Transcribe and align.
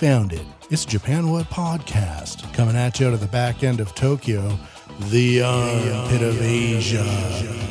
unfounded. 0.00 0.46
It's 0.70 0.84
Japan 0.84 1.28
What 1.28 1.46
Podcast 1.46 2.54
coming 2.54 2.76
at 2.76 3.00
you 3.00 3.08
out 3.08 3.14
of 3.14 3.20
the 3.20 3.26
back 3.26 3.64
end 3.64 3.80
of 3.80 3.96
Tokyo, 3.96 4.56
the 5.10 5.42
armpit 5.42 6.22
of 6.22 6.40
Asia, 6.40 7.02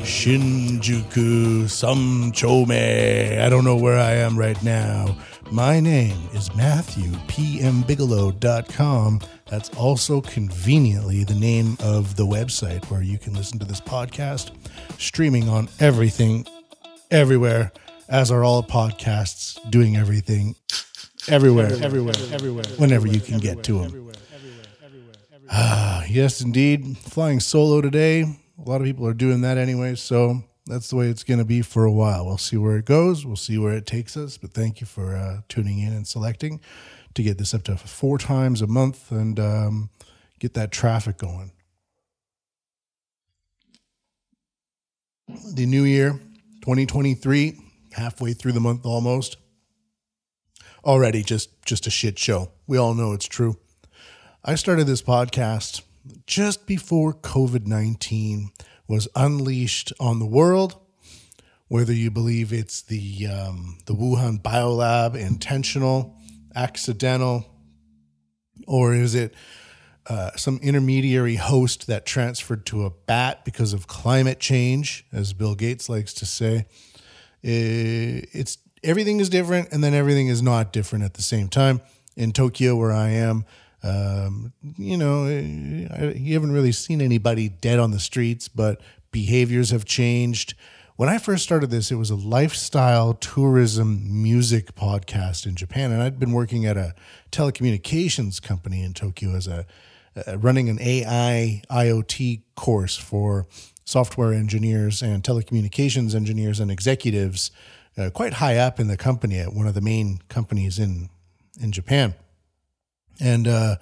Shinjuku, 0.04 1.70
some 1.70 2.34
Samchome. 2.34 3.40
I 3.40 3.48
don't 3.48 3.64
know 3.64 3.78
where 3.78 3.98
I 3.98 4.12
am 4.12 4.38
right 4.38 4.62
now. 4.62 5.16
My 5.52 5.80
name 5.80 6.18
is 6.34 6.54
Matthew, 6.54 7.12
pmbigelow.com. 7.28 9.22
That's 9.46 9.70
also 9.78 10.20
conveniently 10.20 11.24
the 11.24 11.36
name 11.36 11.78
of 11.82 12.18
the 12.18 12.26
website 12.26 12.92
where 12.92 13.04
you 13.04 13.18
can 13.18 13.36
listen 13.36 13.58
to 13.60 13.66
this 13.66 13.80
podcast, 13.80 14.52
streaming 15.00 15.48
on 15.48 15.70
everything, 15.80 16.46
everywhere, 17.10 17.72
as 18.10 18.32
are 18.32 18.44
all 18.44 18.64
podcasts, 18.64 19.58
doing 19.72 19.96
everything, 19.96 20.56
everywhere, 21.30 21.72
everywhere, 21.82 22.16
everywhere, 22.32 22.66
whenever 22.78 23.08
you 23.08 23.20
can 23.20 23.40
get 23.40 23.64
to 23.64 23.82
them. 23.82 24.12
Ah, 25.50 26.04
yes, 26.10 26.42
indeed. 26.42 26.98
Flying 26.98 27.40
solo 27.40 27.82
today. 27.82 28.22
A 28.24 28.70
lot 28.70 28.82
of 28.82 28.86
people 28.86 29.08
are 29.08 29.14
doing 29.14 29.42
that 29.42 29.58
anyway, 29.58 29.96
so 29.96 30.44
that's 30.66 30.90
the 30.90 30.96
way 30.96 31.08
it's 31.08 31.24
going 31.24 31.38
to 31.38 31.46
be 31.46 31.62
for 31.62 31.86
a 31.86 31.92
while. 31.92 32.26
We'll 32.26 32.38
see 32.38 32.58
where 32.58 32.78
it 32.78 32.86
goes. 32.86 33.26
We'll 33.26 33.36
see 33.36 33.58
where 33.58 33.74
it 33.74 33.86
takes 33.86 34.18
us. 34.18 34.38
But 34.38 34.52
thank 34.52 34.82
you 34.82 34.88
for 34.88 35.16
uh, 35.16 35.42
tuning 35.48 35.80
in 35.80 35.94
and 35.94 36.06
selecting 36.06 36.60
to 37.14 37.24
get 37.24 37.38
this 37.38 37.54
up 37.54 37.64
to 37.64 37.78
four 37.78 38.18
times 38.18 38.62
a 38.62 38.68
month 38.68 39.12
and 39.12 39.40
um, 39.40 39.90
get 40.40 40.54
that 40.56 40.72
traffic 40.72 41.18
going. 41.18 41.52
The 45.54 45.66
new 45.66 45.84
year, 45.84 46.12
2023, 46.62 47.60
halfway 47.94 48.34
through 48.34 48.54
the 48.54 48.60
month 48.60 48.86
almost. 48.86 49.38
Already 50.88 51.22
just 51.22 51.50
just 51.66 51.86
a 51.86 51.90
shit 51.90 52.18
show. 52.18 52.52
We 52.66 52.78
all 52.78 52.94
know 52.94 53.12
it's 53.12 53.28
true. 53.28 53.58
I 54.46 54.56
started 54.56 54.88
this 54.88 55.02
podcast 55.02 55.82
just 56.26 56.66
before 56.66 57.14
COVID 57.14 57.68
19 57.68 58.52
was 58.88 59.10
unleashed 59.14 59.92
on 60.00 60.20
the 60.20 60.26
world. 60.26 60.80
Whether 61.68 61.92
you 61.92 62.10
believe 62.10 62.54
it's 62.54 62.82
the 62.82 63.28
um, 63.28 63.80
the 63.86 63.94
Wuhan 63.94 64.42
biolab 64.42 65.18
intentional, 65.18 66.16
accidental, 66.56 67.46
or 68.66 68.94
is 68.94 69.14
it 69.14 69.34
uh, 70.10 70.32
some 70.38 70.58
intermediary 70.64 71.36
host 71.36 71.88
that 71.88 72.06
transferred 72.06 72.66
to 72.68 72.86
a 72.86 72.92
bat 72.92 73.44
because 73.44 73.74
of 73.74 73.88
climate 73.88 74.40
change, 74.40 75.06
as 75.12 75.34
Bill 75.34 75.54
Gates 75.54 75.90
likes 75.90 76.14
to 76.14 76.26
say, 76.26 76.66
eh, 77.44 78.24
it's 78.32 78.60
everything 78.88 79.20
is 79.20 79.30
different, 79.30 79.72
and 79.72 79.84
then 79.84 79.94
everything 79.94 80.28
is 80.28 80.42
not 80.42 80.74
different 80.74 81.06
at 81.06 81.14
the 81.14 81.22
same 81.22 81.50
time. 81.50 81.82
In 82.16 82.32
Tokyo, 82.32 82.76
where 82.76 82.92
I 82.92 83.10
am, 83.10 83.46
um, 83.84 84.54
you 84.76 84.98
know, 84.98 85.28
you 85.28 86.34
haven't 86.34 86.52
really 86.52 86.72
seen 86.72 87.00
anybody 87.00 87.50
dead 87.50 87.78
on 87.78 87.92
the 87.92 88.00
streets, 88.00 88.48
but 88.48 88.82
behaviors 89.12 89.70
have 89.70 89.86
changed. 89.86 90.56
When 90.96 91.10
I 91.10 91.20
first 91.20 91.44
started 91.44 91.70
this, 91.70 91.92
it 91.92 91.96
was 91.96 92.10
a 92.10 92.16
lifestyle 92.16 93.14
tourism 93.14 94.24
music 94.24 94.74
podcast 94.74 95.46
in 95.46 95.56
Japan, 95.56 95.92
and 95.92 96.02
I'd 96.02 96.18
been 96.18 96.32
working 96.32 96.66
at 96.66 96.76
a 96.76 96.96
telecommunications 97.32 98.42
company 98.42 98.82
in 98.82 98.94
Tokyo 98.94 99.36
as 99.36 99.46
a 99.46 99.68
uh, 100.26 100.40
running 100.40 100.70
an 100.70 100.80
AI 100.82 101.62
IoT 101.70 102.42
course 102.56 102.98
for 102.98 103.46
software 103.86 104.34
engineers 104.34 105.04
and 105.04 105.24
telecommunications 105.24 106.16
engineers 106.16 106.60
and 106.60 106.72
executives, 106.72 107.52
uh, 107.98 108.10
quite 108.10 108.34
high 108.34 108.58
up 108.58 108.80
in 108.80 108.88
the 108.88 108.98
company 108.98 109.40
at 109.40 109.54
one 109.54 109.68
of 109.68 109.74
the 109.74 109.82
main 109.82 110.20
companies 110.30 110.80
in 110.80 111.10
in 111.60 111.72
Japan. 111.72 112.14
And 113.20 113.48
uh, 113.48 113.78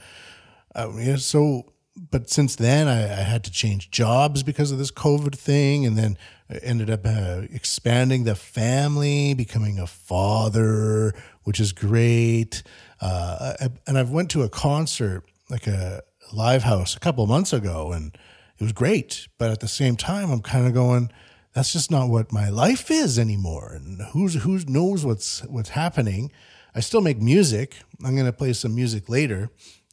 uh, 0.73 1.17
so, 1.17 1.73
but 2.11 2.29
since 2.29 2.55
then, 2.55 2.87
I, 2.87 3.03
I, 3.03 3.23
had 3.23 3.43
to 3.45 3.51
change 3.51 3.91
jobs 3.91 4.43
because 4.43 4.71
of 4.71 4.77
this 4.77 4.91
COVID 4.91 5.35
thing, 5.35 5.85
and 5.85 5.97
then 5.97 6.17
I 6.49 6.55
ended 6.57 6.89
up 6.89 7.01
uh, 7.05 7.43
expanding 7.51 8.23
the 8.23 8.35
family, 8.35 9.33
becoming 9.33 9.79
a 9.79 9.87
father, 9.87 11.13
which 11.43 11.59
is 11.59 11.71
great. 11.73 12.63
Uh, 13.01 13.53
I, 13.59 13.69
and 13.87 13.97
I've 13.97 14.11
went 14.11 14.31
to 14.31 14.43
a 14.43 14.49
concert, 14.49 15.23
like 15.49 15.67
a 15.67 16.01
live 16.33 16.63
house, 16.63 16.95
a 16.95 16.99
couple 16.99 17.25
months 17.27 17.53
ago, 17.53 17.91
and 17.91 18.17
it 18.57 18.63
was 18.63 18.73
great. 18.73 19.27
But 19.37 19.51
at 19.51 19.59
the 19.59 19.67
same 19.67 19.95
time, 19.95 20.31
I'm 20.31 20.41
kind 20.41 20.67
of 20.67 20.73
going. 20.73 21.11
That's 21.55 21.71
just 21.71 21.89
not 21.89 22.09
what 22.09 22.33
my 22.33 22.49
life 22.49 22.91
is 22.91 23.17
anymore, 23.17 23.71
and 23.73 24.01
who's 24.11 24.35
who 24.43 24.59
knows 24.67 25.05
what's 25.05 25.41
what's 25.45 25.69
happening. 25.69 26.31
I 26.75 26.81
still 26.81 26.99
make 26.99 27.21
music. 27.21 27.77
I'm 28.03 28.13
going 28.13 28.25
to 28.25 28.33
play 28.33 28.51
some 28.51 28.75
music 28.75 29.07
later. 29.07 29.49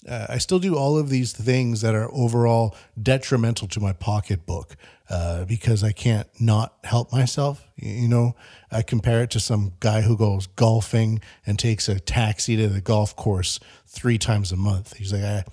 Uh, 0.06 0.26
I 0.28 0.38
still 0.38 0.58
do 0.58 0.76
all 0.76 0.98
of 0.98 1.08
these 1.08 1.32
things 1.32 1.80
that 1.82 1.94
are 1.94 2.12
overall 2.12 2.74
detrimental 3.00 3.68
to 3.68 3.78
my 3.78 3.92
pocketbook 3.92 4.76
uh, 5.08 5.44
because 5.44 5.84
I 5.84 5.92
can't 5.92 6.26
not 6.40 6.74
help 6.82 7.12
myself. 7.12 7.64
You 7.76 8.08
know, 8.08 8.34
I 8.72 8.82
compare 8.82 9.22
it 9.22 9.30
to 9.30 9.40
some 9.40 9.74
guy 9.78 10.00
who 10.00 10.16
goes 10.16 10.48
golfing 10.48 11.20
and 11.46 11.56
takes 11.56 11.88
a 11.88 12.00
taxi 12.00 12.56
to 12.56 12.68
the 12.68 12.80
golf 12.80 13.14
course 13.14 13.60
three 13.86 14.18
times 14.18 14.50
a 14.50 14.56
month. 14.56 14.96
He's 14.96 15.12
like, 15.12 15.22
I, 15.22 15.44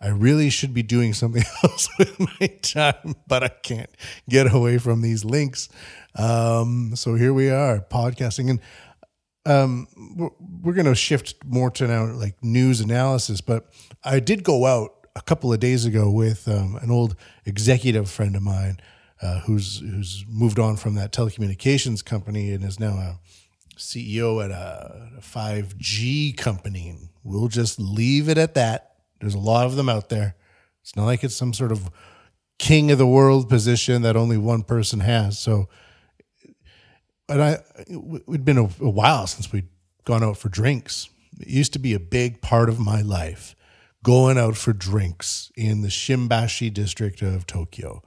I 0.00 0.08
really 0.08 0.50
should 0.50 0.72
be 0.72 0.82
doing 0.82 1.12
something 1.12 1.42
else 1.64 1.88
with 1.98 2.18
my 2.18 2.46
time, 2.62 3.16
but 3.26 3.42
I 3.42 3.48
can't 3.48 3.90
get 4.28 4.52
away 4.52 4.78
from 4.78 5.02
these 5.02 5.24
links. 5.24 5.68
Um, 6.14 6.92
so 6.94 7.14
here 7.14 7.32
we 7.32 7.50
are 7.50 7.80
podcasting. 7.80 8.50
And 8.50 8.60
um, 9.44 9.88
we're, 10.16 10.30
we're 10.62 10.74
going 10.74 10.86
to 10.86 10.94
shift 10.94 11.34
more 11.44 11.70
to 11.72 11.86
now 11.86 12.06
like 12.06 12.42
news 12.42 12.80
analysis, 12.80 13.40
but 13.40 13.70
I 14.04 14.20
did 14.20 14.44
go 14.44 14.66
out 14.66 15.06
a 15.16 15.22
couple 15.22 15.52
of 15.52 15.60
days 15.60 15.84
ago 15.84 16.10
with 16.10 16.46
um, 16.48 16.78
an 16.80 16.90
old 16.90 17.16
executive 17.44 18.08
friend 18.08 18.36
of 18.36 18.42
mine 18.42 18.78
uh, 19.20 19.40
who's 19.40 19.80
who's 19.80 20.24
moved 20.28 20.58
on 20.58 20.76
from 20.76 20.94
that 20.94 21.12
telecommunications 21.12 22.04
company 22.04 22.52
and 22.52 22.64
is 22.64 22.78
now 22.78 22.94
a 22.98 23.18
CEO 23.76 24.44
at 24.44 24.50
a, 24.50 25.10
a 25.18 25.20
5G 25.20 26.36
company. 26.36 26.96
We'll 27.24 27.48
just 27.48 27.80
leave 27.80 28.28
it 28.28 28.38
at 28.38 28.54
that. 28.54 28.97
There's 29.20 29.34
a 29.34 29.38
lot 29.38 29.66
of 29.66 29.76
them 29.76 29.88
out 29.88 30.08
there. 30.08 30.36
It's 30.82 30.96
not 30.96 31.04
like 31.04 31.24
it's 31.24 31.34
some 31.34 31.52
sort 31.52 31.72
of 31.72 31.90
king 32.58 32.90
of 32.90 32.98
the 32.98 33.06
world 33.06 33.48
position 33.48 34.02
that 34.02 34.16
only 34.16 34.36
one 34.36 34.62
person 34.62 35.00
has. 35.00 35.38
So 35.38 35.68
and 37.28 37.42
I 37.42 37.58
it'd 38.28 38.44
been 38.44 38.58
a, 38.58 38.68
a 38.80 38.90
while 38.90 39.26
since 39.26 39.52
we'd 39.52 39.68
gone 40.04 40.24
out 40.24 40.38
for 40.38 40.48
drinks. 40.48 41.08
It 41.40 41.48
used 41.48 41.72
to 41.74 41.78
be 41.78 41.94
a 41.94 42.00
big 42.00 42.40
part 42.40 42.68
of 42.68 42.80
my 42.80 43.02
life 43.02 43.54
going 44.02 44.38
out 44.38 44.56
for 44.56 44.72
drinks 44.72 45.52
in 45.56 45.82
the 45.82 45.88
Shimbashi 45.88 46.72
district 46.72 47.20
of 47.22 47.46
Tokyo. 47.46 48.02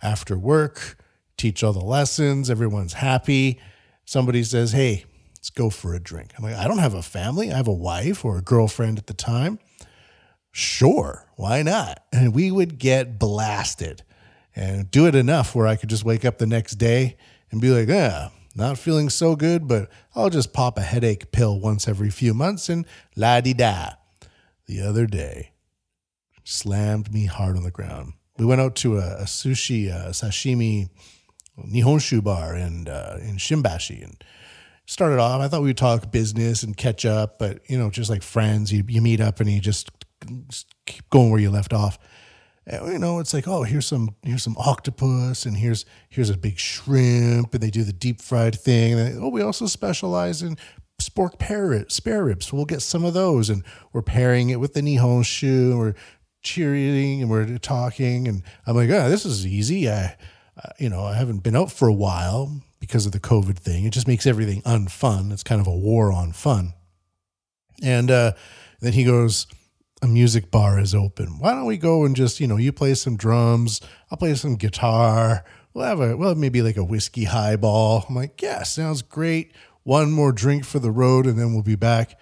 After 0.00 0.38
work, 0.38 0.96
teach 1.36 1.62
all 1.62 1.72
the 1.72 1.84
lessons, 1.84 2.50
everyone's 2.50 2.94
happy. 2.94 3.60
Somebody 4.04 4.42
says, 4.44 4.72
Hey, 4.72 5.04
let's 5.36 5.50
go 5.50 5.70
for 5.70 5.94
a 5.94 6.00
drink. 6.00 6.32
I'm 6.36 6.44
like, 6.44 6.56
I 6.56 6.66
don't 6.66 6.78
have 6.78 6.94
a 6.94 7.02
family. 7.02 7.52
I 7.52 7.56
have 7.56 7.68
a 7.68 7.72
wife 7.72 8.24
or 8.24 8.38
a 8.38 8.42
girlfriend 8.42 8.98
at 8.98 9.06
the 9.06 9.14
time. 9.14 9.58
Sure, 10.52 11.26
why 11.36 11.62
not? 11.62 12.04
And 12.12 12.34
we 12.34 12.50
would 12.50 12.78
get 12.78 13.18
blasted 13.18 14.02
and 14.54 14.90
do 14.90 15.06
it 15.06 15.14
enough 15.14 15.54
where 15.54 15.66
I 15.66 15.76
could 15.76 15.88
just 15.88 16.04
wake 16.04 16.26
up 16.26 16.36
the 16.36 16.46
next 16.46 16.74
day 16.74 17.16
and 17.50 17.60
be 17.60 17.70
like, 17.70 17.88
ah, 17.90 18.30
not 18.54 18.78
feeling 18.78 19.08
so 19.08 19.34
good, 19.34 19.66
but 19.66 19.90
I'll 20.14 20.28
just 20.28 20.52
pop 20.52 20.76
a 20.76 20.82
headache 20.82 21.32
pill 21.32 21.58
once 21.58 21.88
every 21.88 22.10
few 22.10 22.34
months 22.34 22.68
and 22.68 22.86
la 23.16 23.40
di 23.40 23.54
da. 23.54 23.92
The 24.66 24.82
other 24.82 25.06
day, 25.06 25.52
slammed 26.44 27.12
me 27.12 27.26
hard 27.26 27.56
on 27.56 27.62
the 27.62 27.70
ground. 27.70 28.12
We 28.38 28.44
went 28.44 28.60
out 28.60 28.76
to 28.76 28.98
a, 28.98 29.20
a 29.20 29.24
sushi, 29.24 29.88
a 29.88 30.10
sashimi, 30.10 30.90
nihonshu 31.58 32.22
bar 32.22 32.54
in, 32.56 32.88
uh, 32.88 33.18
in 33.22 33.36
Shimbashi 33.36 34.02
and 34.02 34.22
started 34.86 35.18
off. 35.18 35.40
I 35.40 35.48
thought 35.48 35.62
we 35.62 35.68
would 35.68 35.78
talk 35.78 36.10
business 36.12 36.62
and 36.62 36.76
catch 36.76 37.06
up, 37.06 37.38
but 37.38 37.60
you 37.68 37.78
know, 37.78 37.90
just 37.90 38.10
like 38.10 38.22
friends, 38.22 38.72
you, 38.72 38.84
you 38.86 39.00
meet 39.00 39.20
up 39.20 39.40
and 39.40 39.50
you 39.50 39.60
just 39.60 39.90
keep 40.86 41.08
going 41.10 41.30
where 41.30 41.40
you 41.40 41.50
left 41.50 41.72
off. 41.72 41.98
And, 42.66 42.92
you 42.92 42.98
know, 42.98 43.18
it's 43.18 43.34
like, 43.34 43.48
oh, 43.48 43.64
here's 43.64 43.86
some 43.86 44.14
here's 44.22 44.42
some 44.42 44.56
octopus, 44.56 45.46
and 45.46 45.56
here's 45.56 45.84
here's 46.08 46.30
a 46.30 46.36
big 46.36 46.58
shrimp, 46.58 47.54
and 47.54 47.62
they 47.62 47.70
do 47.70 47.82
the 47.82 47.92
deep 47.92 48.20
fried 48.20 48.54
thing. 48.54 48.92
And 48.92 49.00
they, 49.00 49.18
oh, 49.18 49.28
we 49.28 49.42
also 49.42 49.66
specialize 49.66 50.42
in 50.42 50.56
spork 51.00 51.38
parrot, 51.38 51.90
spare 51.90 52.24
ribs. 52.24 52.52
We'll 52.52 52.64
get 52.64 52.82
some 52.82 53.04
of 53.04 53.14
those, 53.14 53.50
and 53.50 53.64
we're 53.92 54.02
pairing 54.02 54.50
it 54.50 54.60
with 54.60 54.74
the 54.74 54.80
nihonshu, 54.80 55.70
and 55.70 55.78
we're 55.78 55.94
cheering, 56.42 57.22
and 57.22 57.30
we're 57.30 57.58
talking, 57.58 58.28
and 58.28 58.42
I'm 58.66 58.76
like, 58.76 58.90
oh, 58.90 59.08
this 59.08 59.26
is 59.26 59.46
easy. 59.46 59.90
I, 59.90 60.16
you 60.78 60.88
know, 60.88 61.04
I 61.04 61.14
haven't 61.14 61.42
been 61.42 61.56
out 61.56 61.72
for 61.72 61.88
a 61.88 61.92
while 61.92 62.62
because 62.78 63.06
of 63.06 63.12
the 63.12 63.20
COVID 63.20 63.58
thing. 63.58 63.84
It 63.84 63.92
just 63.92 64.08
makes 64.08 64.26
everything 64.26 64.62
unfun. 64.62 65.32
It's 65.32 65.42
kind 65.42 65.60
of 65.60 65.66
a 65.66 65.74
war 65.74 66.12
on 66.12 66.32
fun. 66.32 66.74
And 67.82 68.10
uh, 68.10 68.32
then 68.80 68.92
he 68.92 69.04
goes 69.04 69.46
a 70.02 70.08
music 70.08 70.50
bar 70.50 70.80
is 70.80 70.94
open. 70.94 71.38
Why 71.38 71.52
don't 71.52 71.64
we 71.64 71.78
go 71.78 72.04
and 72.04 72.16
just, 72.16 72.40
you 72.40 72.48
know, 72.48 72.56
you 72.56 72.72
play 72.72 72.94
some 72.94 73.16
drums, 73.16 73.80
I'll 74.10 74.18
play 74.18 74.34
some 74.34 74.56
guitar. 74.56 75.44
We'll 75.72 75.86
have 75.86 76.00
a, 76.00 76.16
well, 76.16 76.34
maybe 76.34 76.60
like 76.60 76.76
a 76.76 76.84
whiskey 76.84 77.24
highball. 77.24 78.04
I'm 78.08 78.16
like, 78.16 78.42
yeah, 78.42 78.64
sounds 78.64 79.00
great. 79.00 79.54
One 79.84 80.10
more 80.10 80.32
drink 80.32 80.64
for 80.64 80.78
the 80.80 80.90
road, 80.90 81.26
and 81.26 81.38
then 81.38 81.54
we'll 81.54 81.62
be 81.62 81.76
back. 81.76 82.18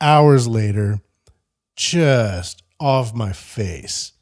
Hours 0.00 0.46
later, 0.46 1.00
just 1.76 2.62
off 2.78 3.14
my 3.14 3.32
face. 3.32 4.12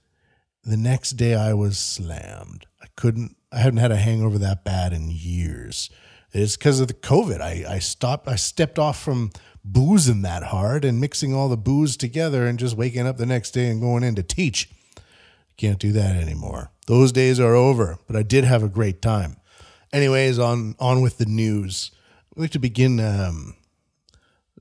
The 0.62 0.76
next 0.76 1.12
day 1.12 1.34
I 1.34 1.54
was 1.54 1.78
slammed. 1.78 2.66
I 2.82 2.86
couldn't 2.96 3.36
I 3.50 3.58
hadn't 3.60 3.78
had 3.78 3.92
a 3.92 3.96
hangover 3.96 4.38
that 4.38 4.64
bad 4.64 4.92
in 4.92 5.10
years. 5.10 5.88
It's 6.32 6.56
because 6.56 6.80
of 6.80 6.88
the 6.88 6.94
COVID. 6.94 7.40
I, 7.40 7.64
I 7.66 7.78
stopped 7.78 8.28
I 8.28 8.36
stepped 8.36 8.78
off 8.78 9.02
from 9.02 9.30
boozing 9.72 10.22
that 10.22 10.44
hard 10.44 10.84
and 10.84 11.00
mixing 11.00 11.34
all 11.34 11.48
the 11.48 11.56
booze 11.56 11.96
together 11.96 12.46
and 12.46 12.58
just 12.58 12.76
waking 12.76 13.06
up 13.06 13.16
the 13.16 13.26
next 13.26 13.50
day 13.52 13.66
and 13.66 13.80
going 13.80 14.02
in 14.02 14.14
to 14.14 14.22
teach. 14.22 14.70
Can't 15.56 15.78
do 15.78 15.92
that 15.92 16.16
anymore. 16.16 16.70
Those 16.86 17.12
days 17.12 17.38
are 17.40 17.54
over, 17.54 17.98
but 18.06 18.16
I 18.16 18.22
did 18.22 18.44
have 18.44 18.62
a 18.62 18.68
great 18.68 19.02
time. 19.02 19.36
Anyways, 19.92 20.38
on 20.38 20.74
on 20.78 21.00
with 21.00 21.18
the 21.18 21.26
news. 21.26 21.90
I'd 22.36 22.40
like 22.40 22.50
to 22.52 22.58
begin 22.58 23.00
um, 23.00 23.56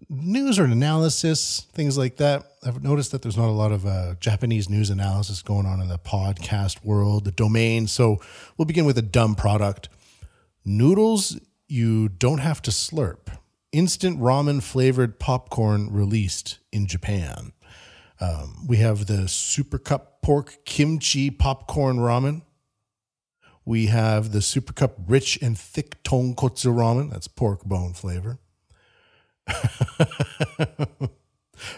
news 0.09 0.57
or 0.57 0.65
analysis, 0.65 1.67
things 1.73 1.97
like 1.97 2.17
that. 2.17 2.43
I've 2.65 2.83
noticed 2.83 3.11
that 3.11 3.21
there's 3.21 3.37
not 3.37 3.49
a 3.49 3.51
lot 3.51 3.71
of 3.71 3.85
uh, 3.85 4.15
Japanese 4.19 4.69
news 4.69 4.89
analysis 4.89 5.41
going 5.41 5.65
on 5.65 5.81
in 5.81 5.87
the 5.87 5.99
podcast 5.99 6.83
world, 6.83 7.25
the 7.25 7.31
domain. 7.31 7.87
So 7.87 8.19
we'll 8.57 8.65
begin 8.65 8.85
with 8.85 8.97
a 8.97 9.03
dumb 9.03 9.35
product 9.35 9.89
noodles 10.65 11.39
you 11.67 12.09
don't 12.09 12.39
have 12.39 12.61
to 12.63 12.71
slurp. 12.71 13.37
Instant 13.71 14.19
ramen 14.19 14.63
flavored 14.63 15.19
popcorn 15.19 15.91
released 15.91 16.59
in 16.71 16.87
Japan. 16.87 17.51
Um, 18.19 18.65
we 18.67 18.77
have 18.77 19.05
the 19.05 19.27
Super 19.27 19.77
Cup 19.77 20.21
pork 20.21 20.59
kimchi 20.65 21.29
popcorn 21.29 21.97
ramen. 21.97 22.43
We 23.65 23.87
have 23.87 24.31
the 24.31 24.41
Super 24.41 24.71
Cup 24.73 24.95
rich 25.05 25.37
and 25.41 25.57
thick 25.57 26.01
tonkotsu 26.03 26.73
ramen. 26.73 27.11
That's 27.11 27.27
pork 27.27 27.65
bone 27.65 27.93
flavor. 27.93 28.39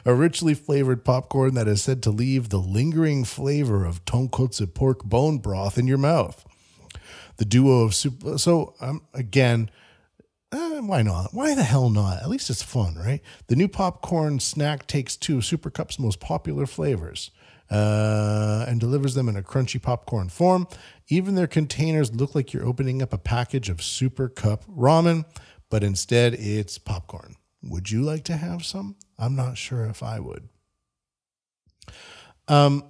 a 0.05 0.13
richly 0.13 0.53
flavored 0.53 1.03
popcorn 1.03 1.55
that 1.55 1.67
is 1.67 1.81
said 1.81 2.03
to 2.03 2.11
leave 2.11 2.49
the 2.49 2.59
lingering 2.59 3.23
flavor 3.23 3.85
of 3.85 4.05
tonkotsu 4.05 4.73
pork 4.73 5.03
bone 5.03 5.39
broth 5.39 5.77
in 5.77 5.87
your 5.87 5.97
mouth. 5.97 6.45
The 7.37 7.45
duo 7.45 7.83
of 7.83 7.95
soup. 7.95 8.39
So, 8.39 8.75
um, 8.81 9.01
again, 9.13 9.69
uh, 10.51 10.81
why 10.81 11.01
not? 11.01 11.33
Why 11.33 11.53
the 11.53 11.63
hell 11.63 11.89
not? 11.89 12.21
At 12.21 12.29
least 12.29 12.49
it's 12.49 12.63
fun, 12.63 12.95
right? 12.95 13.21
The 13.47 13.55
new 13.55 13.67
popcorn 13.67 14.39
snack 14.39 14.87
takes 14.87 15.15
two 15.15 15.41
Super 15.41 15.69
Cup's 15.69 15.99
most 15.99 16.19
popular 16.19 16.65
flavors 16.65 17.31
uh, 17.69 18.65
and 18.67 18.79
delivers 18.79 19.13
them 19.13 19.29
in 19.29 19.35
a 19.35 19.43
crunchy 19.43 19.81
popcorn 19.81 20.29
form. 20.29 20.67
Even 21.07 21.35
their 21.35 21.47
containers 21.47 22.13
look 22.13 22.33
like 22.33 22.51
you're 22.53 22.65
opening 22.65 23.01
up 23.01 23.13
a 23.13 23.17
package 23.17 23.69
of 23.69 23.81
Super 23.81 24.27
Cup 24.27 24.65
ramen, 24.65 25.25
but 25.69 25.83
instead 25.83 26.33
it's 26.33 26.77
popcorn. 26.77 27.35
Would 27.61 27.91
you 27.91 28.01
like 28.01 28.23
to 28.25 28.37
have 28.37 28.65
some? 28.65 28.95
I'm 29.17 29.35
not 29.35 29.57
sure 29.57 29.85
if 29.85 30.01
I 30.01 30.19
would. 30.19 30.49
Um, 32.47 32.85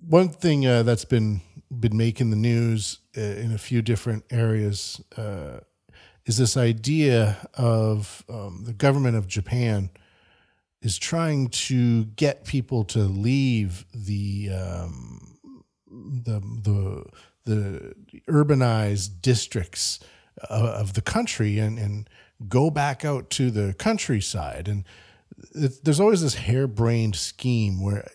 one 0.00 0.28
thing 0.28 0.66
uh, 0.66 0.82
that's 0.82 1.04
been 1.04 1.40
been 1.70 1.96
making 1.96 2.30
the 2.30 2.36
news 2.36 3.00
uh, 3.16 3.20
in 3.20 3.52
a 3.52 3.58
few 3.58 3.82
different 3.82 4.24
areas 4.30 5.00
uh, 5.16 5.58
is 6.26 6.38
this 6.38 6.56
idea 6.56 7.48
of 7.54 8.24
um, 8.28 8.62
the 8.64 8.72
government 8.72 9.16
of 9.16 9.26
Japan 9.28 9.90
is 10.80 10.98
trying 10.98 11.48
to 11.48 12.04
get 12.04 12.44
people 12.44 12.84
to 12.84 13.00
leave 13.00 13.84
the 13.94 14.50
um, 14.50 15.36
the 15.86 16.40
the 16.40 17.04
the 17.44 17.94
urbanized 18.28 19.20
districts 19.20 20.00
of 20.48 20.94
the 20.94 21.02
country 21.02 21.58
and 21.58 21.78
and 21.78 22.08
go 22.48 22.70
back 22.70 23.04
out 23.04 23.30
to 23.30 23.50
the 23.50 23.74
countryside. 23.74 24.68
And 24.68 24.84
there's 25.52 26.00
always 26.00 26.22
this 26.22 26.34
harebrained 26.34 27.16
scheme 27.16 27.82
where 27.82 28.08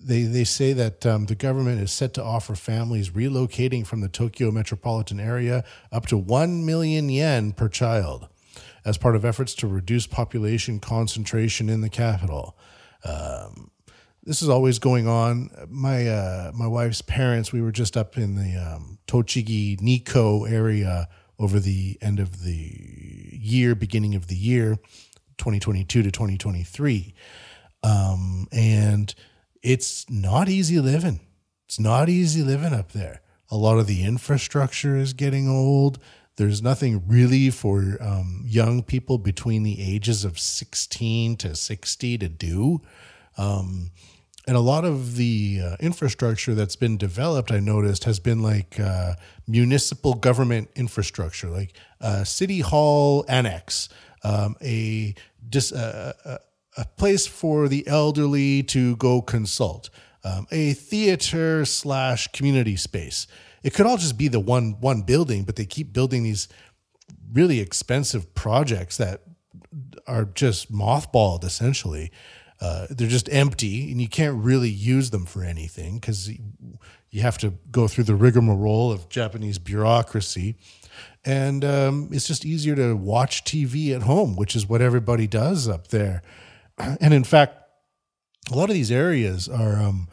they 0.00 0.22
they 0.22 0.44
say 0.44 0.72
that 0.72 1.04
um, 1.06 1.26
the 1.26 1.34
government 1.34 1.80
is 1.80 1.92
set 1.92 2.14
to 2.14 2.22
offer 2.22 2.54
families 2.54 3.10
relocating 3.10 3.86
from 3.86 4.00
the 4.00 4.08
Tokyo 4.08 4.50
metropolitan 4.50 5.20
area 5.20 5.64
up 5.90 6.06
to 6.06 6.16
1 6.16 6.64
million 6.64 7.08
yen 7.08 7.52
per 7.52 7.68
child 7.68 8.28
as 8.84 8.98
part 8.98 9.16
of 9.16 9.24
efforts 9.24 9.54
to 9.54 9.66
reduce 9.66 10.06
population 10.06 10.80
concentration 10.80 11.68
in 11.68 11.80
the 11.80 11.90
capital. 11.90 12.56
Um, 13.04 13.70
this 14.22 14.42
is 14.42 14.48
always 14.48 14.78
going 14.78 15.08
on. 15.08 15.50
My 15.68 16.06
uh, 16.06 16.52
my 16.54 16.66
wife's 16.66 17.02
parents, 17.02 17.52
we 17.52 17.62
were 17.62 17.72
just 17.72 17.96
up 17.96 18.18
in 18.18 18.34
the 18.34 18.56
um, 18.56 18.98
Tochigi 19.06 19.80
Nikko 19.80 20.44
area 20.44 21.08
over 21.38 21.60
the 21.60 21.96
end 22.02 22.20
of 22.20 22.44
the 22.44 23.30
year, 23.32 23.74
beginning 23.74 24.14
of 24.14 24.26
the 24.26 24.34
year, 24.34 24.76
2022 25.38 26.02
to 26.02 26.10
2023. 26.10 27.14
Um, 27.84 28.48
and 28.52 29.14
it's 29.62 30.08
not 30.10 30.48
easy 30.48 30.80
living. 30.80 31.20
It's 31.66 31.78
not 31.78 32.08
easy 32.08 32.42
living 32.42 32.72
up 32.72 32.92
there. 32.92 33.20
A 33.50 33.56
lot 33.56 33.78
of 33.78 33.86
the 33.86 34.04
infrastructure 34.04 34.96
is 34.96 35.12
getting 35.12 35.48
old. 35.48 35.98
There's 36.36 36.62
nothing 36.62 37.02
really 37.06 37.50
for 37.50 37.96
um, 38.00 38.44
young 38.46 38.82
people 38.82 39.18
between 39.18 39.64
the 39.64 39.80
ages 39.80 40.24
of 40.24 40.38
16 40.38 41.36
to 41.38 41.54
60 41.54 42.18
to 42.18 42.28
do. 42.28 42.80
Um, 43.36 43.90
and 44.46 44.56
a 44.56 44.60
lot 44.60 44.84
of 44.84 45.16
the 45.16 45.60
uh, 45.62 45.76
infrastructure 45.80 46.54
that's 46.54 46.76
been 46.76 46.96
developed, 46.96 47.52
I 47.52 47.60
noticed, 47.60 48.04
has 48.04 48.18
been 48.18 48.42
like 48.42 48.80
uh, 48.80 49.14
municipal 49.46 50.14
government 50.14 50.70
infrastructure, 50.74 51.48
like 51.48 51.74
city 52.24 52.60
hall 52.60 53.26
annex, 53.28 53.90
um, 54.24 54.56
a, 54.62 55.14
dis, 55.46 55.70
uh, 55.72 56.38
a, 56.78 56.84
place 56.84 57.26
for 57.26 57.68
the 57.68 57.86
elderly 57.86 58.62
to 58.62 58.96
go 58.96 59.20
consult, 59.20 59.90
um, 60.24 60.46
a 60.50 60.72
theater 60.72 61.64
slash 61.64 62.28
community 62.28 62.76
space. 62.76 63.26
It 63.62 63.74
could 63.74 63.86
all 63.86 63.96
just 63.96 64.16
be 64.16 64.28
the 64.28 64.40
one 64.40 64.76
one 64.80 65.02
building, 65.02 65.44
but 65.44 65.56
they 65.56 65.64
keep 65.64 65.92
building 65.92 66.22
these 66.22 66.48
really 67.32 67.60
expensive 67.60 68.34
projects 68.34 68.96
that 68.96 69.22
are 70.06 70.24
just 70.24 70.72
mothballed 70.72 71.44
essentially. 71.44 72.10
Uh, 72.60 72.86
they're 72.90 73.08
just 73.08 73.32
empty 73.32 73.90
and 73.92 74.00
you 74.00 74.08
can't 74.08 74.36
really 74.42 74.70
use 74.70 75.10
them 75.10 75.24
for 75.24 75.44
anything 75.44 75.96
because 75.96 76.28
you 77.10 77.22
have 77.22 77.38
to 77.38 77.54
go 77.70 77.86
through 77.86 78.04
the 78.04 78.16
rigmarole 78.16 78.90
of 78.90 79.08
Japanese 79.08 79.58
bureaucracy. 79.58 80.56
And 81.24 81.64
um, 81.64 82.08
it's 82.10 82.26
just 82.26 82.44
easier 82.44 82.74
to 82.74 82.96
watch 82.96 83.44
TV 83.44 83.94
at 83.94 84.02
home, 84.02 84.34
which 84.34 84.56
is 84.56 84.68
what 84.68 84.80
everybody 84.80 85.26
does 85.26 85.68
up 85.68 85.88
there. 85.88 86.22
And 87.00 87.12
in 87.12 87.24
fact, 87.24 87.54
a 88.50 88.56
lot 88.56 88.70
of 88.70 88.74
these 88.74 88.90
areas 88.90 89.48
are 89.48 89.76
um, 89.76 90.08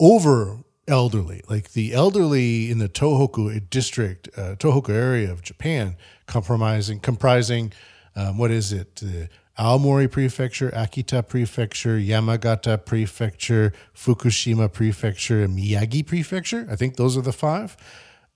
over 0.00 0.58
elderly. 0.88 1.42
Like 1.48 1.72
the 1.72 1.92
elderly 1.92 2.70
in 2.70 2.78
the 2.78 2.88
Tohoku 2.88 3.68
district, 3.70 4.28
uh, 4.36 4.56
Tohoku 4.56 4.90
area 4.90 5.30
of 5.30 5.42
Japan, 5.42 5.96
comprising 6.26 7.00
comprising 7.00 7.72
um, 8.14 8.38
what 8.38 8.50
is 8.50 8.72
it? 8.72 9.02
Uh, 9.04 9.26
Aomori 9.62 10.10
Prefecture, 10.10 10.70
Akita 10.70 11.26
Prefecture, 11.26 11.98
Yamagata 11.98 12.84
Prefecture, 12.84 13.72
Fukushima 13.94 14.70
Prefecture, 14.70 15.42
and 15.42 15.58
Miyagi 15.58 16.06
Prefecture. 16.06 16.66
I 16.70 16.76
think 16.76 16.96
those 16.96 17.16
are 17.16 17.22
the 17.22 17.32
five. 17.32 17.76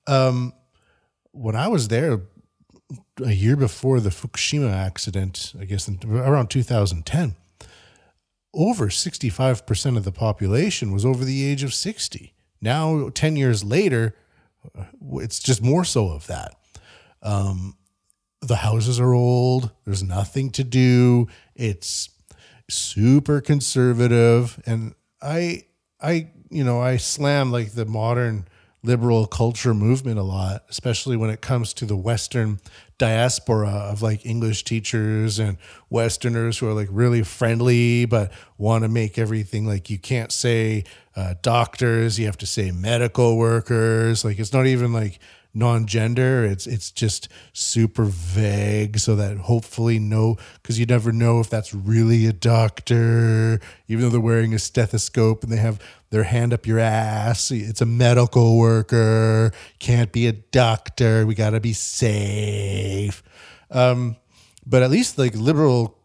Um, 0.07 0.53
when 1.33 1.57
I 1.57 1.69
was 1.69 1.89
there 1.89 2.23
a 3.25 3.33
year 3.33 3.57
before 3.57 4.01
the 4.01 4.11
Fukushima 4.11 4.73
accident, 4.73 5.53
I 5.61 5.65
guess 5.65 5.89
in, 5.89 5.99
around 6.11 6.49
2010, 6.49 7.37
over 8.53 8.89
65% 8.89 9.97
of 9.97 10.05
the 10.05 10.13
population 10.13 10.93
was 10.93 11.05
over 11.05 11.25
the 11.25 11.47
age 11.47 11.63
of 11.63 11.73
60. 11.73 12.35
Now, 12.61 13.09
10 13.09 13.37
years 13.37 13.65
later, 13.65 14.17
uh, 14.77 14.85
it's 15.15 15.39
just 15.39 15.63
more 15.63 15.85
so 15.85 16.11
of 16.11 16.27
that. 16.27 16.57
Um, 17.23 17.77
the 18.41 18.57
houses 18.57 18.99
are 18.99 19.13
old. 19.13 19.71
There's 19.85 20.03
nothing 20.03 20.51
to 20.53 20.65
do. 20.65 21.29
It's 21.55 22.11
super 22.69 23.41
conservative, 23.41 24.61
and 24.67 24.95
I, 25.21 25.65
I, 26.01 26.31
you 26.51 26.65
know, 26.65 26.81
I 26.81 26.97
slam 26.97 27.53
like 27.53 27.73
the 27.73 27.85
modern 27.85 28.47
liberal 28.83 29.27
culture 29.27 29.75
movement 29.75 30.19
a 30.19 30.23
lot, 30.23 30.65
especially 30.71 31.17
when 31.17 31.31
it 31.31 31.41
comes 31.41 31.75
to 31.75 31.85
the 31.85 31.97
Western 31.97 32.61
diaspora 33.01 33.71
of 33.71 34.03
like 34.03 34.27
English 34.27 34.63
teachers 34.63 35.39
and 35.39 35.57
Westerners 35.89 36.59
who 36.59 36.69
are 36.69 36.75
like 36.75 36.89
really 36.91 37.23
friendly, 37.23 38.05
but 38.05 38.31
want 38.59 38.85
to 38.85 38.89
make 38.89 39.19
everything 39.19 39.67
like 39.67 39.89
you 39.89 39.99
can't 39.99 40.31
say 40.31 40.85
uh, 41.17 41.35
doctors, 41.41 42.19
you 42.19 42.27
have 42.27 42.37
to 42.37 42.47
say 42.47 42.71
medical 42.71 43.39
workers. 43.39 44.23
Like 44.23 44.39
it's 44.39 44.53
not 44.53 44.67
even 44.67 44.93
like 44.93 45.19
non-gender. 45.55 46.45
It's 46.45 46.67
it's 46.67 46.91
just 46.91 47.29
super 47.53 48.05
vague 48.05 48.99
so 48.99 49.17
that 49.17 49.37
hopefully 49.39 49.99
no 49.99 50.37
because 50.55 50.79
you 50.79 50.87
never 50.87 51.13
know 51.13 51.41
if 51.41 51.51
that's 51.51 51.75
really 51.75 52.27
a 52.27 52.33
doctor. 52.33 53.61
Even 53.89 54.05
though 54.05 54.11
they're 54.11 54.21
wearing 54.21 54.55
a 54.55 54.59
stethoscope 54.59 55.43
and 55.43 55.53
they 55.53 55.57
have 55.57 55.81
their 56.11 56.25
hand 56.25 56.53
up 56.53 56.67
your 56.67 56.79
ass 56.79 57.51
it's 57.51 57.81
a 57.81 57.87
medical 57.87 58.59
worker. 58.59 59.53
Can't 59.79 60.13
be 60.13 60.27
a 60.27 60.33
doctor. 60.33 61.27
We 61.27 61.35
got 61.35 61.51
to 61.51 61.61
be 61.61 61.73
safe. 61.73 63.23
Um, 63.71 64.17
but 64.67 64.83
at 64.83 64.91
least 64.91 65.19
like 65.19 65.35
liberal 65.35 66.00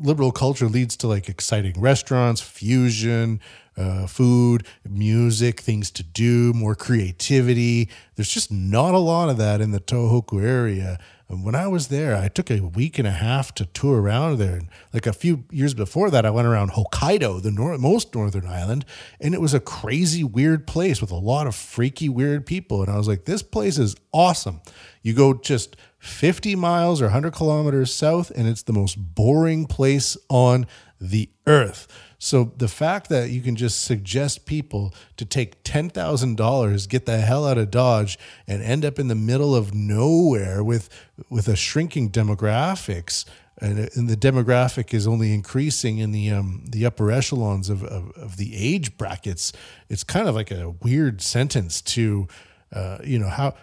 liberal 0.00 0.32
culture 0.32 0.68
leads 0.68 0.96
to 0.98 1.08
like 1.08 1.28
exciting 1.28 1.74
restaurants, 1.78 2.40
fusion, 2.40 3.40
uh, 3.76 4.06
food, 4.06 4.66
music, 4.88 5.60
things 5.60 5.90
to 5.92 6.02
do, 6.02 6.52
more 6.52 6.74
creativity. 6.74 7.88
There's 8.16 8.30
just 8.30 8.50
not 8.50 8.94
a 8.94 8.98
lot 8.98 9.28
of 9.28 9.36
that 9.38 9.60
in 9.60 9.70
the 9.70 9.80
Tohoku 9.80 10.42
area. 10.42 10.98
And 11.28 11.44
when 11.44 11.54
I 11.54 11.68
was 11.68 11.88
there, 11.88 12.16
I 12.16 12.28
took 12.28 12.50
a 12.50 12.60
week 12.60 12.98
and 12.98 13.06
a 13.06 13.12
half 13.12 13.54
to 13.56 13.66
tour 13.66 14.00
around 14.00 14.38
there. 14.38 14.56
And 14.56 14.68
like 14.94 15.06
a 15.06 15.12
few 15.12 15.44
years 15.50 15.74
before 15.74 16.10
that, 16.10 16.24
I 16.24 16.30
went 16.30 16.48
around 16.48 16.70
Hokkaido, 16.70 17.42
the 17.42 17.50
nor- 17.50 17.76
most 17.76 18.14
northern 18.14 18.46
island, 18.46 18.86
and 19.20 19.34
it 19.34 19.40
was 19.40 19.52
a 19.52 19.60
crazy, 19.60 20.24
weird 20.24 20.66
place 20.66 21.02
with 21.02 21.10
a 21.10 21.16
lot 21.16 21.46
of 21.46 21.54
freaky, 21.54 22.08
weird 22.08 22.46
people. 22.46 22.82
And 22.82 22.90
I 22.90 22.96
was 22.96 23.06
like, 23.06 23.26
this 23.26 23.42
place 23.42 23.78
is 23.78 23.94
awesome. 24.12 24.62
You 25.02 25.12
go 25.12 25.34
just 25.34 25.76
50 25.98 26.54
miles 26.56 27.00
or 27.00 27.06
100 27.06 27.32
kilometers 27.32 27.92
south, 27.92 28.30
and 28.30 28.46
it's 28.46 28.62
the 28.62 28.72
most 28.72 28.96
boring 28.96 29.66
place 29.66 30.16
on 30.28 30.66
the 31.00 31.28
earth. 31.46 31.86
So 32.18 32.52
the 32.56 32.68
fact 32.68 33.08
that 33.10 33.30
you 33.30 33.40
can 33.40 33.54
just 33.54 33.82
suggest 33.82 34.44
people 34.44 34.92
to 35.16 35.24
take 35.24 35.62
$10,000, 35.62 36.88
get 36.88 37.06
the 37.06 37.18
hell 37.18 37.46
out 37.46 37.58
of 37.58 37.70
Dodge 37.70 38.18
and 38.46 38.62
end 38.62 38.84
up 38.84 38.98
in 38.98 39.08
the 39.08 39.14
middle 39.14 39.54
of 39.54 39.74
nowhere 39.74 40.64
with 40.64 40.88
with 41.30 41.48
a 41.48 41.56
shrinking 41.56 42.10
demographics 42.10 43.24
and, 43.60 44.08
the 44.08 44.16
demographic 44.16 44.94
is 44.94 45.06
only 45.06 45.34
increasing 45.34 45.98
in 45.98 46.12
the 46.12 46.30
um, 46.30 46.64
the 46.68 46.86
upper 46.86 47.10
echelons 47.10 47.68
of, 47.68 47.82
of, 47.82 48.10
of 48.12 48.36
the 48.36 48.54
age 48.54 48.96
brackets. 48.96 49.52
It's 49.88 50.04
kind 50.04 50.28
of 50.28 50.34
like 50.34 50.50
a 50.50 50.70
weird 50.70 51.20
sentence 51.20 51.80
to, 51.82 52.28
uh, 52.72 52.98
you 53.04 53.18
know, 53.18 53.28
how 53.28 53.54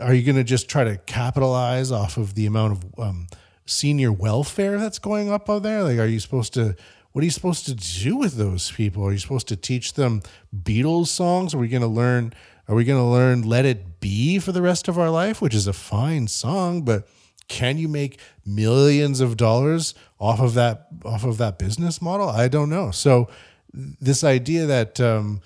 are 0.00 0.14
you 0.14 0.22
going 0.22 0.36
to 0.36 0.44
just 0.44 0.68
try 0.68 0.84
to 0.84 0.96
capitalize 0.96 1.90
off 1.92 2.16
of 2.16 2.34
the 2.34 2.46
amount 2.46 2.72
of 2.72 3.00
um, 3.00 3.26
senior 3.66 4.12
welfare 4.12 4.78
that's 4.78 4.98
going 4.98 5.30
up 5.30 5.48
out 5.50 5.62
there? 5.62 5.82
Like, 5.82 5.98
are 5.98 6.06
you 6.06 6.20
supposed 6.20 6.54
to 6.54 6.76
what 7.12 7.22
are 7.22 7.24
you 7.24 7.30
supposed 7.30 7.64
to 7.64 7.74
do 7.74 8.16
with 8.16 8.34
those 8.36 8.70
people? 8.70 9.02
Are 9.06 9.12
you 9.12 9.18
supposed 9.18 9.48
to 9.48 9.56
teach 9.56 9.94
them 9.94 10.20
Beatles 10.54 11.06
songs? 11.06 11.54
Are 11.54 11.58
we 11.58 11.68
going 11.68 11.82
to 11.82 11.88
learn? 11.88 12.34
Are 12.68 12.74
we 12.74 12.84
going 12.84 13.00
to 13.00 13.08
learn 13.08 13.42
"Let 13.42 13.64
It 13.64 14.00
Be" 14.00 14.38
for 14.38 14.52
the 14.52 14.60
rest 14.60 14.86
of 14.86 14.98
our 14.98 15.08
life, 15.08 15.40
which 15.40 15.54
is 15.54 15.66
a 15.66 15.72
fine 15.72 16.28
song, 16.28 16.82
but 16.82 17.08
can 17.48 17.78
you 17.78 17.88
make 17.88 18.20
millions 18.44 19.20
of 19.20 19.36
dollars 19.36 19.94
off 20.18 20.40
of 20.40 20.54
that 20.54 20.88
off 21.04 21.24
of 21.24 21.38
that 21.38 21.58
business 21.58 22.02
model? 22.02 22.28
I 22.28 22.48
don't 22.48 22.68
know. 22.68 22.90
So 22.90 23.28
this 23.72 24.24
idea 24.24 24.66
that 24.66 25.00
um, 25.00 25.40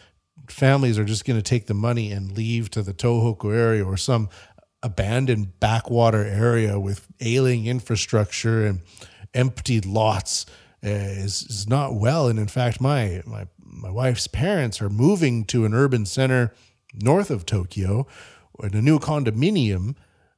families 0.50 0.98
are 0.98 1.04
just 1.04 1.24
going 1.24 1.38
to 1.38 1.42
take 1.42 1.66
the 1.66 1.74
money 1.74 2.12
and 2.12 2.36
leave 2.36 2.70
to 2.70 2.82
the 2.82 2.92
Tohoku 2.92 3.54
area 3.54 3.84
or 3.84 3.96
some 3.96 4.28
abandoned 4.82 5.60
backwater 5.60 6.24
area 6.24 6.78
with 6.78 7.06
ailing 7.20 7.66
infrastructure 7.66 8.66
and 8.66 8.80
empty 9.34 9.80
lots 9.80 10.46
uh, 10.84 10.88
is, 10.88 11.42
is 11.42 11.68
not 11.68 11.94
well. 11.94 12.28
And 12.28 12.38
in 12.38 12.48
fact, 12.48 12.80
my, 12.80 13.22
my, 13.26 13.46
my 13.58 13.90
wife's 13.90 14.26
parents 14.26 14.80
are 14.80 14.88
moving 14.88 15.44
to 15.46 15.64
an 15.64 15.74
urban 15.74 16.06
center 16.06 16.54
north 16.94 17.30
of 17.30 17.46
Tokyo 17.46 18.06
in 18.62 18.74
a 18.74 18.82
new 18.82 18.98
condominium 18.98 19.94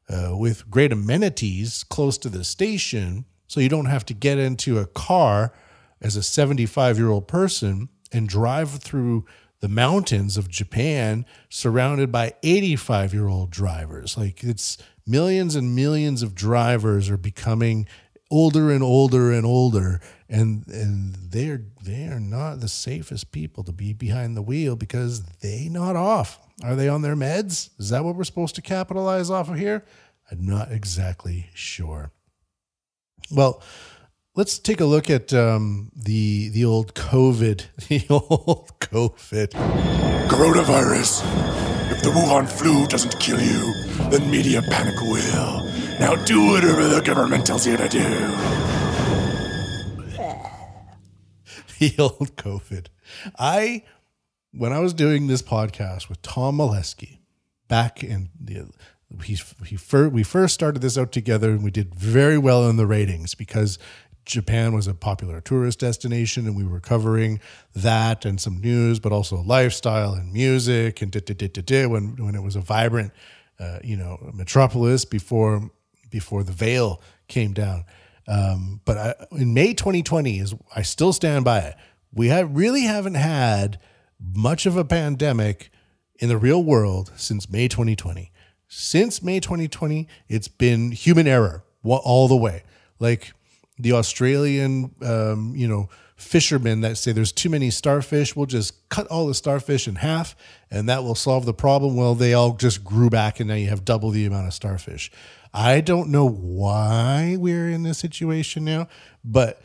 uh, 0.08 0.36
with 0.36 0.68
great 0.70 0.92
amenities 0.92 1.84
close 1.84 2.18
to 2.18 2.28
the 2.28 2.44
station. 2.44 3.24
So 3.46 3.60
you 3.60 3.68
don't 3.68 3.86
have 3.86 4.04
to 4.06 4.14
get 4.14 4.38
into 4.38 4.78
a 4.78 4.86
car 4.86 5.52
as 6.00 6.16
a 6.16 6.22
75 6.22 6.98
year 6.98 7.08
old 7.08 7.28
person 7.28 7.88
and 8.12 8.28
drive 8.28 8.70
through 8.70 9.24
the 9.62 9.68
mountains 9.68 10.36
of 10.36 10.50
Japan 10.50 11.24
surrounded 11.48 12.10
by 12.10 12.34
85 12.42 13.14
year 13.14 13.28
old 13.28 13.50
drivers. 13.50 14.18
Like 14.18 14.42
it's 14.42 14.76
millions 15.06 15.54
and 15.54 15.74
millions 15.74 16.22
of 16.22 16.34
drivers 16.34 17.08
are 17.08 17.16
becoming 17.16 17.86
older 18.28 18.72
and 18.72 18.82
older 18.82 19.30
and 19.30 19.46
older 19.46 20.00
and 20.28 20.66
and 20.66 21.14
they're 21.14 21.62
they 21.84 22.06
are 22.06 22.18
not 22.18 22.60
the 22.60 22.68
safest 22.68 23.30
people 23.30 23.62
to 23.62 23.72
be 23.72 23.92
behind 23.92 24.36
the 24.36 24.42
wheel 24.42 24.74
because 24.74 25.22
they 25.40 25.68
not 25.68 25.94
off. 25.94 26.40
Are 26.64 26.74
they 26.74 26.88
on 26.88 27.02
their 27.02 27.16
meds? 27.16 27.70
Is 27.78 27.90
that 27.90 28.04
what 28.04 28.16
we're 28.16 28.24
supposed 28.24 28.56
to 28.56 28.62
capitalize 28.62 29.30
off 29.30 29.48
of 29.48 29.58
here? 29.58 29.84
I'm 30.30 30.44
not 30.44 30.72
exactly 30.72 31.50
sure. 31.54 32.10
Well 33.30 33.62
let's 34.34 34.58
take 34.58 34.80
a 34.80 34.84
look 34.84 35.10
at 35.10 35.32
um, 35.32 35.90
the 35.94 36.48
the 36.50 36.64
old 36.64 36.94
covid 36.94 37.66
the 37.88 38.04
old 38.10 38.70
covid 38.80 39.48
coronavirus 40.28 41.22
if 41.90 42.02
the 42.02 42.10
wuhan 42.10 42.48
flu 42.48 42.86
doesn't 42.86 43.18
kill 43.20 43.40
you 43.40 43.72
then 44.10 44.30
media 44.30 44.62
panic 44.62 44.98
will 45.00 45.62
now 46.02 46.16
do 46.16 46.46
whatever 46.46 46.88
the 46.88 47.00
government 47.00 47.46
tells 47.46 47.66
you 47.66 47.76
to 47.76 47.88
do. 47.88 47.98
the 51.78 51.94
old 51.98 52.36
COVID. 52.36 52.88
I, 53.38 53.84
when 54.52 54.72
I 54.72 54.80
was 54.80 54.94
doing 54.94 55.28
this 55.28 55.42
podcast 55.42 56.08
with 56.08 56.20
Tom 56.22 56.58
Molesky 56.58 57.18
back 57.68 58.02
in 58.02 58.30
the, 58.38 58.68
he, 59.22 59.38
he 59.66 59.76
first, 59.76 60.12
we 60.12 60.24
first 60.24 60.54
started 60.54 60.82
this 60.82 60.98
out 60.98 61.12
together 61.12 61.50
and 61.50 61.62
we 61.62 61.70
did 61.70 61.94
very 61.94 62.38
well 62.38 62.68
in 62.68 62.76
the 62.76 62.86
ratings 62.86 63.36
because 63.36 63.78
Japan 64.24 64.72
was 64.72 64.86
a 64.86 64.94
popular 64.94 65.40
tourist 65.40 65.80
destination 65.80 66.46
and 66.46 66.56
we 66.56 66.64
were 66.64 66.80
covering 66.80 67.40
that 67.74 68.24
and 68.24 68.40
some 68.40 68.60
news, 68.60 69.00
but 69.00 69.12
also 69.12 69.42
lifestyle 69.42 70.14
and 70.14 70.32
music 70.32 71.02
and 71.02 71.10
da, 71.10 71.20
da, 71.20 71.34
da, 71.34 71.62
da, 71.62 71.86
when, 71.86 72.16
when 72.16 72.34
it 72.34 72.42
was 72.42 72.56
a 72.56 72.60
vibrant, 72.60 73.12
uh, 73.58 73.78
you 73.82 73.96
know, 73.96 74.30
metropolis 74.32 75.04
before 75.04 75.70
before 76.10 76.44
the 76.44 76.52
veil 76.52 77.00
came 77.26 77.52
down. 77.52 77.84
Um, 78.28 78.80
but 78.84 78.98
I, 78.98 79.14
in 79.32 79.54
May 79.54 79.74
2020 79.74 80.38
is 80.38 80.54
I 80.76 80.82
still 80.82 81.12
stand 81.12 81.44
by 81.44 81.60
it. 81.60 81.76
We 82.12 82.28
have 82.28 82.54
really 82.54 82.82
haven't 82.82 83.14
had 83.14 83.80
much 84.20 84.66
of 84.66 84.76
a 84.76 84.84
pandemic 84.84 85.70
in 86.16 86.28
the 86.28 86.36
real 86.36 86.62
world 86.62 87.10
since 87.16 87.50
May 87.50 87.66
2020. 87.66 88.30
Since 88.68 89.22
May 89.22 89.40
2020, 89.40 90.06
it's 90.28 90.48
been 90.48 90.92
human 90.92 91.26
error 91.26 91.64
all 91.84 92.28
the 92.28 92.36
way. 92.36 92.62
Like 93.00 93.32
the 93.82 93.92
Australian, 93.92 94.94
um, 95.02 95.54
you 95.56 95.66
know, 95.66 95.88
fishermen 96.16 96.82
that 96.82 96.96
say 96.96 97.12
there's 97.12 97.32
too 97.32 97.50
many 97.50 97.68
starfish, 97.70 98.36
we'll 98.36 98.46
just 98.46 98.88
cut 98.88 99.06
all 99.08 99.26
the 99.26 99.34
starfish 99.34 99.88
in 99.88 99.96
half 99.96 100.36
and 100.70 100.88
that 100.88 101.02
will 101.02 101.16
solve 101.16 101.44
the 101.44 101.52
problem. 101.52 101.96
Well, 101.96 102.14
they 102.14 102.32
all 102.32 102.54
just 102.54 102.84
grew 102.84 103.10
back 103.10 103.40
and 103.40 103.48
now 103.48 103.56
you 103.56 103.68
have 103.68 103.84
double 103.84 104.10
the 104.10 104.24
amount 104.24 104.46
of 104.46 104.54
starfish. 104.54 105.10
I 105.52 105.80
don't 105.80 106.08
know 106.08 106.28
why 106.28 107.36
we're 107.38 107.68
in 107.68 107.82
this 107.82 107.98
situation 107.98 108.64
now, 108.64 108.88
but 109.24 109.60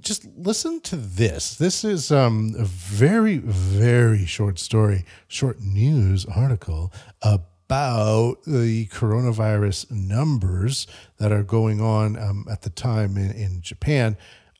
just 0.00 0.26
listen 0.36 0.80
to 0.82 0.96
this. 0.96 1.56
This 1.56 1.82
is 1.82 2.12
um, 2.12 2.54
a 2.58 2.64
very, 2.64 3.38
very 3.38 4.26
short 4.26 4.58
story, 4.58 5.04
short 5.26 5.60
news 5.60 6.26
article 6.26 6.92
about 7.22 7.42
the 7.68 8.88
coronavirus 8.92 9.90
numbers 9.90 10.86
that 11.18 11.32
are 11.32 11.42
going 11.42 11.80
on 11.80 12.18
um, 12.18 12.46
at 12.50 12.62
the 12.62 12.70
time 12.70 13.16
in, 13.16 13.30
in 13.32 13.60
Japan. 13.60 14.16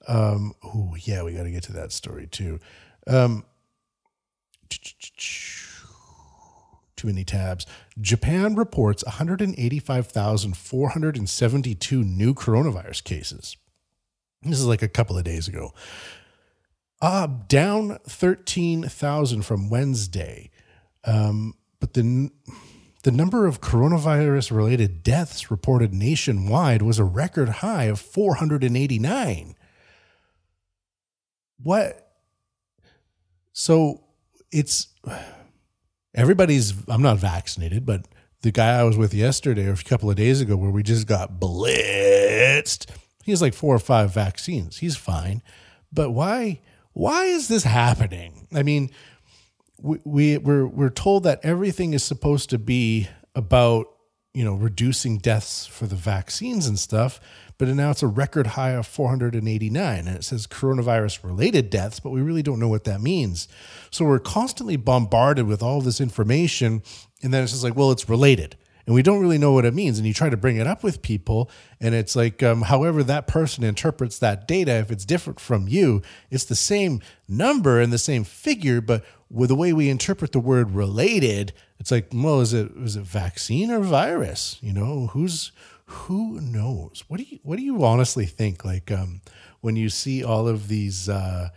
Um, 0.08 0.54
oh, 0.62 0.94
yeah, 1.00 1.22
we 1.22 1.32
got 1.32 1.44
to 1.44 1.50
get 1.50 1.62
to 1.64 1.72
that 1.72 1.92
story 1.92 2.26
too. 2.26 2.60
Um, 3.06 3.44
too 6.96 7.06
many 7.06 7.24
tabs. 7.24 7.66
Japan 8.00 8.54
reports 8.54 9.04
185,472 9.04 12.02
new 12.02 12.32
coronavirus 12.34 13.04
cases. 13.04 13.58
This 14.42 14.58
is 14.58 14.66
like 14.66 14.82
a 14.82 14.88
couple 14.88 15.18
of 15.18 15.24
days 15.24 15.48
ago. 15.48 15.72
Uh, 17.00 17.28
down 17.48 17.98
13,000 18.08 19.42
from 19.42 19.68
Wednesday. 19.68 20.50
Um, 21.04 21.54
but 21.78 21.92
the, 21.94 22.30
the 23.06 23.12
number 23.12 23.46
of 23.46 23.60
coronavirus 23.60 24.50
related 24.50 25.04
deaths 25.04 25.48
reported 25.48 25.94
nationwide 25.94 26.82
was 26.82 26.98
a 26.98 27.04
record 27.04 27.48
high 27.48 27.84
of 27.84 28.00
489. 28.00 29.54
What? 31.62 32.10
So 33.52 34.02
it's 34.50 34.88
everybody's 36.16 36.74
I'm 36.88 37.00
not 37.00 37.18
vaccinated, 37.18 37.86
but 37.86 38.08
the 38.42 38.50
guy 38.50 38.76
I 38.76 38.82
was 38.82 38.96
with 38.96 39.14
yesterday 39.14 39.68
or 39.68 39.74
a 39.74 39.76
couple 39.76 40.10
of 40.10 40.16
days 40.16 40.40
ago 40.40 40.56
where 40.56 40.72
we 40.72 40.82
just 40.82 41.06
got 41.06 41.38
blitzed. 41.38 42.86
He 43.22 43.30
has 43.30 43.40
like 43.40 43.54
four 43.54 43.72
or 43.72 43.78
five 43.78 44.12
vaccines. 44.12 44.78
He's 44.78 44.96
fine. 44.96 45.44
But 45.92 46.10
why 46.10 46.60
why 46.92 47.26
is 47.26 47.46
this 47.46 47.62
happening? 47.62 48.48
I 48.52 48.64
mean, 48.64 48.90
we, 49.80 49.98
we 50.04 50.38
we're 50.38 50.66
we're 50.66 50.90
told 50.90 51.24
that 51.24 51.40
everything 51.42 51.94
is 51.94 52.02
supposed 52.04 52.50
to 52.50 52.58
be 52.58 53.08
about, 53.34 53.86
you 54.34 54.44
know, 54.44 54.54
reducing 54.54 55.18
deaths 55.18 55.66
for 55.66 55.86
the 55.86 55.96
vaccines 55.96 56.66
and 56.66 56.78
stuff 56.78 57.20
but 57.58 57.68
now 57.68 57.90
it's 57.90 58.02
a 58.02 58.06
record 58.06 58.48
high 58.48 58.72
of 58.72 58.86
489. 58.86 59.98
And 60.06 60.16
it 60.16 60.24
says 60.24 60.46
coronavirus 60.46 61.24
related 61.24 61.70
deaths, 61.70 62.00
but 62.00 62.10
we 62.10 62.20
really 62.20 62.42
don't 62.42 62.60
know 62.60 62.68
what 62.68 62.84
that 62.84 63.00
means. 63.00 63.48
So 63.90 64.04
we're 64.04 64.18
constantly 64.18 64.76
bombarded 64.76 65.46
with 65.46 65.62
all 65.62 65.80
this 65.80 66.00
information. 66.00 66.82
And 67.22 67.32
then 67.32 67.42
it's 67.42 67.52
just 67.52 67.64
like, 67.64 67.76
well, 67.76 67.90
it's 67.90 68.08
related. 68.08 68.56
And 68.86 68.94
we 68.94 69.02
don't 69.02 69.20
really 69.20 69.38
know 69.38 69.52
what 69.52 69.64
it 69.64 69.74
means. 69.74 69.98
And 69.98 70.06
you 70.06 70.14
try 70.14 70.30
to 70.30 70.36
bring 70.36 70.56
it 70.56 70.66
up 70.66 70.82
with 70.82 71.02
people, 71.02 71.50
and 71.80 71.94
it's 71.94 72.16
like, 72.16 72.42
um, 72.42 72.62
however, 72.62 73.02
that 73.02 73.26
person 73.26 73.64
interprets 73.64 74.18
that 74.20 74.46
data, 74.48 74.72
if 74.72 74.90
it's 74.90 75.04
different 75.04 75.40
from 75.40 75.68
you, 75.68 76.02
it's 76.30 76.44
the 76.44 76.54
same 76.54 77.00
number 77.28 77.80
and 77.80 77.92
the 77.92 77.98
same 77.98 78.24
figure, 78.24 78.80
but 78.80 79.04
with 79.30 79.48
the 79.48 79.56
way 79.56 79.72
we 79.72 79.88
interpret 79.88 80.32
the 80.32 80.40
word 80.40 80.70
related, 80.70 81.52
it's 81.78 81.90
like, 81.90 82.08
well, 82.12 82.40
is 82.40 82.52
it 82.52 82.70
is 82.76 82.96
it 82.96 83.02
vaccine 83.02 83.70
or 83.70 83.80
virus? 83.80 84.58
You 84.60 84.72
know, 84.72 85.08
who's 85.08 85.52
who 85.86 86.40
knows? 86.40 87.04
What 87.08 87.18
do 87.18 87.24
you 87.24 87.38
what 87.42 87.56
do 87.56 87.62
you 87.62 87.84
honestly 87.84 88.26
think? 88.26 88.64
Like 88.64 88.90
um, 88.90 89.20
when 89.60 89.76
you 89.76 89.88
see 89.88 90.22
all 90.22 90.48
of 90.48 90.68
these 90.68 91.08
uh, 91.08 91.50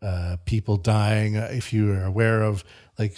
uh, 0.00 0.36
people 0.44 0.76
dying, 0.76 1.36
uh, 1.36 1.48
if 1.52 1.72
you 1.72 1.92
are 1.92 2.04
aware 2.04 2.42
of 2.42 2.64
like 2.98 3.16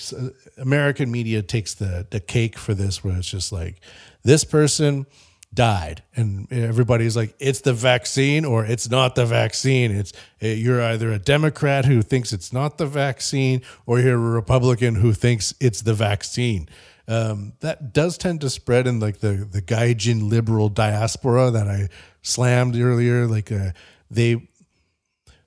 American 0.59 1.11
media 1.11 1.43
takes 1.43 1.75
the 1.75 2.07
the 2.11 2.21
cake 2.21 2.59
for 2.59 2.75
this, 2.75 3.03
where 3.03 3.17
it's 3.17 3.31
just 3.31 3.53
like 3.53 3.81
this 4.23 4.45
person 4.45 5.07
died 5.53 6.03
and 6.17 6.51
everybody's 6.53 7.17
like 7.17 7.33
it's 7.39 7.61
the 7.61 7.73
vaccine 7.73 8.45
or 8.45 8.65
it's 8.65 8.91
not 8.91 9.15
the 9.15 9.27
vaccine. 9.27 9.91
It's 9.91 10.13
eh, 10.41 10.55
you're 10.55 10.83
either 10.83 11.13
a 11.13 11.19
democrat 11.19 11.85
who 11.85 12.03
thinks 12.03 12.33
it's 12.33 12.53
not 12.53 12.79
the 12.79 12.87
vaccine 12.87 13.63
or 13.87 14.01
you're 14.01 14.15
a 14.15 14.19
republican 14.19 14.97
who 14.97 15.13
thinks 15.13 15.55
it's 15.61 15.83
the 15.83 15.95
vaccine. 15.95 16.69
Um, 17.07 17.53
that 17.61 17.93
does 17.93 18.17
tend 18.17 18.41
to 18.41 18.51
spread 18.51 18.87
in 18.87 18.99
like 18.99 19.19
the 19.21 19.49
the 19.51 19.63
gaijin 19.63 20.31
liberal 20.31 20.69
diaspora 20.69 21.51
that 21.51 21.69
i 21.69 21.89
slammed 22.25 22.77
earlier. 22.77 23.27
Like 23.27 23.53
uh, 23.53 23.71
they 24.11 24.49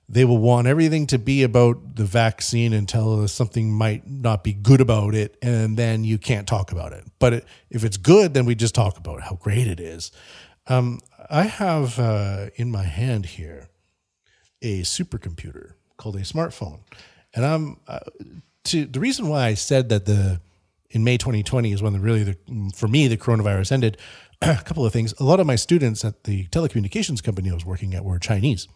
they 0.08 0.24
will 0.24 0.38
want 0.38 0.66
everything 0.66 1.06
to 1.06 1.18
be 1.18 1.42
about 1.42 1.96
the 1.96 2.04
vaccine 2.04 2.72
until 2.72 3.28
something 3.28 3.70
might 3.70 4.06
not 4.06 4.42
be 4.42 4.54
good 4.54 4.80
about 4.80 5.14
it 5.14 5.36
and 5.42 5.76
then 5.76 6.02
you 6.02 6.16
can't 6.16 6.48
talk 6.48 6.72
about 6.72 6.92
it. 6.92 7.04
But 7.18 7.32
it, 7.34 7.44
if 7.70 7.84
it's 7.84 7.98
good 7.98 8.34
then 8.34 8.46
we 8.46 8.54
just 8.54 8.74
talk 8.74 8.96
about 8.96 9.22
how 9.22 9.34
great 9.36 9.66
it 9.66 9.80
is. 9.80 10.10
Um, 10.66 11.00
i 11.30 11.44
have 11.44 11.98
uh, 11.98 12.46
in 12.56 12.70
my 12.70 12.84
hand 12.84 13.26
here 13.26 13.68
a 14.62 14.80
supercomputer 14.82 15.74
called 15.96 16.16
a 16.16 16.20
smartphone. 16.20 16.80
And 17.34 17.44
i'm 17.44 17.80
uh, 17.86 18.00
to 18.64 18.86
the 18.86 19.00
reason 19.00 19.28
why 19.28 19.46
i 19.46 19.54
said 19.54 19.90
that 19.90 20.06
the 20.06 20.40
in 20.90 21.04
may 21.04 21.18
2020 21.18 21.72
is 21.72 21.82
when 21.82 21.92
the 21.92 22.00
really 22.00 22.24
the 22.24 22.36
for 22.74 22.88
me 22.88 23.08
the 23.08 23.18
coronavirus 23.18 23.72
ended 23.72 23.98
a 24.42 24.54
couple 24.56 24.86
of 24.86 24.92
things. 24.92 25.12
A 25.18 25.24
lot 25.24 25.40
of 25.40 25.46
my 25.46 25.56
students 25.56 26.04
at 26.04 26.24
the 26.24 26.46
telecommunications 26.46 27.22
company 27.22 27.50
i 27.50 27.54
was 27.54 27.66
working 27.66 27.94
at 27.94 28.04
were 28.04 28.18
chinese 28.18 28.68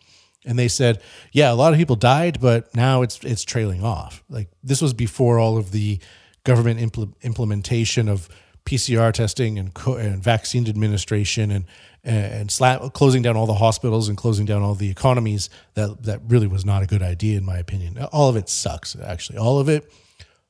and 0.44 0.58
they 0.58 0.68
said, 0.68 1.00
"Yeah, 1.32 1.52
a 1.52 1.54
lot 1.54 1.72
of 1.72 1.78
people 1.78 1.96
died, 1.96 2.40
but 2.40 2.74
now 2.74 3.02
it's 3.02 3.18
it's 3.24 3.44
trailing 3.44 3.84
off." 3.84 4.22
Like 4.28 4.48
this 4.62 4.82
was 4.82 4.92
before 4.94 5.38
all 5.38 5.56
of 5.56 5.70
the 5.72 5.98
government 6.44 6.80
impl- 6.80 7.14
implementation 7.22 8.08
of 8.08 8.28
PCR 8.64 9.12
testing 9.12 9.58
and, 9.58 9.74
co- 9.74 9.96
and 9.96 10.22
vaccine 10.22 10.68
administration 10.68 11.50
and 11.50 11.64
and 12.04 12.50
slap, 12.50 12.92
closing 12.94 13.22
down 13.22 13.36
all 13.36 13.46
the 13.46 13.54
hospitals 13.54 14.08
and 14.08 14.18
closing 14.18 14.44
down 14.44 14.60
all 14.62 14.74
the 14.74 14.90
economies. 14.90 15.48
That 15.74 16.02
that 16.02 16.20
really 16.26 16.48
was 16.48 16.64
not 16.64 16.82
a 16.82 16.86
good 16.86 17.02
idea, 17.02 17.38
in 17.38 17.44
my 17.44 17.58
opinion. 17.58 17.98
All 18.12 18.28
of 18.28 18.36
it 18.36 18.48
sucks. 18.48 18.96
Actually, 18.96 19.38
all 19.38 19.58
of 19.58 19.68
it 19.68 19.90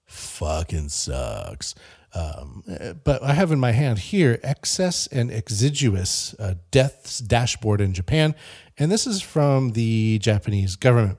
fucking 0.07 0.89
sucks. 0.89 1.75
Um, 2.15 2.63
but 3.05 3.23
I 3.23 3.33
have 3.33 3.53
in 3.53 3.61
my 3.61 3.73
hand 3.73 3.99
here 3.99 4.39
excess 4.43 5.07
and 5.07 5.31
exiguous 5.31 6.35
uh, 6.39 6.55
deaths 6.71 7.19
dashboard 7.19 7.81
in 7.81 7.95
Japan, 7.95 8.35
and 8.77 8.93
this 8.93 9.07
is 9.07 9.23
from 9.23 9.73
the 9.73 10.19
Japanese 10.19 10.77
government. 10.77 11.19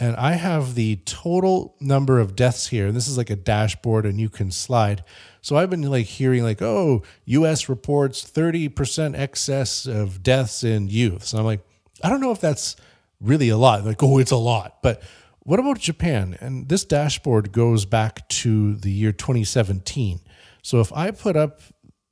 And 0.00 0.14
I 0.14 0.34
have 0.34 0.76
the 0.76 0.96
total 1.06 1.74
number 1.80 2.20
of 2.20 2.36
deaths 2.36 2.68
here. 2.68 2.86
And 2.86 2.96
this 2.96 3.08
is 3.08 3.18
like 3.18 3.30
a 3.30 3.36
dashboard, 3.36 4.06
and 4.06 4.20
you 4.20 4.28
can 4.28 4.52
slide. 4.52 5.02
So 5.40 5.56
I've 5.56 5.70
been 5.70 5.82
like 5.82 6.06
hearing 6.06 6.44
like, 6.44 6.62
oh, 6.62 7.02
U.S. 7.24 7.68
reports 7.68 8.22
thirty 8.22 8.68
percent 8.68 9.16
excess 9.16 9.86
of 9.86 10.22
deaths 10.22 10.62
in 10.62 10.86
youths. 10.86 11.32
And 11.32 11.40
I'm 11.40 11.46
like, 11.46 11.66
I 12.04 12.10
don't 12.10 12.20
know 12.20 12.30
if 12.30 12.40
that's 12.40 12.76
really 13.20 13.48
a 13.48 13.56
lot. 13.56 13.84
Like, 13.84 14.00
oh, 14.02 14.18
it's 14.18 14.30
a 14.30 14.36
lot, 14.36 14.82
but 14.82 15.02
what 15.48 15.58
about 15.58 15.78
Japan? 15.78 16.36
And 16.40 16.68
this 16.68 16.84
dashboard 16.84 17.52
goes 17.52 17.86
back 17.86 18.28
to 18.28 18.74
the 18.74 18.90
year 18.90 19.12
2017. 19.12 20.20
So 20.62 20.80
if 20.80 20.92
I 20.92 21.10
put 21.10 21.36
up 21.36 21.60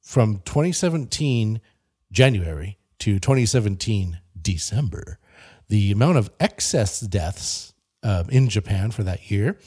from 0.03 0.41
2017 0.45 1.61
January 2.13 2.79
to 3.01 3.19
2017 3.19 4.21
December, 4.41 5.19
the 5.69 5.91
amount 5.91 6.19
of 6.19 6.31
excess 6.39 7.01
deaths 7.01 7.75
uh, 8.03 8.25
in 8.29 8.49
Japan 8.49 8.91
for 8.91 9.03
that 9.03 9.31
year 9.31 9.59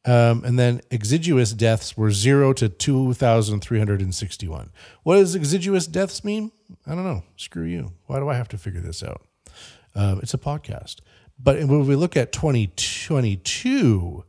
Um, 0.03 0.43
and 0.43 0.57
then 0.57 0.81
exiguous 0.89 1.53
deaths 1.53 1.95
were 1.95 2.09
zero 2.11 2.53
to 2.53 2.69
2,361. 2.69 4.71
What 5.03 5.17
does 5.17 5.35
exiguous 5.35 5.85
deaths 5.85 6.23
mean? 6.23 6.51
I 6.87 6.95
don't 6.95 7.03
know. 7.03 7.21
Screw 7.35 7.65
you. 7.65 7.91
Why 8.07 8.17
do 8.19 8.27
I 8.27 8.33
have 8.33 8.47
to 8.49 8.57
figure 8.57 8.81
this 8.81 9.03
out? 9.03 9.21
Um, 9.95 10.19
it's 10.21 10.33
a 10.33 10.37
podcast. 10.37 10.97
But 11.41 11.59
when 11.59 11.87
we 11.87 11.95
look 11.95 12.17
at 12.17 12.31
2022, 12.31 14.23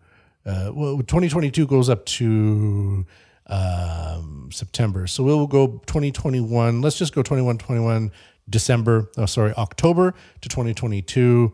uh, 0.45 0.71
well, 0.75 0.97
2022 0.99 1.67
goes 1.67 1.89
up 1.89 2.05
to 2.07 3.07
um, 3.47 4.51
September. 4.53 5.07
So 5.07 5.23
we'll 5.23 5.47
go 5.47 5.81
2021. 5.87 6.81
Let's 6.81 6.99
just 6.99 7.15
go 7.15 7.23
21, 7.23 7.59
21, 7.59 8.11
December. 8.49 9.11
Oh, 9.17 9.27
sorry, 9.27 9.53
October 9.55 10.15
to 10.41 10.49
2022, 10.49 11.53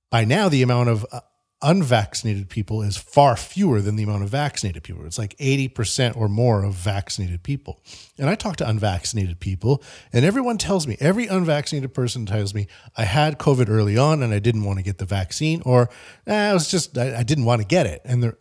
by 0.09 0.25
now, 0.25 0.49
the 0.49 0.61
amount 0.61 0.89
of 0.89 1.05
uh, 1.11 1.21
unvaccinated 1.61 2.49
people 2.49 2.81
is 2.81 2.97
far 2.97 3.35
fewer 3.35 3.81
than 3.81 3.95
the 3.95 4.03
amount 4.03 4.23
of 4.23 4.29
vaccinated 4.29 4.83
people. 4.83 5.05
It's 5.05 5.17
like 5.17 5.37
80% 5.37 6.17
or 6.17 6.27
more 6.27 6.63
of 6.63 6.73
vaccinated 6.73 7.43
people. 7.43 7.81
And 8.17 8.29
I 8.29 8.35
talk 8.35 8.55
to 8.57 8.69
unvaccinated 8.69 9.39
people, 9.39 9.83
and 10.11 10.25
everyone 10.25 10.57
tells 10.57 10.87
me, 10.87 10.97
every 10.99 11.27
unvaccinated 11.27 11.93
person 11.93 12.25
tells 12.25 12.53
me, 12.53 12.67
I 12.97 13.03
had 13.03 13.37
COVID 13.37 13.69
early 13.69 13.97
on 13.97 14.23
and 14.23 14.33
I 14.33 14.39
didn't 14.39 14.63
want 14.63 14.79
to 14.79 14.83
get 14.83 14.97
the 14.97 15.05
vaccine, 15.05 15.61
or 15.65 15.89
eh, 16.27 16.49
I 16.49 16.53
was 16.53 16.69
just, 16.69 16.97
I, 16.97 17.19
I 17.19 17.23
didn't 17.23 17.45
want 17.45 17.61
to 17.61 17.67
get 17.67 17.85
it. 17.85 18.01
And 18.05 18.35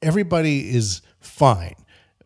everybody 0.00 0.74
is 0.74 1.02
fine. 1.20 1.76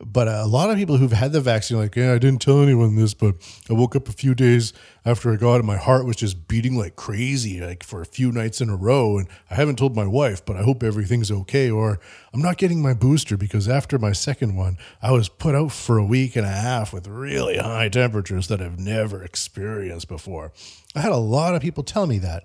But 0.05 0.29
uh, 0.29 0.43
a 0.45 0.47
lot 0.47 0.71
of 0.71 0.77
people 0.77 0.99
who've 0.99 1.13
had 1.13 1.33
the 1.33 1.41
vaccine, 1.41 1.79
like, 1.79 1.97
yeah, 1.97 2.13
I 2.13 2.19
didn't 2.19 2.43
tell 2.43 2.63
anyone 2.63 2.97
this, 2.97 3.15
but 3.15 3.35
I 3.71 3.73
woke 3.73 3.97
up 3.97 4.09
a 4.09 4.13
few 4.13 4.35
days 4.35 4.73
after 5.05 5.33
I 5.33 5.37
got 5.37 5.57
it. 5.57 5.65
My 5.65 5.77
heart 5.77 6.05
was 6.05 6.17
just 6.17 6.49
beating 6.49 6.77
like 6.77 6.97
crazy, 6.97 7.61
like 7.61 7.83
for 7.83 8.03
a 8.03 8.07
few 8.07 8.31
nights 8.31 8.61
in 8.61 8.69
a 8.69 8.77
row. 8.77 9.19
And 9.19 9.29
I 9.51 9.55
haven't 9.55 9.77
told 9.79 9.97
my 9.97 10.07
wife, 10.07 10.45
but 10.45 10.57
I 10.57 10.63
hope 10.63 10.83
everything's 10.83 11.31
okay. 11.31 11.71
Or 11.71 11.99
I'm 12.35 12.43
not 12.43 12.59
getting 12.59 12.83
my 12.83 12.93
booster 12.93 13.37
because 13.37 13.69
after 13.69 13.99
my 13.99 14.13
second 14.13 14.57
one, 14.57 14.77
I 15.01 15.13
was 15.13 15.29
put 15.29 15.55
out 15.55 15.73
for 15.73 15.97
a 15.97 16.05
week 16.05 16.37
and 16.37 16.45
a 16.47 16.51
half 16.51 16.93
with 16.93 17.07
really 17.07 17.57
high 17.57 17.89
temperatures 17.89 18.49
that 18.49 18.61
I've 18.61 18.79
never 18.79 19.23
experienced 19.23 20.09
before. 20.09 20.53
I 20.95 21.01
had 21.01 21.13
a 21.13 21.17
lot 21.17 21.55
of 21.55 21.63
people 21.63 21.85
tell 21.85 22.07
me 22.07 22.19
that. 22.19 22.45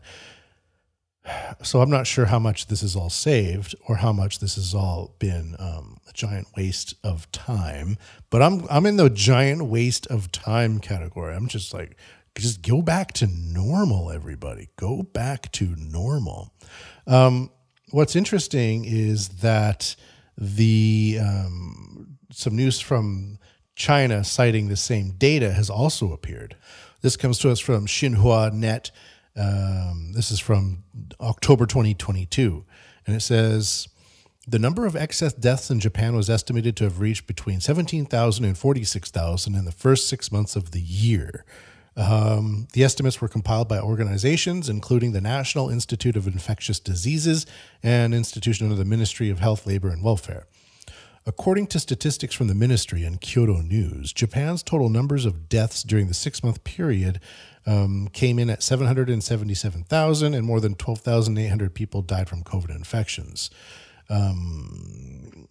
So 1.61 1.81
I'm 1.81 1.89
not 1.89 2.07
sure 2.07 2.25
how 2.25 2.39
much 2.39 2.67
this 2.67 2.81
is 2.81 2.95
all 2.95 3.09
saved 3.09 3.75
or 3.87 3.97
how 3.97 4.11
much 4.11 4.39
this 4.39 4.55
has 4.55 4.73
all 4.73 5.15
been 5.19 5.55
um, 5.59 5.97
a 6.09 6.13
giant 6.13 6.47
waste 6.55 6.95
of 7.03 7.31
time. 7.31 7.97
But 8.29 8.41
I'm 8.41 8.65
I'm 8.69 8.85
in 8.85 8.97
the 8.97 9.09
giant 9.09 9.65
waste 9.65 10.07
of 10.07 10.31
time 10.31 10.79
category. 10.79 11.35
I'm 11.35 11.47
just 11.47 11.73
like, 11.73 11.97
just 12.37 12.61
go 12.61 12.81
back 12.81 13.13
to 13.13 13.27
normal, 13.27 14.11
everybody. 14.11 14.69
Go 14.77 15.03
back 15.03 15.51
to 15.53 15.75
normal. 15.77 16.53
Um, 17.05 17.51
what's 17.91 18.15
interesting 18.15 18.85
is 18.85 19.29
that 19.39 19.95
the 20.37 21.19
um, 21.21 22.17
some 22.31 22.55
news 22.55 22.79
from 22.79 23.37
China 23.75 24.23
citing 24.23 24.67
the 24.67 24.77
same 24.77 25.11
data 25.11 25.51
has 25.51 25.69
also 25.69 26.13
appeared. 26.13 26.55
This 27.01 27.17
comes 27.17 27.39
to 27.39 27.51
us 27.51 27.59
from 27.59 27.87
Xinhua 27.87 28.53
Net. 28.53 28.91
Um, 29.35 30.11
this 30.13 30.31
is 30.31 30.39
from 30.39 30.83
October 31.19 31.65
2022, 31.65 32.65
and 33.07 33.15
it 33.15 33.21
says 33.21 33.87
the 34.47 34.59
number 34.59 34.85
of 34.85 34.95
excess 34.95 35.33
deaths 35.33 35.69
in 35.69 35.79
Japan 35.79 36.15
was 36.15 36.29
estimated 36.29 36.75
to 36.77 36.83
have 36.83 36.99
reached 36.99 37.27
between 37.27 37.59
17,000 37.61 38.43
and 38.43 38.57
46,000 38.57 39.55
in 39.55 39.65
the 39.65 39.71
first 39.71 40.09
six 40.09 40.31
months 40.31 40.55
of 40.55 40.71
the 40.71 40.81
year. 40.81 41.45
Um, 41.95 42.67
the 42.73 42.83
estimates 42.83 43.21
were 43.21 43.27
compiled 43.27 43.67
by 43.67 43.79
organizations 43.79 44.69
including 44.69 45.11
the 45.11 45.21
National 45.21 45.69
Institute 45.69 46.15
of 46.15 46.25
Infectious 46.25 46.79
Diseases 46.79 47.45
and 47.83 48.13
institution 48.13 48.65
under 48.65 48.77
the 48.77 48.85
Ministry 48.85 49.29
of 49.29 49.39
Health, 49.39 49.67
Labor, 49.67 49.89
and 49.89 50.03
Welfare. 50.03 50.47
According 51.25 51.67
to 51.67 51.79
statistics 51.79 52.33
from 52.33 52.47
the 52.47 52.55
ministry 52.55 53.03
and 53.03 53.21
Kyodo 53.21 53.61
News, 53.61 54.11
Japan's 54.11 54.63
total 54.63 54.89
numbers 54.89 55.25
of 55.25 55.49
deaths 55.49 55.83
during 55.83 56.07
the 56.07 56.15
six 56.15 56.43
month 56.43 56.63
period 56.63 57.19
um, 57.65 58.07
came 58.11 58.39
in 58.39 58.49
at 58.49 58.63
777,000, 58.63 60.33
and 60.33 60.45
more 60.45 60.59
than 60.59 60.75
12,800 60.75 61.73
people 61.73 62.01
died 62.01 62.29
from 62.29 62.43
COVID 62.43 62.75
infections. 62.75 63.49
Um, 64.09 65.47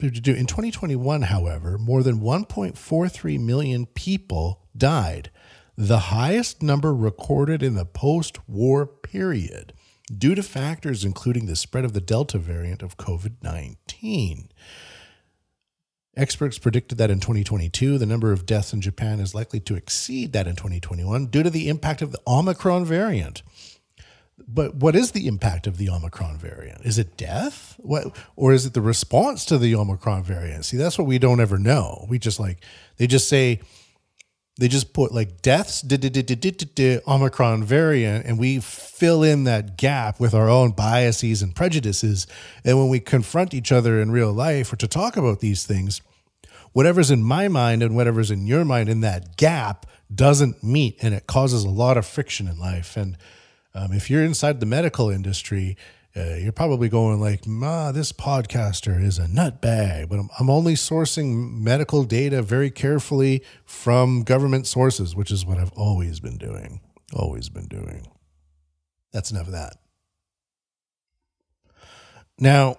in 0.00 0.46
2021, 0.46 1.22
however, 1.22 1.76
more 1.76 2.02
than 2.02 2.20
1.43 2.20 3.40
million 3.40 3.86
people 3.86 4.62
died, 4.76 5.30
the 5.76 5.98
highest 5.98 6.62
number 6.62 6.94
recorded 6.94 7.62
in 7.62 7.74
the 7.74 7.84
post 7.84 8.48
war 8.48 8.86
period 8.86 9.74
due 10.16 10.34
to 10.34 10.42
factors 10.42 11.04
including 11.04 11.46
the 11.46 11.56
spread 11.56 11.84
of 11.84 11.92
the 11.92 12.00
Delta 12.00 12.38
variant 12.38 12.82
of 12.82 12.96
COVID 12.96 13.34
19. 13.42 14.48
Experts 16.16 16.58
predicted 16.58 16.96
that 16.98 17.10
in 17.10 17.20
2022, 17.20 17.98
the 17.98 18.06
number 18.06 18.32
of 18.32 18.46
deaths 18.46 18.72
in 18.72 18.80
Japan 18.80 19.20
is 19.20 19.34
likely 19.34 19.60
to 19.60 19.74
exceed 19.74 20.32
that 20.32 20.46
in 20.46 20.56
2021 20.56 21.26
due 21.26 21.42
to 21.42 21.50
the 21.50 21.68
impact 21.68 22.00
of 22.00 22.10
the 22.10 22.20
Omicron 22.26 22.86
variant. 22.86 23.42
But 24.48 24.76
what 24.76 24.96
is 24.96 25.12
the 25.12 25.26
impact 25.26 25.66
of 25.66 25.76
the 25.76 25.90
Omicron 25.90 26.38
variant? 26.38 26.86
Is 26.86 26.98
it 26.98 27.16
death? 27.16 27.74
What, 27.78 28.16
or 28.34 28.52
is 28.52 28.64
it 28.64 28.74
the 28.74 28.80
response 28.80 29.44
to 29.46 29.58
the 29.58 29.74
Omicron 29.74 30.24
variant? 30.24 30.64
See, 30.64 30.76
that's 30.76 30.96
what 30.98 31.06
we 31.06 31.18
don't 31.18 31.40
ever 31.40 31.58
know. 31.58 32.06
We 32.08 32.18
just 32.18 32.40
like, 32.40 32.64
they 32.96 33.06
just 33.06 33.28
say, 33.28 33.60
they 34.58 34.68
just 34.68 34.94
put 34.94 35.12
like 35.12 35.42
deaths, 35.42 35.84
Omicron 37.06 37.64
variant, 37.64 38.24
and 38.24 38.38
we 38.38 38.60
fill 38.60 39.22
in 39.22 39.44
that 39.44 39.76
gap 39.76 40.18
with 40.18 40.32
our 40.32 40.48
own 40.48 40.70
biases 40.72 41.42
and 41.42 41.54
prejudices. 41.54 42.26
And 42.64 42.78
when 42.78 42.88
we 42.88 43.00
confront 43.00 43.52
each 43.52 43.70
other 43.70 44.00
in 44.00 44.10
real 44.10 44.32
life 44.32 44.72
or 44.72 44.76
to 44.76 44.88
talk 44.88 45.18
about 45.18 45.40
these 45.40 45.66
things, 45.66 46.00
whatever's 46.76 47.10
in 47.10 47.22
my 47.22 47.48
mind 47.48 47.82
and 47.82 47.96
whatever's 47.96 48.30
in 48.30 48.46
your 48.46 48.62
mind 48.62 48.90
in 48.90 49.00
that 49.00 49.38
gap 49.38 49.86
doesn't 50.14 50.62
meet, 50.62 50.94
and 51.00 51.14
it 51.14 51.26
causes 51.26 51.64
a 51.64 51.70
lot 51.70 51.96
of 51.96 52.04
friction 52.04 52.46
in 52.46 52.58
life. 52.58 52.98
And 52.98 53.16
um, 53.74 53.94
if 53.94 54.10
you're 54.10 54.22
inside 54.22 54.60
the 54.60 54.66
medical 54.66 55.08
industry, 55.08 55.78
uh, 56.14 56.34
you're 56.34 56.52
probably 56.52 56.90
going 56.90 57.18
like, 57.18 57.46
"Ma, 57.46 57.92
this 57.92 58.12
podcaster 58.12 59.02
is 59.02 59.18
a 59.18 59.24
nutbag," 59.24 60.10
but 60.10 60.18
I'm, 60.18 60.28
I'm 60.38 60.50
only 60.50 60.74
sourcing 60.74 61.58
medical 61.62 62.04
data 62.04 62.42
very 62.42 62.70
carefully 62.70 63.42
from 63.64 64.22
government 64.22 64.66
sources, 64.66 65.16
which 65.16 65.30
is 65.30 65.46
what 65.46 65.56
I've 65.56 65.72
always 65.72 66.20
been 66.20 66.36
doing. 66.36 66.80
Always 67.14 67.48
been 67.48 67.68
doing. 67.68 68.06
That's 69.12 69.30
enough 69.30 69.46
of 69.46 69.52
that. 69.52 69.78
Now, 72.38 72.76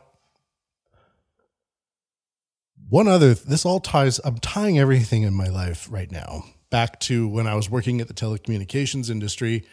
one 2.90 3.08
other, 3.08 3.34
this 3.34 3.66
all 3.66 3.80
ties, 3.80 4.20
I'm 4.24 4.38
tying 4.40 4.80
everything 4.80 5.24
in 5.24 5.34
my 5.34 5.48
life 5.48 5.88
right 5.90 6.12
now 6.12 6.44
back 6.70 7.00
to 7.02 7.28
when 7.28 7.48
I 7.48 7.56
was 7.56 7.70
working 7.70 8.02
at 8.02 8.08
the 8.08 8.14
telecommunications 8.14 9.10
industry 9.10 9.66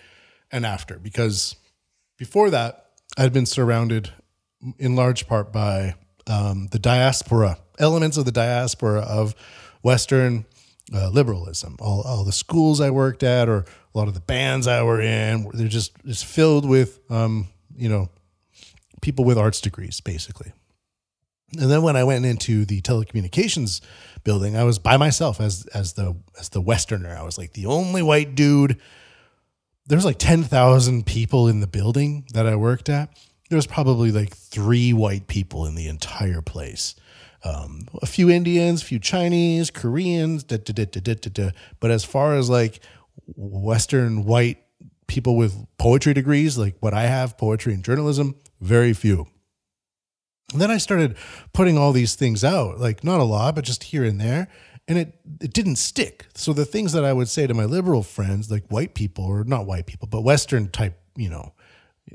and 0.50 0.64
after, 0.64 0.98
because 0.98 1.56
before 2.18 2.50
that, 2.50 2.90
I'd 3.16 3.32
been 3.32 3.46
surrounded 3.46 4.10
in 4.78 4.96
large 4.96 5.26
part 5.26 5.52
by 5.52 5.94
um, 6.26 6.68
the 6.70 6.78
diaspora, 6.78 7.58
elements 7.78 8.16
of 8.16 8.24
the 8.24 8.32
diaspora 8.32 9.00
of 9.00 9.34
Western 9.82 10.46
uh, 10.92 11.08
liberalism. 11.10 11.76
All, 11.80 12.02
all 12.02 12.24
the 12.24 12.32
schools 12.32 12.80
I 12.80 12.90
worked 12.90 13.22
at, 13.22 13.48
or 13.48 13.58
a 13.58 13.98
lot 13.98 14.08
of 14.08 14.14
the 14.14 14.20
bands 14.20 14.66
I 14.66 14.82
were 14.82 15.00
in, 15.00 15.48
they're 15.52 15.68
just 15.68 15.92
just 16.04 16.24
filled 16.24 16.68
with, 16.68 16.98
um, 17.10 17.48
you 17.76 17.88
know, 17.88 18.08
people 19.00 19.24
with 19.24 19.38
arts 19.38 19.60
degrees, 19.60 20.00
basically. 20.00 20.52
And 21.60 21.70
then 21.70 21.82
when 21.82 21.96
I 21.96 22.04
went 22.04 22.24
into 22.24 22.64
the 22.64 22.80
telecommunications 22.80 23.80
building, 24.24 24.56
I 24.56 24.64
was 24.64 24.78
by 24.78 24.96
myself 24.96 25.40
as 25.40 25.66
as 25.74 25.94
the 25.94 26.16
as 26.38 26.50
the 26.50 26.60
Westerner. 26.60 27.16
I 27.16 27.22
was 27.22 27.38
like 27.38 27.52
the 27.52 27.66
only 27.66 28.02
white 28.02 28.34
dude 28.34 28.80
there's 29.86 30.04
like 30.04 30.18
10,000 30.18 31.06
people 31.06 31.48
in 31.48 31.60
the 31.60 31.66
building 31.66 32.24
that 32.32 32.46
I 32.46 32.56
worked 32.56 32.88
at. 32.88 33.10
There 33.50 33.56
was 33.56 33.66
probably 33.66 34.10
like 34.10 34.34
three 34.34 34.92
white 34.92 35.26
people 35.26 35.66
in 35.66 35.74
the 35.74 35.88
entire 35.88 36.40
place. 36.40 36.94
Um, 37.44 37.82
a 38.00 38.06
few 38.06 38.30
Indians, 38.30 38.82
a 38.82 38.86
few 38.86 38.98
Chinese, 38.98 39.70
Koreans, 39.70 40.44
da, 40.44 40.56
da, 40.56 40.84
da, 40.84 41.50
but 41.78 41.90
as 41.90 42.04
far 42.04 42.34
as 42.34 42.48
like 42.48 42.80
Western 43.36 44.24
white 44.24 44.62
people 45.06 45.36
with 45.36 45.66
poetry 45.76 46.14
degrees, 46.14 46.56
like 46.56 46.76
what 46.80 46.94
I 46.94 47.02
have, 47.02 47.36
poetry 47.36 47.74
and 47.74 47.84
journalism, 47.84 48.36
very 48.62 48.94
few. 48.94 49.26
And 50.54 50.62
then 50.62 50.70
I 50.70 50.78
started 50.78 51.16
putting 51.52 51.76
all 51.76 51.92
these 51.92 52.14
things 52.14 52.42
out, 52.42 52.80
like 52.80 53.04
not 53.04 53.20
a 53.20 53.24
lot, 53.24 53.54
but 53.54 53.64
just 53.64 53.84
here 53.84 54.04
and 54.04 54.18
there 54.18 54.48
and 54.88 54.98
it 54.98 55.14
it 55.40 55.52
didn't 55.52 55.76
stick. 55.76 56.26
So 56.34 56.52
the 56.52 56.64
things 56.64 56.92
that 56.92 57.04
I 57.04 57.12
would 57.12 57.28
say 57.28 57.46
to 57.46 57.54
my 57.54 57.64
liberal 57.64 58.02
friends, 58.02 58.50
like 58.50 58.66
white 58.68 58.94
people 58.94 59.24
or 59.24 59.44
not 59.44 59.66
white 59.66 59.86
people, 59.86 60.08
but 60.10 60.22
Western 60.22 60.68
type, 60.68 60.98
you 61.16 61.30
know, 61.30 61.52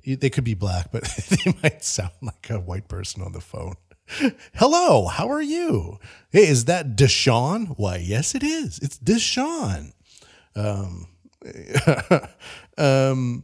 they 0.05 0.29
could 0.29 0.43
be 0.43 0.53
black, 0.53 0.91
but 0.91 1.03
they 1.29 1.53
might 1.63 1.83
sound 1.83 2.11
like 2.21 2.49
a 2.49 2.59
white 2.59 2.87
person 2.87 3.23
on 3.23 3.31
the 3.31 3.41
phone. 3.41 3.75
Hello, 4.55 5.07
how 5.07 5.29
are 5.29 5.41
you? 5.41 5.99
Hey, 6.31 6.47
is 6.47 6.65
that 6.65 6.95
Deshaun? 6.95 7.75
Why, 7.77 7.97
yes, 7.97 8.33
it 8.33 8.43
is. 8.43 8.79
It's 8.79 8.97
Deshaun. 8.97 9.93
Um, 10.55 11.07
um, 12.77 13.43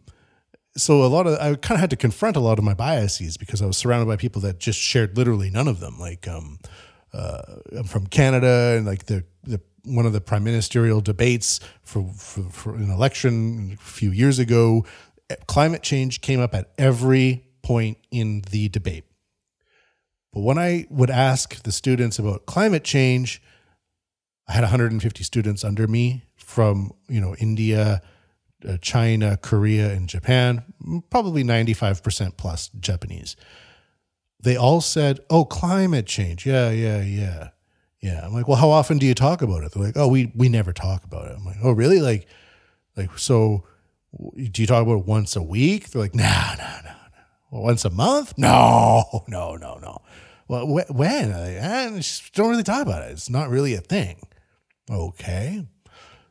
so 0.77 1.03
a 1.03 1.07
lot 1.07 1.27
of 1.27 1.39
I 1.39 1.55
kind 1.55 1.77
of 1.77 1.79
had 1.79 1.89
to 1.91 1.95
confront 1.95 2.35
a 2.35 2.41
lot 2.41 2.57
of 2.57 2.63
my 2.63 2.73
biases 2.73 3.37
because 3.37 3.61
I 3.61 3.65
was 3.65 3.77
surrounded 3.77 4.07
by 4.07 4.17
people 4.17 4.41
that 4.41 4.59
just 4.59 4.79
shared 4.79 5.17
literally 5.17 5.49
none 5.49 5.67
of 5.67 5.79
them. 5.79 5.99
Like, 5.99 6.27
um, 6.27 6.59
uh, 7.13 7.41
I'm 7.77 7.85
from 7.85 8.07
Canada, 8.07 8.75
and 8.77 8.85
like 8.85 9.05
the, 9.05 9.23
the 9.43 9.61
one 9.85 10.05
of 10.05 10.13
the 10.13 10.21
prime 10.21 10.43
ministerial 10.43 11.01
debates 11.01 11.59
for, 11.83 12.09
for, 12.17 12.43
for 12.43 12.75
an 12.75 12.89
election 12.89 13.77
a 13.79 13.83
few 13.83 14.11
years 14.11 14.39
ago, 14.39 14.85
climate 15.47 15.83
change 15.83 16.21
came 16.21 16.39
up 16.39 16.53
at 16.53 16.71
every 16.77 17.45
point 17.61 17.97
in 18.11 18.43
the 18.51 18.67
debate. 18.69 19.05
But 20.33 20.41
when 20.41 20.57
I 20.57 20.85
would 20.89 21.09
ask 21.09 21.63
the 21.63 21.71
students 21.71 22.19
about 22.19 22.45
climate 22.45 22.83
change, 22.83 23.41
I 24.47 24.53
had 24.53 24.61
150 24.61 25.23
students 25.23 25.63
under 25.63 25.87
me 25.87 26.23
from 26.35 26.91
you 27.07 27.21
know 27.21 27.35
India, 27.35 28.01
China, 28.81 29.37
Korea, 29.37 29.91
and 29.91 30.07
Japan, 30.09 30.63
probably 31.09 31.43
95% 31.43 32.37
plus 32.37 32.69
Japanese 32.79 33.35
they 34.45 34.55
all 34.55 34.79
said, 34.79 35.19
"Oh, 35.29 35.43
climate 35.43 36.05
change. 36.05 36.45
Yeah, 36.45 36.69
yeah, 36.69 37.01
yeah, 37.01 37.49
yeah." 37.99 38.21
I'm 38.23 38.33
like, 38.33 38.47
"Well, 38.47 38.57
how 38.57 38.69
often 38.69 38.97
do 38.99 39.05
you 39.05 39.15
talk 39.15 39.41
about 39.41 39.63
it?" 39.63 39.71
They're 39.73 39.83
like, 39.83 39.97
"Oh, 39.97 40.07
we 40.07 40.31
we 40.35 40.47
never 40.47 40.71
talk 40.71 41.03
about 41.03 41.27
it." 41.29 41.35
I'm 41.35 41.43
like, 41.43 41.57
"Oh, 41.61 41.71
really? 41.71 41.99
Like, 41.99 42.27
like 42.95 43.17
so." 43.17 43.65
Do 44.17 44.61
you 44.61 44.65
talk 44.67 44.81
about 44.81 44.99
it 44.99 45.05
once 45.05 45.35
a 45.35 45.43
week? 45.43 45.89
They're 45.89 46.01
like, 46.01 46.15
no, 46.15 46.23
no, 46.57 46.63
no, 46.85 46.91
no. 47.51 47.59
Once 47.59 47.83
a 47.83 47.89
month? 47.89 48.33
No, 48.37 49.25
no, 49.27 49.57
no, 49.57 49.77
no. 49.81 49.97
Well, 50.47 50.65
wh- 50.67 50.89
when? 50.89 51.31
Like, 51.31 51.57
eh, 51.61 52.01
don't 52.33 52.49
really 52.49 52.63
talk 52.63 52.81
about 52.81 53.03
it. 53.03 53.11
It's 53.11 53.29
not 53.29 53.49
really 53.49 53.73
a 53.73 53.81
thing. 53.81 54.21
Okay. 54.89 55.67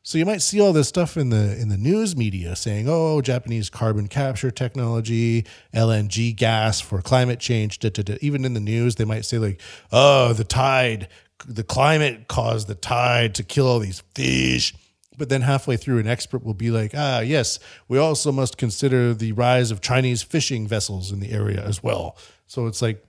So 0.07 0.19
you 0.19 0.27
might 0.27 0.43
see 0.43 0.61
all 0.61 0.75
this 0.75 0.87
stuff 0.87 1.17
in 1.17 1.31
the 1.31 1.59
in 1.59 1.71
the 1.71 1.79
news 1.79 2.15
media 2.15 2.55
saying, 2.57 2.87
"Oh, 2.87 3.23
Japanese 3.23 3.71
carbon 3.71 4.07
capture 4.07 4.51
technology, 4.51 5.47
LNG 5.73 6.37
gas 6.37 6.79
for 6.79 7.01
climate 7.01 7.41
change." 7.41 7.79
Da, 7.79 7.89
da, 7.89 8.03
da. 8.03 8.19
Even 8.21 8.45
in 8.45 8.53
the 8.53 8.61
news, 8.61 8.97
they 8.97 9.07
might 9.07 9.25
say 9.25 9.39
like, 9.39 9.63
"Oh, 9.91 10.35
the 10.35 10.45
tide, 10.45 11.09
the 11.47 11.65
climate 11.65 12.29
caused 12.29 12.69
the 12.69 12.75
tide 12.75 13.35
to 13.37 13.43
kill 13.43 13.67
all 13.67 13.79
these 13.79 14.03
fish." 14.15 14.75
But 15.17 15.31
then 15.31 15.41
halfway 15.41 15.79
through, 15.79 16.01
an 16.01 16.07
expert 16.07 16.45
will 16.45 16.55
be 16.55 16.71
like, 16.71 16.91
ah, 16.95 17.21
yes, 17.21 17.59
we 17.89 17.99
also 17.99 18.33
must 18.33 18.59
consider 18.59 19.15
the 19.15 19.33
rise 19.33 19.71
of 19.71 19.81
Chinese 19.81 20.23
fishing 20.23 20.67
vessels 20.67 21.13
in 21.13 21.21
the 21.21 21.31
area 21.31 21.65
as 21.65 21.83
well. 21.83 22.17
So 22.47 22.67
it's 22.67 22.83
like 22.83 23.03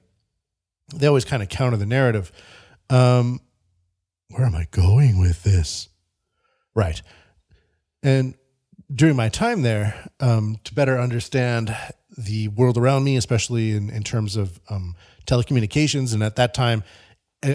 they 0.93 1.07
always 1.07 1.25
kind 1.25 1.41
of 1.41 1.49
counter 1.49 1.77
the 1.77 1.85
narrative. 1.85 2.31
Um, 2.91 3.41
where 4.29 4.45
am 4.45 4.55
I 4.55 4.67
going 4.71 5.19
with 5.19 5.43
this? 5.43 5.89
Right. 6.75 7.01
And 8.03 8.35
during 8.93 9.15
my 9.15 9.29
time 9.29 9.61
there, 9.61 10.09
um, 10.19 10.57
to 10.63 10.73
better 10.73 10.99
understand 10.99 11.75
the 12.17 12.49
world 12.49 12.77
around 12.77 13.03
me, 13.03 13.17
especially 13.17 13.71
in, 13.71 13.89
in 13.89 14.03
terms 14.03 14.35
of 14.35 14.59
um, 14.69 14.95
telecommunications, 15.25 16.13
and 16.13 16.21
at 16.21 16.35
that 16.35 16.53
time, 16.53 16.83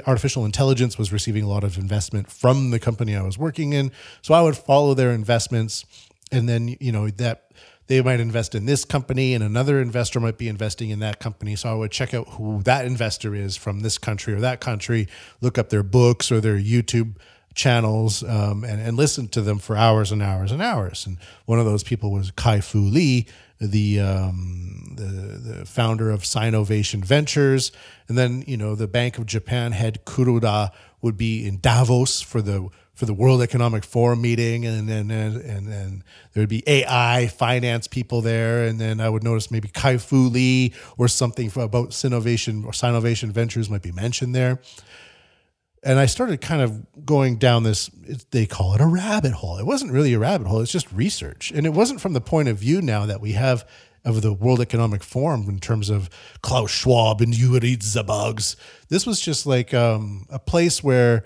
artificial 0.07 0.45
intelligence 0.45 0.99
was 0.99 1.13
receiving 1.13 1.45
a 1.45 1.49
lot 1.49 1.65
of 1.65 1.79
investment 1.79 2.31
from 2.31 2.71
the 2.71 2.79
company 2.79 3.17
I 3.17 3.23
was 3.23 3.39
working 3.39 3.73
in. 3.73 3.91
So 4.23 4.35
I 4.35 4.43
would 4.43 4.57
follow 4.57 4.95
their 4.95 5.13
investments, 5.13 5.85
and 6.33 6.49
then 6.49 6.77
you 6.81 6.93
know 6.93 7.09
that 7.11 7.53
they 7.87 8.01
might 8.03 8.21
invest 8.21 8.55
in 8.55 8.67
this 8.67 8.85
company, 8.85 9.35
and 9.35 9.43
another 9.43 9.81
investor 9.81 10.21
might 10.21 10.39
be 10.39 10.49
investing 10.49 10.91
in 10.91 11.01
that 11.01 11.19
company. 11.19 11.57
So 11.57 11.71
I 11.71 11.75
would 11.75 11.91
check 11.91 12.15
out 12.15 12.29
who 12.31 12.63
that 12.63 12.85
investor 12.85 13.35
is 13.35 13.57
from 13.57 13.81
this 13.81 13.99
country 13.99 14.35
or 14.35 14.41
that 14.41 14.61
country, 14.61 15.09
look 15.41 15.59
up 15.59 15.71
their 15.71 15.83
books 15.83 16.31
or 16.31 16.41
their 16.41 16.59
YouTube 16.59 17.17
channels 17.55 18.23
um, 18.23 18.65
and, 18.65 18.81
and 18.81 18.97
listen 18.97 19.29
to 19.29 19.41
them 19.41 19.59
for 19.59 19.77
hours 19.77 20.13
and 20.13 20.23
hours 20.23 20.53
and 20.53 20.63
hours. 20.63 21.07
And 21.07 21.19
one 21.47 21.59
of 21.59 21.65
those 21.65 21.83
people 21.83 22.11
was 22.11 22.31
Kai 22.31 22.61
Fu 22.61 22.81
Lee, 22.81 23.27
the, 23.61 24.01
um, 24.01 24.95
the, 24.97 25.05
the 25.05 25.67
founder 25.67 26.11
of 26.11 26.23
Sinovation 26.23 27.05
Ventures. 27.05 27.73
And 28.09 28.17
then, 28.17 28.45
you 28.47 28.57
know, 28.57 28.75
the 28.75 28.89
Bank 28.89 29.19
of 29.19 29.27
Japan 29.27 29.73
head 29.73 30.05
Kuroda 30.05 30.71
would 31.03 31.17
be 31.17 31.47
in 31.47 31.59
Davos 31.61 32.21
for 32.21 32.43
the 32.43 32.69
for 33.01 33.07
the 33.07 33.15
World 33.15 33.41
Economic 33.41 33.83
Forum 33.83 34.21
meeting, 34.21 34.67
and 34.67 34.87
then 34.87 35.11
and, 35.11 35.37
and 35.37 35.67
then 35.67 36.05
there 36.35 36.43
would 36.43 36.51
be 36.51 36.63
AI 36.67 37.29
finance 37.29 37.87
people 37.87 38.21
there, 38.21 38.67
and 38.67 38.79
then 38.79 39.01
I 39.01 39.09
would 39.09 39.25
notice 39.25 39.51
maybe 39.51 39.69
Kai 39.69 39.97
Fu 39.97 40.29
Lee 40.29 40.75
or 40.99 41.09
something 41.09 41.51
about 41.57 41.93
Sinovation 41.93 42.63
or 42.63 42.73
Sinovation 42.73 43.31
Ventures 43.31 43.71
might 43.71 43.81
be 43.81 43.91
mentioned 43.91 44.35
there 44.35 44.61
and 45.83 45.99
I 45.99 46.07
started 46.07 46.41
kind 46.41 46.61
of 46.61 47.07
going 47.07 47.37
down 47.37 47.63
this, 47.63 47.91
they 48.31 48.47
call 48.47 48.75
it 48.75 48.81
a 48.81 48.87
rabbit 48.87 49.33
hole. 49.33 49.59
It 49.59 49.67
wasn't 49.67 49.93
really 49.93 50.13
a 50.13 50.19
rabbit 50.19 50.47
hole, 50.47 50.61
it's 50.61 50.73
just 50.73 50.91
research. 50.93 51.51
And 51.51 51.67
it 51.67 51.73
wasn't 51.73 52.01
from 52.01 52.13
the 52.13 52.21
point 52.21 52.49
of 52.49 52.59
view 52.59 52.83
now 52.83 53.07
that 53.07 53.21
we 53.21 53.33
have 53.33 53.67
of 54.05 54.23
the 54.23 54.33
World 54.33 54.61
Economic 54.61 55.03
Forum 55.03 55.49
in 55.49 55.59
terms 55.59 55.91
of 55.91 56.09
Klaus 56.43 56.71
Schwab 56.71 57.21
and 57.21 57.35
Yuri 57.35 57.77
Zabugs. 57.77 58.57
This 58.89 59.07
was 59.07 59.21
just 59.21 59.47
like 59.47 59.75
um, 59.75 60.27
a 60.31 60.39
place 60.39 60.83
where 60.83 61.25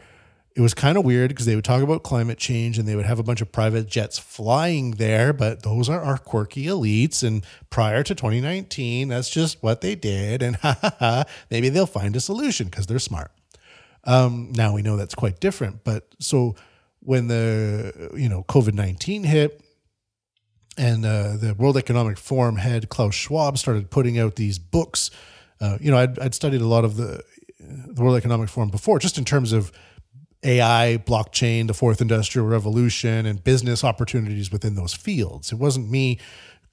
it 0.56 0.60
was 0.60 0.74
kind 0.74 0.96
of 0.96 1.04
weird 1.04 1.30
because 1.30 1.46
they 1.46 1.56
would 1.56 1.64
talk 1.64 1.82
about 1.82 2.04
climate 2.04 2.38
change 2.38 2.78
and 2.78 2.86
they 2.86 2.94
would 2.94 3.06
have 3.06 3.18
a 3.18 3.24
bunch 3.24 3.40
of 3.40 3.50
private 3.50 3.88
jets 3.88 4.18
flying 4.18 4.92
there, 4.92 5.32
but 5.32 5.62
those 5.62 5.88
are 5.88 6.00
our 6.00 6.16
quirky 6.16 6.66
elites. 6.66 7.24
And 7.24 7.44
prior 7.70 8.04
to 8.04 8.14
2019, 8.14 9.08
that's 9.08 9.30
just 9.30 9.62
what 9.62 9.80
they 9.80 9.96
did. 9.96 10.42
And 10.42 10.56
ha 10.62 10.76
ha 10.80 10.94
ha, 10.98 11.24
maybe 11.50 11.68
they'll 11.68 11.86
find 11.86 12.14
a 12.14 12.20
solution 12.20 12.66
because 12.68 12.86
they're 12.86 13.00
smart. 13.00 13.32
Um, 14.06 14.52
now 14.52 14.74
we 14.74 14.82
know 14.82 14.96
that's 14.96 15.14
quite 15.14 15.40
different. 15.40 15.84
But 15.84 16.14
so 16.18 16.56
when 17.00 17.28
the 17.28 18.10
you 18.16 18.28
know 18.28 18.44
COVID 18.44 18.74
nineteen 18.74 19.24
hit, 19.24 19.60
and 20.76 21.04
uh, 21.04 21.36
the 21.36 21.54
World 21.54 21.76
Economic 21.76 22.18
Forum 22.18 22.56
head 22.56 22.88
Klaus 22.88 23.14
Schwab 23.14 23.58
started 23.58 23.90
putting 23.90 24.18
out 24.18 24.36
these 24.36 24.58
books. 24.58 25.10
Uh, 25.60 25.78
you 25.80 25.90
know, 25.90 25.98
I'd, 25.98 26.18
I'd, 26.18 26.34
studied 26.34 26.60
a 26.60 26.66
lot 26.66 26.84
of 26.84 26.96
the, 26.96 27.22
the 27.60 28.02
World 28.02 28.16
Economic 28.16 28.48
Forum 28.48 28.70
before, 28.70 28.98
just 28.98 29.18
in 29.18 29.24
terms 29.24 29.52
of 29.52 29.70
AI, 30.42 31.02
blockchain, 31.06 31.68
the 31.68 31.74
fourth 31.74 32.00
industrial 32.00 32.46
revolution, 32.46 33.24
and 33.24 33.42
business 33.42 33.84
opportunities 33.84 34.52
within 34.52 34.74
those 34.74 34.92
fields. 34.92 35.52
It 35.52 35.56
wasn't 35.56 35.90
me 35.90 36.18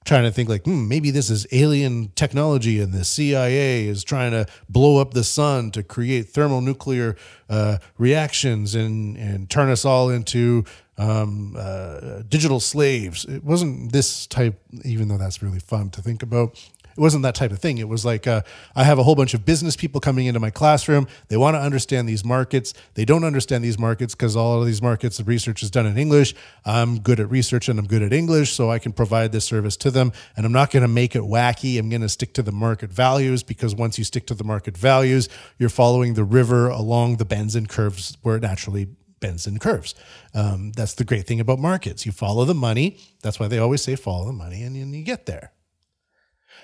trying 0.04 0.24
to 0.24 0.30
think 0.30 0.48
like, 0.48 0.64
hmm, 0.64 0.88
maybe 0.88 1.10
this 1.10 1.30
is 1.30 1.46
alien 1.52 2.12
technology 2.14 2.80
and 2.80 2.92
the 2.92 3.04
CIA 3.04 3.86
is 3.86 4.04
trying 4.04 4.32
to 4.32 4.46
blow 4.68 5.00
up 5.00 5.14
the 5.14 5.24
sun 5.24 5.70
to 5.72 5.82
create 5.82 6.28
thermonuclear 6.28 7.16
uh, 7.48 7.78
reactions 7.98 8.74
and, 8.74 9.16
and 9.16 9.48
turn 9.50 9.70
us 9.70 9.84
all 9.84 10.10
into 10.10 10.64
um, 10.98 11.56
uh, 11.58 12.22
digital 12.28 12.60
slaves. 12.60 13.24
It 13.24 13.44
wasn't 13.44 13.92
this 13.92 14.26
type, 14.26 14.60
even 14.84 15.08
though 15.08 15.18
that's 15.18 15.42
really 15.42 15.60
fun 15.60 15.90
to 15.90 16.02
think 16.02 16.22
about 16.22 16.58
it 16.96 17.00
wasn't 17.00 17.22
that 17.22 17.34
type 17.34 17.50
of 17.50 17.58
thing. 17.58 17.78
It 17.78 17.88
was 17.88 18.04
like 18.04 18.26
uh, 18.26 18.42
I 18.74 18.84
have 18.84 18.98
a 18.98 19.02
whole 19.02 19.14
bunch 19.14 19.34
of 19.34 19.44
business 19.44 19.76
people 19.76 20.00
coming 20.00 20.26
into 20.26 20.40
my 20.40 20.50
classroom. 20.50 21.06
They 21.28 21.36
want 21.36 21.54
to 21.54 21.60
understand 21.60 22.08
these 22.08 22.24
markets. 22.24 22.74
They 22.94 23.04
don't 23.04 23.24
understand 23.24 23.64
these 23.64 23.78
markets 23.78 24.14
because 24.14 24.36
all 24.36 24.60
of 24.60 24.66
these 24.66 24.82
markets, 24.82 25.18
the 25.18 25.24
research 25.24 25.62
is 25.62 25.70
done 25.70 25.86
in 25.86 25.96
English. 25.96 26.34
I'm 26.64 27.00
good 27.00 27.20
at 27.20 27.30
research 27.30 27.68
and 27.68 27.78
I'm 27.78 27.86
good 27.86 28.02
at 28.02 28.12
English, 28.12 28.52
so 28.52 28.70
I 28.70 28.78
can 28.78 28.92
provide 28.92 29.32
this 29.32 29.44
service 29.44 29.76
to 29.78 29.90
them. 29.90 30.12
And 30.36 30.46
I'm 30.46 30.52
not 30.52 30.70
going 30.70 30.82
to 30.82 30.88
make 30.88 31.16
it 31.16 31.22
wacky. 31.22 31.78
I'm 31.78 31.88
going 31.88 32.02
to 32.02 32.08
stick 32.08 32.34
to 32.34 32.42
the 32.42 32.52
market 32.52 32.90
values 32.90 33.42
because 33.42 33.74
once 33.74 33.98
you 33.98 34.04
stick 34.04 34.26
to 34.26 34.34
the 34.34 34.44
market 34.44 34.76
values, 34.76 35.28
you're 35.58 35.68
following 35.68 36.14
the 36.14 36.24
river 36.24 36.68
along 36.68 37.16
the 37.16 37.24
bends 37.24 37.54
and 37.54 37.68
curves 37.68 38.16
where 38.22 38.36
it 38.36 38.42
naturally 38.42 38.88
bends 39.22 39.46
and 39.46 39.58
curves. 39.58 39.94
Um, 40.34 40.72
that's 40.72 40.94
the 40.94 41.04
great 41.04 41.26
thing 41.26 41.40
about 41.40 41.58
markets. 41.58 42.04
You 42.04 42.12
follow 42.12 42.44
the 42.44 42.54
money. 42.54 42.98
That's 43.22 43.40
why 43.40 43.48
they 43.48 43.58
always 43.58 43.80
say 43.80 43.96
follow 43.96 44.26
the 44.26 44.32
money, 44.32 44.62
and, 44.62 44.76
and 44.76 44.94
you 44.94 45.02
get 45.02 45.24
there. 45.24 45.52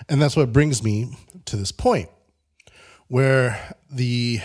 And 0.08 0.20
that's 0.20 0.36
what 0.36 0.52
brings 0.52 0.82
me 0.82 1.16
to 1.46 1.56
this 1.56 1.72
point 1.72 2.08
where 3.08 3.74
the 3.90 4.40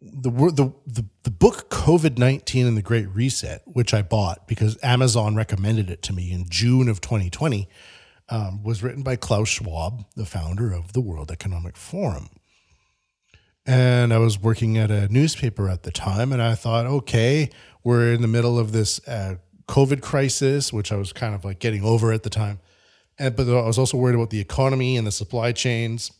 the 0.00 0.30
the 0.30 0.72
the, 0.86 1.04
the 1.24 1.30
book 1.30 1.68
COVID 1.68 2.16
nineteen 2.16 2.66
and 2.66 2.76
the 2.76 2.82
Great 2.82 3.08
Reset, 3.08 3.62
which 3.66 3.92
I 3.92 4.02
bought 4.02 4.46
because 4.46 4.78
Amazon 4.82 5.36
recommended 5.36 5.90
it 5.90 6.02
to 6.04 6.12
me 6.12 6.32
in 6.32 6.46
June 6.48 6.88
of 6.88 7.00
2020, 7.00 7.68
um, 8.28 8.62
was 8.62 8.82
written 8.82 9.02
by 9.02 9.16
Klaus 9.16 9.48
Schwab, 9.48 10.04
the 10.16 10.24
founder 10.24 10.72
of 10.72 10.92
the 10.92 11.00
World 11.00 11.30
Economic 11.30 11.76
Forum. 11.76 12.28
And 13.66 14.12
I 14.12 14.18
was 14.18 14.40
working 14.40 14.78
at 14.78 14.90
a 14.90 15.08
newspaper 15.08 15.68
at 15.68 15.82
the 15.82 15.90
time, 15.90 16.32
and 16.32 16.40
I 16.40 16.54
thought, 16.54 16.86
okay, 16.86 17.50
we're 17.84 18.12
in 18.14 18.22
the 18.22 18.28
middle 18.28 18.58
of 18.58 18.72
this 18.72 19.06
uh, 19.06 19.36
COVID 19.68 20.00
crisis, 20.00 20.72
which 20.72 20.90
I 20.90 20.96
was 20.96 21.12
kind 21.12 21.34
of 21.34 21.44
like 21.44 21.58
getting 21.58 21.84
over 21.84 22.10
at 22.12 22.22
the 22.22 22.30
time. 22.30 22.58
And, 23.20 23.36
but 23.36 23.46
I 23.48 23.66
was 23.66 23.78
also 23.78 23.98
worried 23.98 24.14
about 24.14 24.30
the 24.30 24.40
economy 24.40 24.96
and 24.96 25.06
the 25.06 25.12
supply 25.12 25.52
chains 25.52 26.10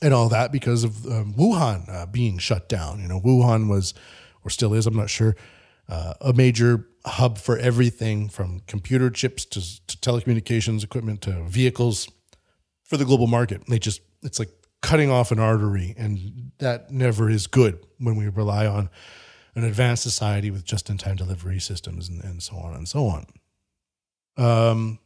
and 0.00 0.14
all 0.14 0.28
that 0.28 0.52
because 0.52 0.84
of 0.84 1.04
um, 1.04 1.34
Wuhan 1.34 1.88
uh, 1.92 2.06
being 2.06 2.38
shut 2.38 2.68
down. 2.68 3.00
You 3.00 3.08
know, 3.08 3.20
Wuhan 3.20 3.68
was, 3.68 3.92
or 4.44 4.50
still 4.50 4.72
is, 4.72 4.86
I'm 4.86 4.94
not 4.94 5.10
sure, 5.10 5.34
uh, 5.88 6.14
a 6.20 6.32
major 6.32 6.86
hub 7.04 7.38
for 7.38 7.58
everything 7.58 8.28
from 8.28 8.60
computer 8.68 9.10
chips 9.10 9.44
to, 9.46 9.86
to 9.88 9.96
telecommunications 9.96 10.84
equipment 10.84 11.22
to 11.22 11.42
vehicles 11.44 12.08
for 12.84 12.96
the 12.96 13.04
global 13.04 13.26
market. 13.26 13.66
They 13.66 13.80
just, 13.80 14.00
it's 14.22 14.38
like 14.38 14.50
cutting 14.82 15.10
off 15.10 15.32
an 15.32 15.40
artery, 15.40 15.94
and 15.98 16.52
that 16.58 16.92
never 16.92 17.28
is 17.28 17.48
good 17.48 17.84
when 17.98 18.14
we 18.14 18.28
rely 18.28 18.66
on 18.66 18.90
an 19.56 19.64
advanced 19.64 20.04
society 20.04 20.52
with 20.52 20.64
just 20.64 20.88
in 20.88 20.98
time 20.98 21.16
delivery 21.16 21.58
systems 21.58 22.08
and, 22.08 22.22
and 22.22 22.42
so 22.42 22.56
on 22.56 22.74
and 22.74 22.88
so 22.88 23.06
on. 23.06 23.26
Um, 24.36 24.98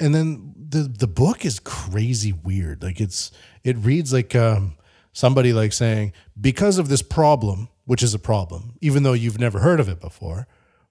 and 0.00 0.14
then 0.14 0.54
the 0.56 0.82
the 0.82 1.06
book 1.06 1.44
is 1.44 1.60
crazy 1.60 2.32
weird. 2.32 2.82
Like 2.82 3.00
it's 3.00 3.30
it 3.62 3.76
reads 3.78 4.12
like 4.12 4.34
um, 4.34 4.74
somebody 5.12 5.52
like 5.52 5.72
saying 5.72 6.12
because 6.40 6.78
of 6.78 6.88
this 6.88 7.02
problem, 7.02 7.68
which 7.84 8.02
is 8.02 8.14
a 8.14 8.18
problem, 8.18 8.76
even 8.80 9.02
though 9.02 9.12
you've 9.12 9.38
never 9.38 9.60
heard 9.60 9.80
of 9.80 9.88
it 9.88 10.00
before, 10.00 10.46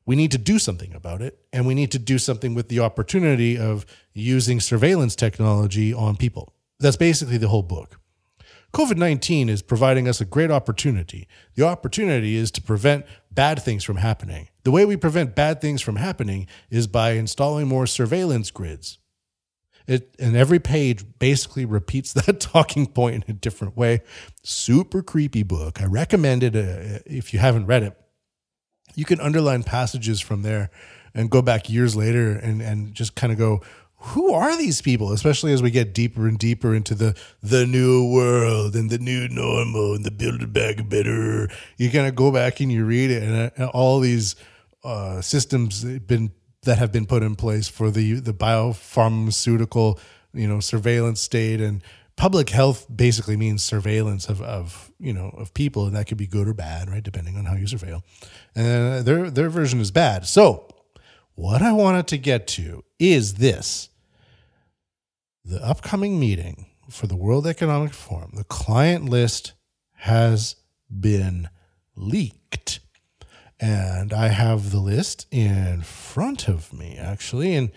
we 0.05 0.15
need 0.15 0.31
to 0.31 0.37
do 0.37 0.59
something 0.59 0.93
about 0.93 1.21
it, 1.21 1.39
and 1.51 1.67
we 1.67 1.75
need 1.75 1.91
to 1.91 1.99
do 1.99 2.17
something 2.17 2.53
with 2.53 2.69
the 2.69 2.79
opportunity 2.79 3.57
of 3.57 3.85
using 4.13 4.59
surveillance 4.59 5.15
technology 5.15 5.93
on 5.93 6.15
people. 6.15 6.53
That's 6.79 6.97
basically 6.97 7.37
the 7.37 7.49
whole 7.49 7.63
book. 7.63 7.99
COVID 8.73 8.97
19 8.97 9.49
is 9.49 9.61
providing 9.61 10.07
us 10.07 10.21
a 10.21 10.25
great 10.25 10.51
opportunity. 10.51 11.27
The 11.55 11.65
opportunity 11.65 12.35
is 12.35 12.51
to 12.51 12.61
prevent 12.61 13.05
bad 13.31 13.61
things 13.61 13.83
from 13.83 13.97
happening. 13.97 14.49
The 14.63 14.71
way 14.71 14.85
we 14.85 14.95
prevent 14.95 15.35
bad 15.35 15.59
things 15.61 15.81
from 15.81 15.95
happening 15.95 16.47
is 16.69 16.85
by 16.87 17.11
installing 17.11 17.67
more 17.67 17.87
surveillance 17.87 18.51
grids. 18.51 18.99
It, 19.87 20.15
and 20.19 20.37
every 20.37 20.59
page 20.59 21.03
basically 21.17 21.65
repeats 21.65 22.13
that 22.25 22.39
talking 22.39 22.85
point 22.85 23.23
in 23.23 23.31
a 23.31 23.33
different 23.33 23.75
way. 23.75 24.01
Super 24.43 25.01
creepy 25.01 25.41
book. 25.43 25.81
I 25.81 25.85
recommend 25.85 26.43
it 26.43 26.55
uh, 26.55 26.99
if 27.05 27.33
you 27.33 27.39
haven't 27.39 27.65
read 27.65 27.83
it. 27.83 27.97
You 28.95 29.05
can 29.05 29.19
underline 29.19 29.63
passages 29.63 30.19
from 30.19 30.43
there 30.43 30.69
and 31.15 31.29
go 31.29 31.41
back 31.41 31.69
years 31.69 31.95
later 31.95 32.33
and, 32.33 32.61
and 32.61 32.93
just 32.93 33.15
kind 33.15 33.33
of 33.33 33.39
go, 33.39 33.61
who 34.01 34.33
are 34.33 34.57
these 34.57 34.81
people 34.81 35.11
especially 35.11 35.51
as 35.53 35.61
we 35.61 35.71
get 35.71 35.93
deeper 35.93 36.27
and 36.27 36.39
deeper 36.39 36.73
into 36.73 36.95
the 36.95 37.15
the 37.41 37.65
new 37.65 38.09
world 38.11 38.75
and 38.75 38.89
the 38.89 38.97
new 38.97 39.27
normal 39.29 39.93
and 39.93 40.05
the 40.05 40.11
build 40.11 40.51
back 40.53 40.87
better 40.87 41.49
you 41.77 41.89
kind 41.89 42.07
of 42.07 42.15
go 42.15 42.31
back 42.31 42.59
and 42.59 42.71
you 42.71 42.85
read 42.85 43.11
it 43.11 43.23
and, 43.23 43.51
and 43.55 43.69
all 43.69 43.99
these 43.99 44.35
uh, 44.83 45.19
systems 45.21 45.83
been 45.83 46.31
that 46.63 46.77
have 46.77 46.91
been 46.91 47.05
put 47.05 47.23
in 47.23 47.35
place 47.35 47.67
for 47.67 47.91
the 47.91 48.13
the 48.19 48.33
biopharmaceutical 48.33 49.99
you 50.33 50.47
know 50.47 50.59
surveillance 50.59 51.19
state 51.19 51.59
and 51.59 51.83
public 52.19 52.49
health 52.49 52.85
basically 52.93 53.37
means 53.37 53.63
surveillance 53.63 54.27
of, 54.27 54.41
of 54.41 54.91
you 54.99 55.13
know 55.13 55.29
of 55.37 55.53
people, 55.53 55.87
and 55.87 55.95
that 55.95 56.05
could 56.05 56.17
be 56.17 56.27
good 56.27 56.47
or 56.47 56.53
bad, 56.53 56.89
right, 56.89 57.01
depending 57.01 57.37
on 57.37 57.45
how 57.45 57.55
you 57.55 57.65
surveil. 57.65 58.03
And 58.53 59.05
their 59.05 59.31
their 59.31 59.49
version 59.49 59.79
is 59.79 59.89
bad. 59.89 60.27
So, 60.27 60.67
what 61.35 61.61
I 61.61 61.71
wanted 61.71 62.07
to 62.07 62.17
get 62.17 62.45
to 62.49 62.83
is 62.99 63.35
this: 63.35 63.89
the 65.43 65.63
upcoming 65.63 66.19
meeting 66.19 66.67
for 66.89 67.07
the 67.07 67.15
World 67.15 67.47
Economic 67.47 67.93
Forum. 67.93 68.33
The 68.35 68.43
client 68.43 69.05
list 69.05 69.53
has 69.93 70.55
been 70.89 71.49
leaked. 71.95 72.79
And 73.59 74.13
I 74.13 74.29
have 74.29 74.71
the 74.71 74.79
list 74.79 75.27
in 75.31 75.81
front 75.81 76.47
of 76.47 76.71
me, 76.71 76.97
actually. 76.97 77.55
And 77.55 77.71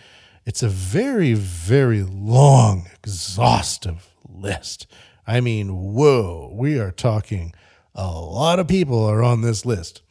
it's 0.47 0.63
a 0.63 0.69
very, 0.69 1.35
very 1.35 2.05
long, 2.05 2.87
exhaustive 3.03 4.09
list. 4.25 4.87
I 5.27 5.41
mean, 5.41 5.93
whoa, 5.93 6.53
we 6.55 6.79
are 6.79 6.93
talking 6.93 7.53
a 7.95 8.07
lot 8.13 8.61
of 8.61 8.69
people 8.69 9.05
are 9.05 9.23
on 9.23 9.43
this 9.43 9.67
list. 9.67 10.03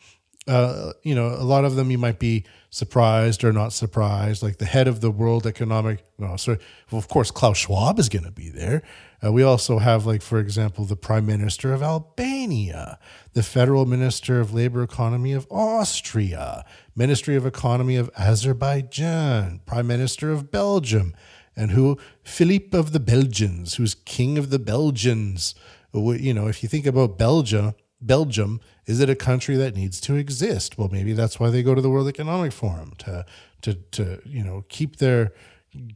Uh, 0.47 0.93
you 1.03 1.13
know, 1.13 1.27
a 1.27 1.45
lot 1.45 1.65
of 1.65 1.75
them 1.75 1.91
you 1.91 1.99
might 1.99 2.17
be 2.17 2.43
surprised 2.71 3.43
or 3.43 3.53
not 3.53 3.73
surprised. 3.73 4.41
Like 4.41 4.57
the 4.57 4.65
head 4.65 4.87
of 4.87 4.99
the 4.99 5.11
World 5.11 5.45
Economic, 5.45 6.03
no, 6.17 6.35
sorry, 6.35 6.57
well, 6.89 6.97
of 6.97 7.07
course, 7.07 7.29
Klaus 7.29 7.59
Schwab 7.59 7.99
is 7.99 8.09
going 8.09 8.25
to 8.25 8.31
be 8.31 8.49
there. 8.49 8.81
Uh, 9.23 9.31
we 9.31 9.43
also 9.43 9.77
have, 9.77 10.07
like, 10.07 10.23
for 10.23 10.39
example, 10.39 10.83
the 10.85 10.95
Prime 10.95 11.27
Minister 11.27 11.73
of 11.73 11.83
Albania, 11.83 12.97
the 13.33 13.43
Federal 13.43 13.85
Minister 13.85 14.39
of 14.39 14.51
Labor 14.51 14.81
Economy 14.81 15.31
of 15.33 15.45
Austria, 15.51 16.65
Ministry 16.95 17.35
of 17.35 17.45
Economy 17.45 17.97
of 17.97 18.09
Azerbaijan, 18.17 19.61
Prime 19.67 19.85
Minister 19.85 20.31
of 20.31 20.49
Belgium, 20.49 21.13
and 21.55 21.71
who 21.71 21.99
Philippe 22.23 22.75
of 22.75 22.93
the 22.93 22.99
Belgians, 22.99 23.75
who's 23.75 23.93
King 23.93 24.39
of 24.39 24.49
the 24.49 24.59
Belgians. 24.59 25.53
You 25.93 26.33
know, 26.33 26.47
if 26.47 26.63
you 26.63 26.69
think 26.69 26.87
about 26.87 27.19
Belgium, 27.19 27.75
Belgium, 28.01 28.59
is 28.85 28.99
it 28.99 29.09
a 29.09 29.15
country 29.15 29.55
that 29.55 29.75
needs 29.75 30.01
to 30.01 30.15
exist? 30.15 30.77
Well, 30.77 30.89
maybe 30.91 31.13
that's 31.13 31.39
why 31.39 31.49
they 31.49 31.63
go 31.63 31.75
to 31.75 31.81
the 31.81 31.89
World 31.89 32.07
Economic 32.07 32.51
Forum 32.51 32.93
to 32.99 33.25
to 33.61 33.75
to 33.75 34.21
you 34.25 34.43
know 34.43 34.65
keep 34.69 34.97
their 34.97 35.33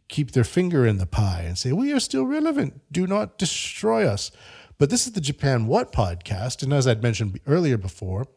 keep 0.08 0.32
their 0.32 0.44
finger 0.44 0.86
in 0.86 0.98
the 0.98 1.06
pie 1.06 1.44
and 1.46 1.58
say, 1.58 1.72
we 1.72 1.92
are 1.92 2.00
still 2.00 2.26
relevant. 2.26 2.82
Do 2.92 3.08
not 3.08 3.38
destroy 3.38 4.06
us. 4.06 4.32
But 4.78 4.90
this 4.90 5.08
is 5.08 5.14
the 5.14 5.22
Japan 5.22 5.68
What 5.68 5.92
podcast. 5.92 6.64
And 6.64 6.74
as 6.74 6.88
I'd 6.88 7.04
mentioned 7.04 7.40
earlier 7.48 7.78
before, 7.78 8.28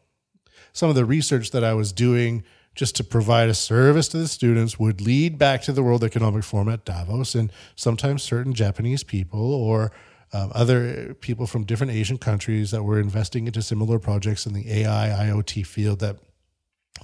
some 0.73 0.89
of 0.89 0.95
the 0.95 1.05
research 1.05 1.51
that 1.51 1.63
I 1.63 1.73
was 1.73 1.91
doing 1.91 2.43
just 2.75 2.95
to 2.95 3.03
provide 3.03 3.49
a 3.49 3.53
service 3.53 4.07
to 4.09 4.17
the 4.17 4.27
students 4.27 4.79
would 4.79 5.01
lead 5.01 5.37
back 5.37 5.61
to 5.63 5.73
the 5.73 5.83
World 5.83 6.03
Economic 6.03 6.43
Forum 6.43 6.69
at 6.69 6.85
Davos. 6.85 7.35
And 7.35 7.51
sometimes 7.75 8.23
certain 8.23 8.53
Japanese 8.53 9.03
people 9.03 9.53
or 9.53 9.91
um, 10.33 10.51
other 10.53 11.15
people 11.15 11.47
from 11.47 11.63
different 11.63 11.93
Asian 11.93 12.17
countries 12.17 12.71
that 12.71 12.83
were 12.83 12.99
investing 12.99 13.47
into 13.47 13.61
similar 13.61 13.99
projects 13.99 14.45
in 14.45 14.53
the 14.53 14.71
AI, 14.71 15.27
IoT 15.27 15.65
field 15.65 15.99
that 15.99 16.17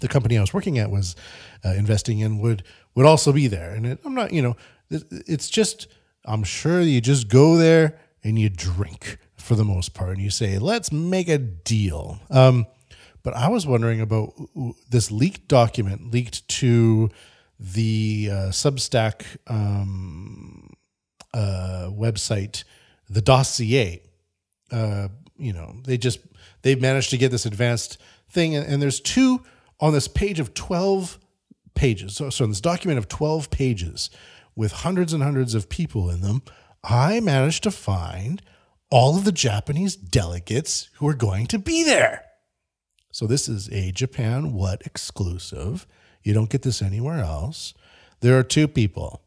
the 0.02 0.08
company 0.08 0.38
I 0.38 0.42
was 0.42 0.54
working 0.54 0.78
at 0.78 0.92
was 0.92 1.16
uh, 1.64 1.70
investing 1.70 2.20
in 2.20 2.40
would 2.40 2.64
would 2.94 3.06
also 3.06 3.32
be 3.32 3.48
there. 3.48 3.72
And 3.72 3.86
it, 3.86 4.00
I'm 4.06 4.14
not, 4.14 4.32
you 4.32 4.42
know, 4.42 4.56
it, 4.90 5.04
it's 5.28 5.50
just 5.50 5.88
I'm 6.26 6.44
sure 6.44 6.82
you 6.82 7.02
just 7.02 7.28
go 7.28 7.58
there 7.58 8.00
and 8.24 8.38
you 8.38 8.50
drink 8.50 9.18
for 9.36 9.56
the 9.56 9.66
most 9.66 9.94
part, 9.94 10.12
and 10.12 10.22
you 10.22 10.30
say, 10.30 10.58
"Let's 10.58 10.92
make 10.92 11.28
a 11.28 11.38
deal." 11.38 12.20
Um, 12.30 12.66
but 13.24 13.36
I 13.36 13.48
was 13.50 13.66
wondering 13.66 14.02
about 14.02 14.34
this 14.90 15.12
leaked 15.12 15.48
document 15.48 16.12
leaked 16.12 16.48
to 16.48 17.10
the 17.60 18.30
uh, 18.32 18.36
Substack 18.50 19.24
um, 19.48 20.74
uh, 21.34 21.90
website, 21.92 22.64
the 23.10 23.22
dossier. 23.22 24.02
Uh, 24.72 25.10
you 25.38 25.54
know, 25.54 25.76
they 25.84 25.98
just 25.98 26.20
they've 26.62 26.82
managed 26.82 27.10
to 27.12 27.18
get 27.18 27.32
this 27.32 27.46
advanced 27.46 27.98
thing, 28.30 28.56
and, 28.56 28.66
and 28.66 28.82
there's 28.82 29.00
two 29.00 29.44
on 29.80 29.94
this 29.94 30.08
page 30.08 30.40
of 30.40 30.54
12 30.54 31.20
pages. 31.74 32.16
So, 32.16 32.30
so 32.30 32.46
in 32.46 32.52
this 32.52 32.62
document 32.62 32.98
of 32.98 33.08
12 33.08 33.50
pages 33.52 34.10
with 34.56 34.72
hundreds 34.72 35.14
and 35.14 35.22
hundreds 35.22 35.54
of 35.54 35.70
people 35.70 36.10
in 36.10 36.22
them, 36.22 36.42
I 36.84 37.20
managed 37.20 37.64
to 37.64 37.72
find 37.72 38.42
all 38.90 39.18
of 39.18 39.26
the 39.26 39.32
Japanese 39.32 39.96
delegates 39.96 40.90
who 40.96 41.08
are 41.08 41.16
going 41.16 41.48
to 41.48 41.60
be 41.60 41.84
there. 41.84 42.24
So 43.12 43.28
this 43.28 43.48
is 43.48 43.70
a 43.70 43.92
Japan 43.92 44.54
What 44.54 44.82
exclusive. 44.86 45.88
You 46.24 46.34
don't 46.34 46.50
get 46.50 46.62
this 46.62 46.82
anywhere 46.82 47.20
else. 47.20 47.74
There 48.22 48.38
are 48.38 48.44
two 48.44 48.68
people. 48.68 49.22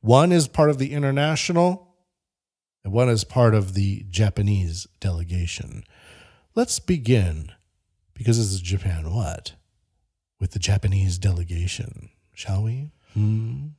One 0.00 0.32
is 0.32 0.48
part 0.48 0.70
of 0.70 0.78
the 0.78 0.92
international, 0.92 1.85
and 2.86 2.94
one 2.94 3.08
is 3.08 3.24
part 3.24 3.52
of 3.52 3.74
the 3.74 4.04
Japanese 4.10 4.86
delegation. 5.00 5.82
Let's 6.54 6.78
begin, 6.78 7.50
because 8.14 8.38
this 8.38 8.52
is 8.52 8.60
Japan 8.60 9.12
What 9.12 9.54
with 10.38 10.52
the 10.52 10.60
Japanese 10.60 11.18
delegation, 11.18 12.10
shall 12.32 12.62
we? 12.62 12.92
Hmm. 13.12 13.70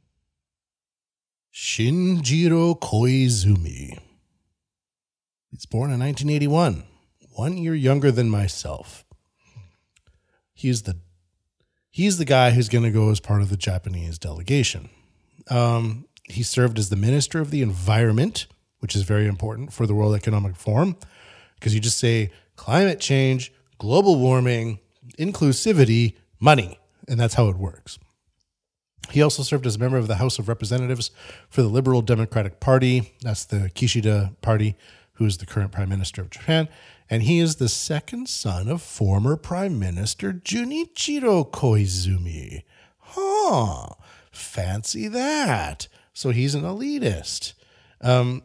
Shinjiro 1.54 2.78
Koizumi. 2.78 3.98
He's 5.52 5.66
born 5.66 5.90
in 5.90 6.02
1981, 6.02 6.84
one 7.32 7.58
year 7.58 7.76
younger 7.76 8.12
than 8.12 8.30
myself. 8.30 9.06
He's 10.54 10.82
the 10.82 11.00
he's 11.90 12.18
the 12.18 12.26
guy 12.26 12.52
who's 12.52 12.68
going 12.68 12.84
to 12.84 12.92
go 12.92 13.10
as 13.10 13.22
part 13.22 13.42
of 13.42 13.50
the 13.50 13.56
Japanese 13.56 14.20
delegation. 14.20 14.90
Um, 15.50 16.08
he 16.26 16.44
served 16.44 16.78
as 16.78 16.90
the 16.90 16.98
Minister 16.98 17.40
of 17.40 17.52
the 17.52 17.62
Environment, 17.62 18.48
which 18.80 18.96
is 18.96 19.04
very 19.04 19.28
important 19.28 19.74
for 19.74 19.86
the 19.86 19.96
World 19.96 20.16
Economic 20.16 20.56
Forum, 20.56 20.96
because 21.56 21.74
you 21.74 21.80
just 21.80 21.98
say 21.98 22.32
climate 22.56 23.00
change, 23.00 23.52
global 23.78 24.18
warming, 24.18 24.80
inclusivity, 25.18 26.16
money. 26.40 26.80
And 27.08 27.20
that's 27.20 27.36
how 27.36 27.48
it 27.48 27.58
works. 27.58 28.00
He 29.10 29.22
also 29.22 29.42
served 29.42 29.66
as 29.66 29.78
a 29.78 29.80
member 29.80 29.98
of 29.98 30.08
the 30.08 30.16
House 30.16 30.38
of 30.38 30.50
Representatives 30.50 31.12
for 31.50 31.62
the 31.62 31.70
Liberal 31.70 32.02
Democratic 32.02 32.60
Party. 32.60 33.14
That's 33.22 33.46
the 33.46 33.72
Kishida 33.74 34.36
Party, 34.42 34.76
who 35.14 35.26
is 35.26 35.38
the 35.38 35.46
current 35.46 35.72
Prime 35.72 35.90
Minister 35.90 36.22
of 36.22 36.30
Japan. 36.30 36.68
And 37.10 37.24
he 37.24 37.40
is 37.40 37.56
the 37.56 37.70
second 37.70 38.28
son 38.28 38.68
of 38.68 38.82
former 38.82 39.38
Prime 39.38 39.80
Minister 39.80 40.34
Junichiro 40.34 41.50
Koizumi. 41.50 42.64
Huh, 43.00 43.94
fancy 44.30 45.08
that. 45.08 45.88
So 46.14 46.32
he's 46.32 46.54
an 46.54 46.64
elitist. 46.64 47.54
Um, 48.02 48.44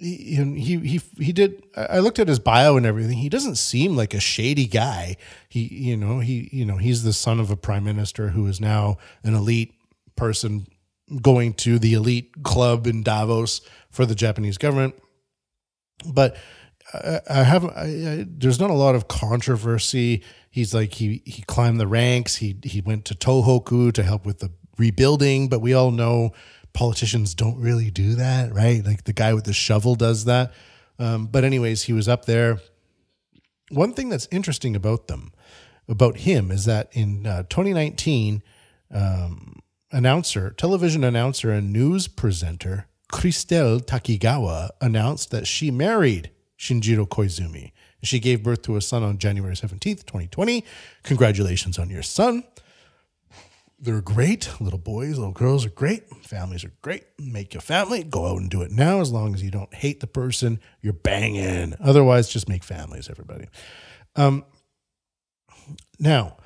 he, 0.00 0.78
he 0.78 1.00
he 1.18 1.32
did 1.32 1.62
i 1.76 1.98
looked 1.98 2.18
at 2.18 2.28
his 2.28 2.38
bio 2.38 2.76
and 2.76 2.86
everything. 2.86 3.18
He 3.18 3.28
doesn't 3.28 3.56
seem 3.56 3.96
like 3.96 4.14
a 4.14 4.20
shady 4.20 4.66
guy. 4.66 5.16
He 5.48 5.60
you 5.60 5.96
know 5.96 6.20
he 6.20 6.48
you 6.52 6.64
know 6.64 6.78
he's 6.78 7.02
the 7.02 7.12
son 7.12 7.38
of 7.38 7.50
a 7.50 7.56
prime 7.56 7.84
minister 7.84 8.28
who 8.28 8.46
is 8.46 8.60
now 8.60 8.96
an 9.22 9.34
elite 9.34 9.74
person 10.16 10.66
going 11.20 11.52
to 11.54 11.78
the 11.78 11.92
elite 11.94 12.42
club 12.42 12.86
in 12.86 13.02
davos 13.02 13.60
for 13.90 14.06
the 14.06 14.14
japanese 14.14 14.56
government. 14.56 14.94
But 16.06 16.36
i, 16.94 17.20
I 17.28 17.42
have 17.42 17.64
I, 17.66 17.82
I, 17.82 18.26
there's 18.26 18.60
not 18.60 18.70
a 18.70 18.74
lot 18.74 18.94
of 18.94 19.08
controversy. 19.08 20.22
He's 20.50 20.72
like 20.72 20.94
he 20.94 21.22
he 21.26 21.42
climbed 21.42 21.78
the 21.78 21.86
ranks. 21.86 22.36
He 22.36 22.56
he 22.62 22.80
went 22.80 23.04
to 23.06 23.14
tohoku 23.14 23.92
to 23.92 24.02
help 24.02 24.24
with 24.24 24.38
the 24.38 24.50
rebuilding 24.78 25.46
but 25.48 25.60
we 25.60 25.74
all 25.74 25.90
know 25.90 26.32
politicians 26.72 27.34
don't 27.34 27.58
really 27.58 27.90
do 27.90 28.14
that, 28.14 28.52
right? 28.54 28.84
Like 28.84 29.04
the 29.04 29.12
guy 29.12 29.34
with 29.34 29.44
the 29.44 29.52
shovel 29.52 29.94
does 29.94 30.24
that. 30.26 30.52
Um, 30.98 31.26
but 31.26 31.44
anyways, 31.44 31.84
he 31.84 31.92
was 31.92 32.08
up 32.08 32.26
there. 32.26 32.58
One 33.70 33.94
thing 33.94 34.08
that's 34.08 34.28
interesting 34.30 34.76
about 34.76 35.06
them, 35.08 35.32
about 35.88 36.18
him, 36.18 36.50
is 36.50 36.64
that 36.64 36.88
in 36.92 37.26
uh, 37.26 37.44
2019, 37.44 38.42
um, 38.92 39.60
announcer, 39.92 40.50
television 40.50 41.04
announcer, 41.04 41.50
and 41.50 41.72
news 41.72 42.08
presenter 42.08 42.86
Christelle 43.10 43.80
Takigawa 43.80 44.70
announced 44.80 45.30
that 45.30 45.46
she 45.46 45.70
married 45.70 46.30
Shinjiro 46.58 47.08
Koizumi. 47.08 47.72
She 48.02 48.18
gave 48.20 48.42
birth 48.42 48.62
to 48.62 48.76
a 48.76 48.80
son 48.80 49.02
on 49.02 49.18
January 49.18 49.54
17th, 49.54 50.06
2020. 50.06 50.64
Congratulations 51.02 51.78
on 51.78 51.90
your 51.90 52.02
son 52.02 52.44
they're 53.80 54.02
great. 54.02 54.50
Little 54.60 54.78
boys, 54.78 55.16
little 55.16 55.32
girls 55.32 55.64
are 55.64 55.70
great. 55.70 56.04
Families 56.24 56.64
are 56.64 56.72
great. 56.82 57.04
Make 57.18 57.54
your 57.54 57.62
family. 57.62 58.04
Go 58.04 58.26
out 58.26 58.38
and 58.38 58.50
do 58.50 58.62
it 58.62 58.70
now 58.70 59.00
as 59.00 59.10
long 59.10 59.34
as 59.34 59.42
you 59.42 59.50
don't 59.50 59.72
hate 59.72 60.00
the 60.00 60.06
person 60.06 60.60
you're 60.82 60.92
banging. 60.92 61.74
Otherwise, 61.80 62.28
just 62.28 62.48
make 62.48 62.62
families, 62.62 63.08
everybody. 63.08 63.46
Um, 64.16 64.44
now, 65.98 66.36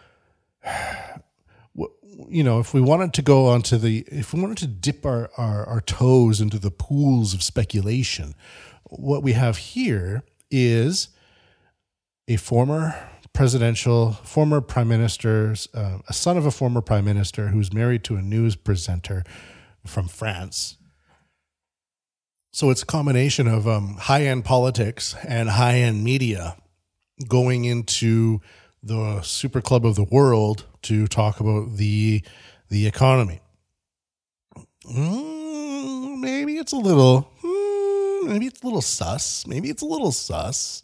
you 2.29 2.45
know, 2.45 2.61
if 2.61 2.73
we 2.73 2.81
wanted 2.81 3.13
to 3.15 3.23
go 3.23 3.47
onto 3.47 3.77
the, 3.77 4.05
if 4.09 4.33
we 4.33 4.41
wanted 4.41 4.59
to 4.59 4.67
dip 4.69 5.05
our, 5.05 5.31
our, 5.37 5.67
our 5.67 5.81
toes 5.81 6.41
into 6.41 6.59
the 6.59 6.71
pools 6.71 7.35
of 7.35 7.43
speculation, 7.43 8.35
what 8.85 9.23
we 9.23 9.33
have 9.33 9.57
here 9.57 10.23
is 10.51 11.09
a 12.29 12.37
former 12.37 12.95
presidential, 13.35 14.13
former 14.13 14.63
prime 14.63 14.89
minister's, 14.89 15.69
uh, 15.75 15.99
a 16.09 16.13
son 16.15 16.39
of 16.39 16.47
a 16.47 16.51
former 16.51 16.81
prime 16.81 17.05
minister 17.05 17.49
who's 17.49 17.73
married 17.73 18.03
to 18.05 18.17
a 18.17 18.23
news 18.23 18.57
presenter 18.57 19.25
from 19.85 20.09
France. 20.09 20.79
So 22.53 22.71
it's 22.71 22.83
a 22.83 22.87
combination 22.87 23.49
of 23.49 23.69
um, 23.69 23.97
high 23.97 24.27
end 24.27 24.45
politics 24.45 25.17
and 25.27 25.51
high 25.51 25.79
end 25.79 26.05
media 26.05 26.57
going 27.29 27.65
into 27.65 28.41
the 28.83 29.21
super 29.23 29.61
club 29.61 29.85
of 29.85 29.97
the 29.97 30.05
world 30.05 30.65
to 30.83 31.07
talk 31.07 31.41
about 31.41 31.77
the 31.77 32.23
the 32.69 32.87
economy. 32.87 33.41
Mm, 34.87 36.21
maybe 36.21 36.57
it's 36.57 36.73
a 36.73 36.77
little, 36.77 37.31
mm, 37.43 38.29
maybe 38.29 38.47
it's 38.47 38.63
a 38.63 38.65
little 38.65 38.83
sus. 38.83 39.47
Maybe 39.47 39.71
it's 39.71 39.83
a 39.83 39.87
little 39.87 40.13
sus. 40.13 40.83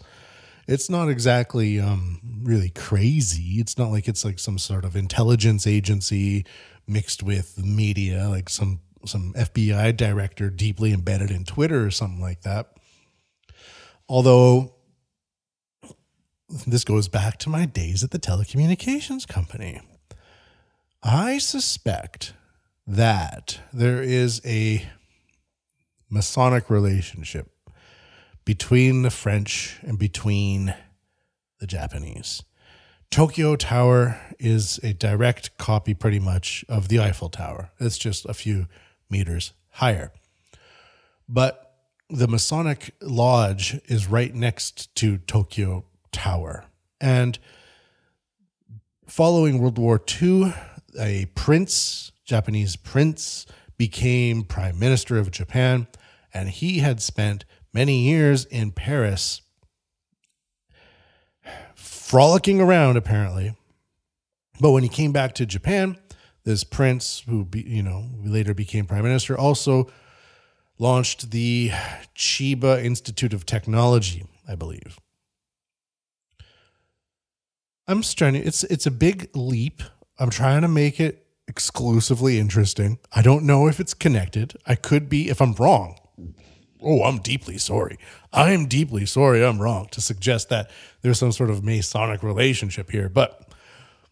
It's 0.70 0.88
not 0.88 1.08
exactly 1.08 1.80
um, 1.80 2.20
really 2.44 2.70
crazy. 2.70 3.58
It's 3.58 3.76
not 3.76 3.90
like 3.90 4.06
it's 4.06 4.24
like 4.24 4.38
some 4.38 4.56
sort 4.56 4.84
of 4.84 4.94
intelligence 4.94 5.66
agency 5.66 6.46
mixed 6.86 7.24
with 7.24 7.58
media, 7.58 8.28
like 8.28 8.48
some 8.48 8.78
some 9.04 9.32
FBI 9.34 9.96
director 9.96 10.48
deeply 10.48 10.92
embedded 10.92 11.32
in 11.32 11.44
Twitter 11.44 11.84
or 11.84 11.90
something 11.90 12.20
like 12.20 12.42
that. 12.42 12.76
Although 14.08 14.74
this 16.66 16.84
goes 16.84 17.08
back 17.08 17.38
to 17.38 17.48
my 17.48 17.66
days 17.66 18.04
at 18.04 18.12
the 18.12 18.20
telecommunications 18.20 19.26
company. 19.26 19.80
I 21.02 21.38
suspect 21.38 22.34
that 22.86 23.58
there 23.72 24.02
is 24.02 24.40
a 24.44 24.86
Masonic 26.08 26.70
relationship 26.70 27.50
between 28.44 29.02
the 29.02 29.10
French 29.10 29.78
and 29.82 29.98
between 29.98 30.74
the 31.58 31.66
Japanese. 31.66 32.42
Tokyo 33.10 33.56
Tower 33.56 34.20
is 34.38 34.78
a 34.82 34.92
direct 34.92 35.58
copy, 35.58 35.94
pretty 35.94 36.20
much, 36.20 36.64
of 36.68 36.88
the 36.88 37.00
Eiffel 37.00 37.28
Tower. 37.28 37.70
It's 37.80 37.98
just 37.98 38.24
a 38.24 38.34
few 38.34 38.66
meters 39.10 39.52
higher. 39.72 40.12
But 41.28 41.74
the 42.08 42.28
Masonic 42.28 42.94
Lodge 43.00 43.80
is 43.86 44.06
right 44.06 44.34
next 44.34 44.94
to 44.96 45.18
Tokyo 45.18 45.84
Tower. 46.12 46.64
And 47.00 47.38
following 49.06 49.58
World 49.58 49.78
War 49.78 50.00
II, 50.20 50.54
a 50.98 51.26
prince, 51.34 52.12
Japanese 52.24 52.76
prince, 52.76 53.46
became 53.76 54.44
prime 54.44 54.78
minister 54.78 55.18
of 55.18 55.30
Japan, 55.30 55.88
and 56.32 56.48
he 56.48 56.78
had 56.78 57.00
spent 57.00 57.44
many 57.72 58.00
years 58.00 58.44
in 58.44 58.72
Paris 58.72 59.42
frolicking 61.74 62.60
around, 62.60 62.96
apparently. 62.96 63.54
But 64.60 64.72
when 64.72 64.82
he 64.82 64.88
came 64.88 65.12
back 65.12 65.34
to 65.36 65.46
Japan, 65.46 65.96
this 66.44 66.64
prince, 66.64 67.22
who 67.28 67.44
be, 67.44 67.62
you 67.62 67.82
know 67.82 68.08
later 68.22 68.54
became 68.54 68.86
prime 68.86 69.04
minister, 69.04 69.38
also 69.38 69.90
launched 70.78 71.30
the 71.30 71.70
Chiba 72.16 72.82
Institute 72.82 73.32
of 73.32 73.46
Technology, 73.46 74.24
I 74.48 74.54
believe. 74.54 74.98
I'm 77.86 78.02
trying 78.02 78.34
to. 78.34 78.40
It's 78.40 78.64
it's 78.64 78.86
a 78.86 78.90
big 78.90 79.30
leap. 79.34 79.82
I'm 80.18 80.30
trying 80.30 80.62
to 80.62 80.68
make 80.68 81.00
it 81.00 81.26
exclusively 81.48 82.38
interesting. 82.38 82.98
I 83.12 83.22
don't 83.22 83.44
know 83.44 83.66
if 83.66 83.80
it's 83.80 83.94
connected. 83.94 84.56
I 84.66 84.74
could 84.74 85.08
be 85.08 85.28
if 85.28 85.40
I'm 85.40 85.54
wrong. 85.54 85.99
Oh, 86.82 87.02
I'm 87.04 87.18
deeply 87.18 87.58
sorry. 87.58 87.98
I 88.32 88.52
am 88.52 88.66
deeply 88.66 89.06
sorry. 89.06 89.44
I'm 89.44 89.60
wrong 89.60 89.88
to 89.92 90.00
suggest 90.00 90.48
that 90.48 90.70
there's 91.02 91.18
some 91.18 91.32
sort 91.32 91.50
of 91.50 91.64
Masonic 91.64 92.22
relationship 92.22 92.90
here, 92.90 93.08
but 93.08 93.48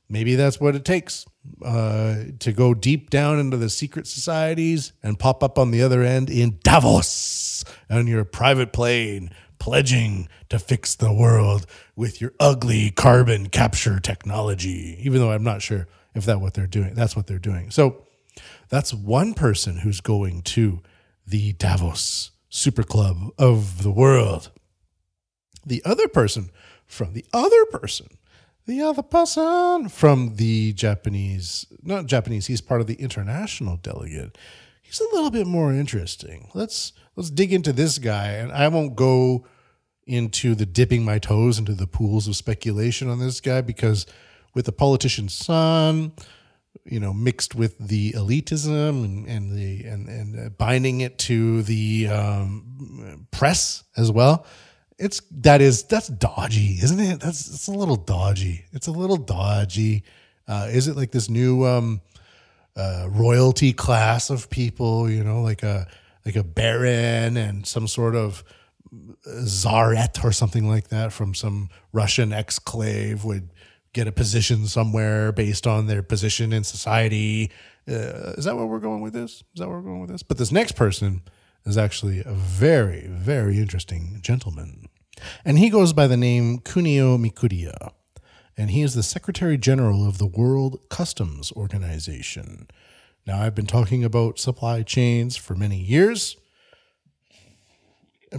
maybe 0.08 0.34
that's 0.34 0.60
what 0.60 0.74
it 0.74 0.84
takes 0.84 1.26
uh, 1.64 2.24
to 2.38 2.52
go 2.52 2.74
deep 2.74 3.10
down 3.10 3.38
into 3.38 3.56
the 3.56 3.70
secret 3.70 4.06
societies 4.06 4.92
and 5.02 5.18
pop 5.18 5.42
up 5.42 5.58
on 5.58 5.70
the 5.70 5.82
other 5.82 6.02
end 6.02 6.30
in 6.30 6.58
Davos 6.62 7.64
on 7.90 8.06
your 8.06 8.24
private 8.24 8.72
plane, 8.72 9.30
pledging 9.58 10.28
to 10.48 10.58
fix 10.58 10.94
the 10.94 11.12
world 11.12 11.66
with 11.96 12.20
your 12.20 12.32
ugly 12.38 12.90
carbon 12.90 13.48
capture 13.48 13.98
technology. 14.00 14.98
Even 15.00 15.20
though 15.20 15.32
I'm 15.32 15.44
not 15.44 15.62
sure 15.62 15.88
if 16.14 16.24
that 16.26 16.40
what 16.40 16.54
they're 16.54 16.66
doing. 16.66 16.94
That's 16.94 17.16
what 17.16 17.26
they're 17.26 17.38
doing. 17.38 17.70
So 17.70 18.04
that's 18.68 18.92
one 18.92 19.34
person 19.34 19.78
who's 19.78 20.00
going 20.00 20.42
to 20.42 20.80
the 21.26 21.52
Davos 21.54 22.30
super 22.48 22.82
club 22.82 23.30
of 23.38 23.82
the 23.82 23.90
world. 23.90 24.50
The 25.66 25.82
other 25.84 26.08
person 26.08 26.50
from 26.86 27.12
the 27.12 27.26
other 27.32 27.64
person, 27.66 28.08
the 28.66 28.80
other 28.80 29.02
person 29.02 29.88
from 29.88 30.36
the 30.36 30.72
Japanese, 30.72 31.66
not 31.82 32.06
Japanese, 32.06 32.46
he's 32.46 32.60
part 32.60 32.80
of 32.80 32.86
the 32.86 32.94
international 32.94 33.76
delegate. 33.76 34.36
He's 34.82 35.00
a 35.00 35.14
little 35.14 35.30
bit 35.30 35.46
more 35.46 35.72
interesting. 35.72 36.48
Let's 36.54 36.92
let's 37.16 37.30
dig 37.30 37.52
into 37.52 37.72
this 37.72 37.98
guy 37.98 38.28
and 38.32 38.50
I 38.50 38.68
won't 38.68 38.96
go 38.96 39.46
into 40.06 40.54
the 40.54 40.64
dipping 40.64 41.04
my 41.04 41.18
toes 41.18 41.58
into 41.58 41.74
the 41.74 41.86
pools 41.86 42.26
of 42.26 42.36
speculation 42.36 43.10
on 43.10 43.18
this 43.18 43.40
guy 43.40 43.60
because 43.60 44.06
with 44.54 44.64
the 44.64 44.72
politician's 44.72 45.34
son, 45.34 46.12
you 46.84 47.00
know, 47.00 47.12
mixed 47.12 47.54
with 47.54 47.76
the 47.78 48.12
elitism 48.12 49.04
and, 49.04 49.26
and 49.26 49.52
the 49.56 49.84
and 49.84 50.08
and 50.08 50.56
binding 50.58 51.00
it 51.00 51.18
to 51.18 51.62
the 51.62 52.08
um, 52.08 53.26
press 53.30 53.84
as 53.96 54.10
well. 54.10 54.46
It's 54.98 55.20
that 55.30 55.60
is 55.60 55.84
that's 55.84 56.08
dodgy, 56.08 56.78
isn't 56.82 57.00
it? 57.00 57.20
That's 57.20 57.48
it's 57.48 57.68
a 57.68 57.72
little 57.72 57.96
dodgy. 57.96 58.64
It's 58.72 58.86
a 58.86 58.92
little 58.92 59.16
dodgy. 59.16 60.04
Uh, 60.46 60.68
is 60.70 60.88
it 60.88 60.96
like 60.96 61.12
this 61.12 61.28
new 61.28 61.64
um, 61.66 62.00
uh, 62.76 63.06
royalty 63.10 63.72
class 63.72 64.30
of 64.30 64.50
people? 64.50 65.10
You 65.10 65.22
know, 65.22 65.42
like 65.42 65.62
a 65.62 65.86
like 66.24 66.36
a 66.36 66.44
baron 66.44 67.36
and 67.36 67.66
some 67.66 67.86
sort 67.86 68.16
of 68.16 68.42
czarette 69.36 70.24
or 70.24 70.32
something 70.32 70.68
like 70.68 70.88
that 70.88 71.12
from 71.12 71.34
some 71.34 71.68
Russian 71.92 72.30
exclave 72.30 73.24
would 73.24 73.50
get 73.92 74.06
a 74.06 74.12
position 74.12 74.66
somewhere 74.66 75.32
based 75.32 75.66
on 75.66 75.86
their 75.86 76.02
position 76.02 76.52
in 76.52 76.64
society. 76.64 77.50
Uh, 77.88 78.34
is 78.36 78.44
that 78.44 78.56
where 78.56 78.66
we're 78.66 78.78
going 78.78 79.00
with 79.00 79.12
this? 79.12 79.42
Is 79.54 79.60
that 79.60 79.68
where 79.68 79.78
we're 79.78 79.84
going 79.84 80.00
with 80.00 80.10
this? 80.10 80.22
But 80.22 80.38
this 80.38 80.52
next 80.52 80.72
person 80.72 81.22
is 81.64 81.78
actually 81.78 82.20
a 82.20 82.32
very, 82.32 83.06
very 83.08 83.58
interesting 83.58 84.18
gentleman. 84.20 84.88
And 85.44 85.58
he 85.58 85.70
goes 85.70 85.92
by 85.92 86.06
the 86.06 86.16
name 86.16 86.58
Kunio 86.60 87.18
Mikuriya. 87.18 87.92
And 88.56 88.70
he 88.70 88.82
is 88.82 88.94
the 88.94 89.02
Secretary 89.02 89.56
General 89.56 90.06
of 90.06 90.18
the 90.18 90.26
World 90.26 90.80
Customs 90.88 91.52
Organization. 91.52 92.68
Now, 93.26 93.40
I've 93.40 93.54
been 93.54 93.66
talking 93.66 94.02
about 94.04 94.38
supply 94.38 94.82
chains 94.82 95.36
for 95.36 95.54
many 95.54 95.78
years 95.78 96.36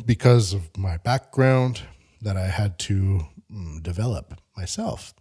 because 0.06 0.54
of 0.54 0.76
my 0.78 0.98
background 0.98 1.84
that 2.22 2.36
I 2.36 2.48
had 2.48 2.78
to 2.80 3.22
mm, 3.52 3.82
develop 3.82 4.40
myself. 4.58 5.14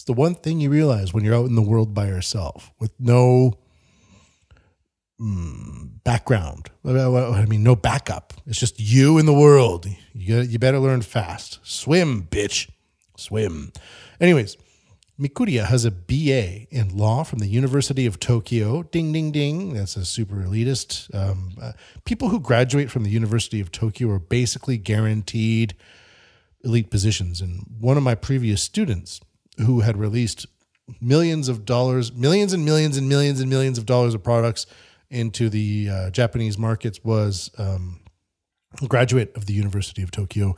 It's 0.00 0.06
the 0.06 0.14
one 0.14 0.34
thing 0.34 0.60
you 0.60 0.70
realize 0.70 1.12
when 1.12 1.24
you're 1.24 1.34
out 1.34 1.44
in 1.44 1.56
the 1.56 1.60
world 1.60 1.92
by 1.92 2.06
yourself 2.06 2.72
with 2.80 2.90
no 2.98 3.58
mm, 5.20 5.90
background. 6.04 6.70
I 6.86 7.44
mean, 7.44 7.62
no 7.62 7.76
backup. 7.76 8.32
It's 8.46 8.58
just 8.58 8.80
you 8.80 9.18
in 9.18 9.26
the 9.26 9.34
world. 9.34 9.86
You 10.14 10.40
you 10.40 10.58
better 10.58 10.78
learn 10.78 11.02
fast. 11.02 11.60
Swim, 11.62 12.22
bitch. 12.22 12.70
Swim. 13.18 13.74
Anyways, 14.18 14.56
Mikuriya 15.20 15.66
has 15.66 15.84
a 15.84 15.90
BA 15.90 16.66
in 16.74 16.96
law 16.96 17.22
from 17.22 17.40
the 17.40 17.48
University 17.48 18.06
of 18.06 18.18
Tokyo. 18.18 18.84
Ding, 18.84 19.12
ding, 19.12 19.30
ding. 19.32 19.74
That's 19.74 19.98
a 19.98 20.06
super 20.06 20.36
elitist. 20.36 21.14
Um, 21.14 21.58
uh, 21.60 21.72
people 22.06 22.30
who 22.30 22.40
graduate 22.40 22.90
from 22.90 23.04
the 23.04 23.10
University 23.10 23.60
of 23.60 23.70
Tokyo 23.70 24.08
are 24.12 24.18
basically 24.18 24.78
guaranteed 24.78 25.74
elite 26.64 26.90
positions. 26.90 27.42
And 27.42 27.66
one 27.78 27.98
of 27.98 28.02
my 28.02 28.14
previous 28.14 28.62
students 28.62 29.20
who 29.58 29.80
had 29.80 29.96
released 29.96 30.46
millions 31.00 31.48
of 31.48 31.64
dollars, 31.64 32.12
millions 32.12 32.52
and 32.52 32.64
millions 32.64 32.96
and 32.96 33.08
millions 33.08 33.40
and 33.40 33.48
millions 33.48 33.78
of 33.78 33.86
dollars 33.86 34.14
of 34.14 34.22
products 34.22 34.66
into 35.10 35.48
the 35.48 35.88
uh, 35.90 36.10
Japanese 36.10 36.56
markets 36.56 37.02
was 37.04 37.50
um, 37.58 38.00
a 38.82 38.86
graduate 38.86 39.36
of 39.36 39.46
the 39.46 39.52
University 39.52 40.02
of 40.02 40.10
Tokyo. 40.10 40.56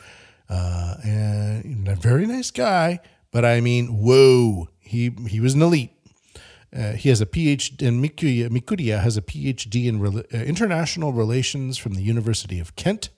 Uh, 0.49 0.97
and 1.03 1.89
a 1.89 1.97
very 1.97 2.27
nice 2.27 2.51
guy, 2.51 3.01
but 3.31 3.45
I 3.45 3.61
mean, 3.61 3.87
whoa, 3.87 4.69
he 4.81 5.11
he 5.29 5.41
was 5.41 5.55
an 5.55 5.63
elite. 5.63 5.93
Uh, 6.75 6.93
he 6.93 7.09
has 7.09 7.21
a 7.21 7.27
PhD, 7.27 7.87
and 7.87 8.05
Mikuriya, 8.05 8.49
Mikuriya 8.49 9.01
has 9.01 9.17
a 9.17 9.23
PhD 9.23 9.87
in 9.87 10.01
Re- 10.01 10.25
uh, 10.33 10.39
international 10.39 11.13
relations 11.13 11.79
from 11.79 11.95
the 11.95 12.03
University 12.03 12.59
of 12.59 12.77
Kent. 12.77 13.11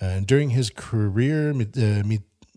and 0.00 0.26
during 0.26 0.50
his 0.50 0.68
career, 0.70 1.50
uh, 1.50 2.02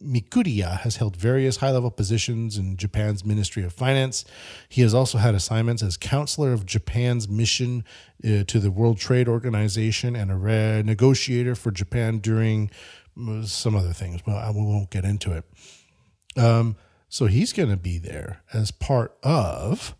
Mikuriya 0.03 0.79
has 0.79 0.97
held 0.97 1.15
various 1.15 1.57
high 1.57 1.71
level 1.71 1.91
positions 1.91 2.57
in 2.57 2.77
Japan's 2.77 3.25
Ministry 3.25 3.63
of 3.63 3.73
Finance. 3.73 4.25
He 4.67 4.81
has 4.81 4.93
also 4.93 5.17
had 5.17 5.35
assignments 5.35 5.83
as 5.83 5.97
counselor 5.97 6.53
of 6.53 6.65
Japan's 6.65 7.27
mission 7.27 7.83
uh, 8.23 8.43
to 8.47 8.59
the 8.59 8.71
World 8.71 8.97
Trade 8.97 9.27
Organization 9.27 10.15
and 10.15 10.31
a 10.31 10.83
negotiator 10.83 11.55
for 11.55 11.71
Japan 11.71 12.19
during 12.19 12.69
uh, 13.19 13.43
some 13.43 13.75
other 13.75 13.93
things. 13.93 14.21
Well, 14.25 14.37
I 14.37 14.49
won't 14.51 14.89
get 14.89 15.05
into 15.05 15.33
it. 15.33 15.45
Um, 16.37 16.75
so 17.09 17.25
he's 17.25 17.53
going 17.53 17.69
to 17.69 17.77
be 17.77 17.97
there 17.97 18.43
as 18.53 18.71
part 18.71 19.17
of 19.23 19.95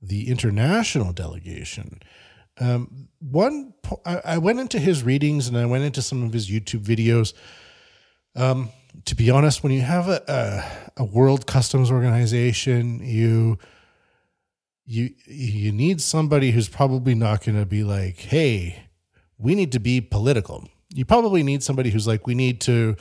the 0.00 0.28
international 0.28 1.12
delegation. 1.12 2.00
Um, 2.58 3.08
one, 3.20 3.72
I, 4.04 4.20
I 4.24 4.38
went 4.38 4.60
into 4.60 4.78
his 4.78 5.02
readings 5.02 5.48
and 5.48 5.56
I 5.56 5.64
went 5.64 5.84
into 5.84 6.02
some 6.02 6.22
of 6.22 6.32
his 6.32 6.50
YouTube 6.50 6.84
videos. 6.84 7.32
Um, 8.36 8.70
to 9.04 9.14
be 9.14 9.30
honest, 9.30 9.62
when 9.62 9.72
you 9.72 9.80
have 9.80 10.08
a, 10.08 10.22
a, 10.28 11.02
a 11.02 11.04
world 11.04 11.46
customs 11.46 11.90
organization, 11.90 13.00
you 13.02 13.58
you 14.84 15.10
you 15.26 15.72
need 15.72 16.00
somebody 16.00 16.50
who's 16.50 16.68
probably 16.68 17.14
not 17.14 17.44
going 17.44 17.58
to 17.58 17.66
be 17.66 17.84
like, 17.84 18.18
"Hey, 18.18 18.84
we 19.38 19.54
need 19.54 19.72
to 19.72 19.80
be 19.80 20.00
political." 20.00 20.68
You 20.94 21.04
probably 21.04 21.42
need 21.42 21.62
somebody 21.62 21.90
who's 21.90 22.06
like, 22.06 22.26
"We 22.26 22.34
need 22.34 22.60
to 22.62 22.96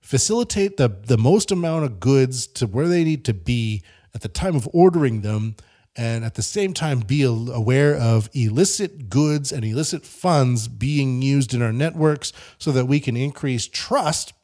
facilitate 0.00 0.76
the 0.76 0.88
the 0.88 1.18
most 1.18 1.50
amount 1.50 1.84
of 1.84 2.00
goods 2.00 2.46
to 2.48 2.66
where 2.66 2.88
they 2.88 3.04
need 3.04 3.24
to 3.24 3.34
be 3.34 3.82
at 4.14 4.22
the 4.22 4.28
time 4.28 4.56
of 4.56 4.68
ordering 4.72 5.22
them." 5.22 5.56
And 5.98 6.26
at 6.26 6.34
the 6.34 6.42
same 6.42 6.74
time, 6.74 7.00
be 7.00 7.22
aware 7.22 7.96
of 7.96 8.28
illicit 8.34 9.08
goods 9.08 9.50
and 9.50 9.64
illicit 9.64 10.04
funds 10.04 10.68
being 10.68 11.22
used 11.22 11.54
in 11.54 11.62
our 11.62 11.72
networks 11.72 12.34
so 12.58 12.70
that 12.72 12.84
we 12.84 13.00
can 13.00 13.16
increase 13.16 13.66
trust 13.66 14.34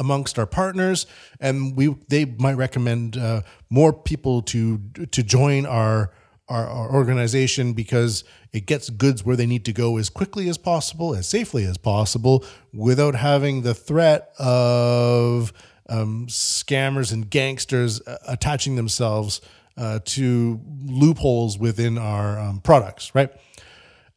amongst 0.00 0.38
our 0.38 0.46
partners, 0.46 1.06
and 1.38 1.76
we 1.76 1.94
they 2.08 2.24
might 2.24 2.54
recommend 2.54 3.16
uh, 3.16 3.42
more 3.68 3.92
people 3.92 4.42
to 4.42 4.78
to 5.12 5.22
join 5.22 5.66
our, 5.66 6.10
our 6.48 6.66
our 6.66 6.92
organization 6.92 7.74
because 7.74 8.24
it 8.52 8.66
gets 8.66 8.90
goods 8.90 9.24
where 9.24 9.36
they 9.36 9.46
need 9.46 9.64
to 9.66 9.72
go 9.72 9.98
as 9.98 10.10
quickly 10.10 10.48
as 10.48 10.58
possible, 10.58 11.14
as 11.14 11.28
safely 11.28 11.64
as 11.64 11.76
possible, 11.76 12.44
without 12.72 13.14
having 13.14 13.62
the 13.62 13.74
threat 13.74 14.32
of 14.38 15.52
um, 15.88 16.26
scammers 16.28 17.12
and 17.12 17.30
gangsters 17.30 18.00
uh, 18.06 18.16
attaching 18.26 18.76
themselves 18.76 19.40
uh, 19.76 20.00
to 20.04 20.60
loopholes 20.84 21.58
within 21.58 21.98
our 21.98 22.38
um, 22.38 22.60
products, 22.60 23.14
right? 23.14 23.30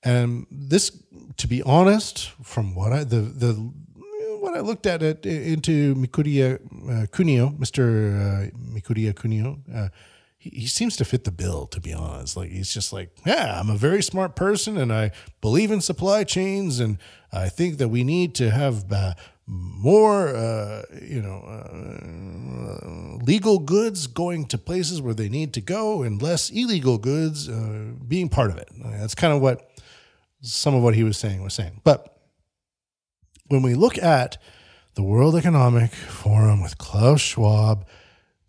And 0.04 0.46
this, 0.52 0.92
to 1.38 1.48
be 1.48 1.62
honest, 1.64 2.32
from 2.44 2.76
what 2.76 2.92
I 2.94 3.04
the 3.04 3.22
the 3.22 3.72
I 4.56 4.62
looked 4.62 4.86
at 4.86 5.02
it 5.02 5.26
into 5.26 5.96
Mikuriya 5.96 6.56
uh, 6.56 7.06
Kunio, 7.08 7.58
Mr. 7.58 8.50
Uh, 8.50 8.58
Mikuriya 8.58 9.14
Kunio, 9.14 9.60
uh, 9.74 9.90
he, 10.38 10.50
he 10.50 10.68
seems 10.68 10.98
to 10.98 11.06
fit 11.06 11.24
the 11.24 11.32
bill, 11.32 11.68
to 11.68 11.80
be 11.80 11.94
honest. 11.94 12.36
Like, 12.36 12.50
he's 12.52 12.74
just 12.74 12.92
like, 12.92 13.10
yeah, 13.26 13.60
I'm 13.60 13.70
a 13.70 13.78
very 13.78 14.04
smart 14.04 14.36
person 14.36 14.78
and 14.78 14.92
I 14.92 15.12
believe 15.40 15.72
in 15.72 15.80
supply 15.80 16.26
chains. 16.26 16.80
And 16.80 16.98
I 17.32 17.48
think 17.50 17.78
that 17.78 17.88
we 17.88 18.04
need 18.04 18.36
to 18.36 18.52
have 18.52 18.92
uh, 18.92 19.14
more, 19.46 20.36
uh, 20.36 20.84
you 21.02 21.22
know, 21.22 21.40
uh, 21.46 23.24
legal 23.24 23.60
goods 23.60 24.08
going 24.08 24.46
to 24.48 24.58
places 24.58 25.02
where 25.02 25.14
they 25.14 25.30
need 25.30 25.54
to 25.54 25.62
go 25.62 26.04
and 26.04 26.22
less 26.22 26.50
illegal 26.50 26.98
goods 26.98 27.48
uh, 27.48 27.94
being 28.06 28.28
part 28.28 28.52
of 28.52 28.58
it. 28.58 28.70
That's 28.78 29.16
kind 29.16 29.34
of 29.34 29.42
what 29.42 29.70
some 30.42 30.76
of 30.76 30.84
what 30.84 30.94
he 30.94 31.04
was 31.04 31.18
saying 31.18 31.42
was 31.42 31.54
saying. 31.54 31.80
But 31.86 32.13
when 33.54 33.62
we 33.62 33.76
look 33.76 34.00
at 34.00 34.40
the 34.96 35.04
World 35.04 35.36
Economic 35.36 35.94
Forum 35.94 36.62
with 36.64 36.80
Klaus 36.80 37.22
Schwab, 37.22 37.86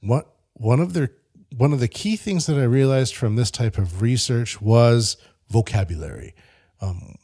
what 0.01 0.35
one 0.55 0.81
of 0.81 0.95
their 0.95 1.11
one 1.55 1.75
of 1.75 1.81
the 1.81 1.89
key 1.89 2.17
things 2.17 2.47
that 2.47 2.59
I 2.59 2.65
realized 2.65 3.15
from 3.15 3.37
this 3.37 3.51
type 3.51 3.77
of 3.77 4.01
research 4.01 4.61
was 4.63 5.19
vocabulary. 5.49 6.35
Um, 6.81 7.17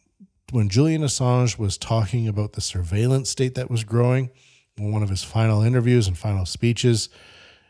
when 0.52 0.68
Julian 0.68 1.02
Assange 1.02 1.58
was 1.58 1.78
talking 1.78 2.28
about 2.28 2.52
the 2.52 2.60
surveillance 2.60 3.30
state 3.30 3.54
that 3.54 3.70
was 3.70 3.82
growing, 3.82 4.30
in 4.76 4.92
one 4.92 5.02
of 5.02 5.08
his 5.08 5.24
final 5.24 5.62
interviews 5.62 6.06
and 6.06 6.16
final 6.16 6.44
speeches, 6.44 7.08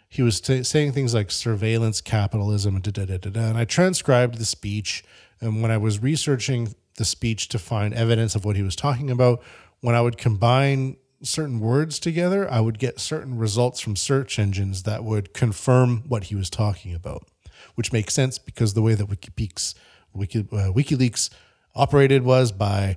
he 0.08 0.22
was 0.22 0.40
t- 0.40 0.64
saying 0.64 0.92
things 0.92 1.14
like 1.14 1.30
surveillance 1.30 2.00
capitalism 2.00 2.74
and 2.74 2.82
da 2.82 2.90
da 2.90 3.16
da 3.16 3.30
da. 3.30 3.40
And 3.40 3.56
I 3.56 3.64
transcribed 3.64 4.38
the 4.38 4.44
speech, 4.44 5.04
and 5.40 5.62
when 5.62 5.70
I 5.70 5.78
was 5.78 6.02
researching 6.02 6.74
the 6.96 7.04
speech 7.04 7.48
to 7.50 7.58
find 7.58 7.94
evidence 7.94 8.34
of 8.34 8.44
what 8.44 8.56
he 8.56 8.62
was 8.62 8.76
talking 8.76 9.10
about, 9.10 9.40
when 9.80 9.94
I 9.94 10.00
would 10.00 10.18
combine 10.18 10.96
certain 11.22 11.60
words 11.60 11.98
together, 11.98 12.50
I 12.50 12.60
would 12.60 12.78
get 12.78 13.00
certain 13.00 13.36
results 13.36 13.80
from 13.80 13.96
search 13.96 14.38
engines 14.38 14.84
that 14.84 15.04
would 15.04 15.34
confirm 15.34 16.04
what 16.08 16.24
he 16.24 16.34
was 16.34 16.50
talking 16.50 16.94
about, 16.94 17.26
which 17.74 17.92
makes 17.92 18.14
sense 18.14 18.38
because 18.38 18.74
the 18.74 18.82
way 18.82 18.94
that 18.94 19.08
WikiLeaks, 19.08 19.74
Wiki, 20.12 20.40
uh, 20.40 20.72
WikiLeaks 20.72 21.30
operated 21.74 22.22
was 22.22 22.52
by 22.52 22.96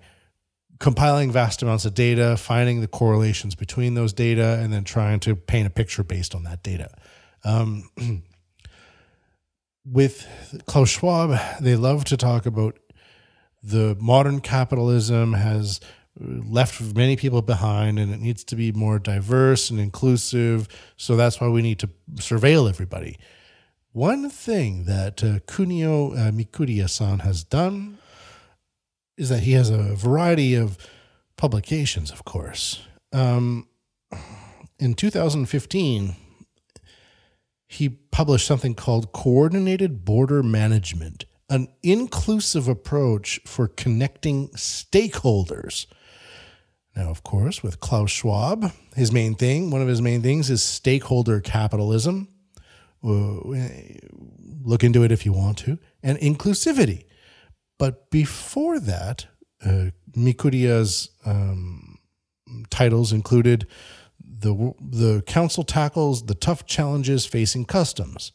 compiling 0.80 1.32
vast 1.32 1.62
amounts 1.62 1.86
of 1.86 1.94
data, 1.94 2.36
finding 2.38 2.82
the 2.82 2.88
correlations 2.88 3.56
between 3.56 3.94
those 3.94 4.14
data, 4.14 4.60
and 4.62 4.74
then 4.74 4.84
trying 4.84 5.20
to 5.22 5.36
paint 5.36 5.68
a 5.68 5.70
picture 5.70 6.04
based 6.04 6.36
on 6.36 6.44
that 6.44 6.64
data. 6.64 6.90
Um, 7.44 7.90
with 9.86 10.28
Klaus 10.66 10.90
Schwab, 10.90 11.40
they 11.62 11.76
love 11.76 12.06
to 12.06 12.18
talk 12.18 12.46
about 12.46 12.80
the 13.62 13.96
modern 14.00 14.42
capitalism 14.42 15.34
has 15.34 15.80
left 16.20 16.80
many 16.96 17.16
people 17.16 17.42
behind 17.42 17.98
and 17.98 18.14
it 18.14 18.20
needs 18.20 18.44
to 18.44 18.56
be 18.56 18.72
more 18.72 19.00
diverse 19.00 19.70
and 19.70 19.80
inclusive. 19.80 20.68
So 20.98 21.16
that's 21.16 21.42
why 21.42 21.48
we 21.48 21.62
need 21.62 21.80
to 21.80 21.90
surveil 22.16 22.70
everybody. 22.70 23.18
One 23.92 24.30
thing 24.30 24.86
that 24.86 25.24
uh, 25.24 25.40
Kunio 25.48 26.14
uh, 26.14 26.32
Mikuriya 26.32 26.90
san 26.90 27.20
has 27.20 27.44
done 27.44 27.98
is 29.18 29.30
that 29.30 29.42
he 29.42 29.52
has 29.54 29.70
a 29.70 29.96
variety 29.96 30.56
of 30.56 30.78
publications, 31.38 32.12
of 32.12 32.26
course. 32.26 32.82
Um, 33.12 33.68
in 34.80 34.96
2015, 34.96 36.16
he 37.68 37.90
published 37.90 38.48
something 38.48 38.76
called 38.76 39.12
Coordinated 39.12 40.06
Border 40.06 40.44
Management, 40.44 41.26
an 41.50 41.68
inclusive 41.84 42.68
approach 42.68 43.40
for 43.46 43.68
connecting 43.68 44.50
stakeholders 44.50 45.86
now, 46.96 47.10
of 47.10 47.24
course, 47.24 47.64
with 47.64 47.80
Klaus 47.80 48.12
Schwab, 48.12 48.72
his 48.96 49.12
main 49.12 49.34
thing, 49.34 49.72
one 49.72 49.82
of 49.82 49.88
his 49.88 50.02
main 50.02 50.22
things 50.22 50.50
is 50.50 50.62
stakeholder 50.62 51.40
capitalism. 51.40 52.28
Uh, 53.04 53.40
look 54.64 54.84
into 54.84 55.04
it 55.04 55.12
if 55.12 55.26
you 55.26 55.34
want 55.34 55.58
to, 55.58 55.80
and 56.04 56.18
inclusivity. 56.20 57.06
But 57.80 58.12
before 58.12 58.80
that, 58.80 59.26
uh, 59.66 59.88
Mikuriya's 60.12 61.10
um, 61.26 61.98
titles 62.70 63.12
included 63.12 63.68
the 64.20 64.74
the 64.80 65.22
council 65.24 65.64
tackles 65.64 66.26
the 66.26 66.36
tough 66.36 66.66
challenges 66.66 67.26
facing 67.26 67.66
customs, 67.66 68.32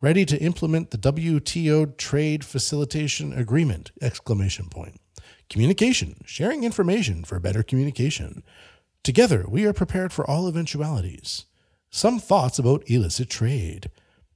ready 0.00 0.24
to 0.24 0.36
implement 0.38 0.90
the 0.90 0.98
WTO 0.98 1.96
trade 1.96 2.44
facilitation 2.44 3.32
agreement! 3.32 3.92
Exclamation 4.00 4.68
point. 4.68 5.00
Communication, 5.48 6.16
sharing 6.24 6.64
information 6.64 7.22
for 7.22 7.38
better 7.38 7.62
communication. 7.62 8.42
Together, 9.04 9.44
we 9.48 9.64
are 9.64 9.72
prepared 9.72 10.12
for 10.12 10.28
all 10.28 10.48
eventualities. 10.48 11.44
Some 11.90 12.18
thoughts 12.18 12.58
about 12.58 12.88
illicit 12.90 13.30
trade. 13.30 13.90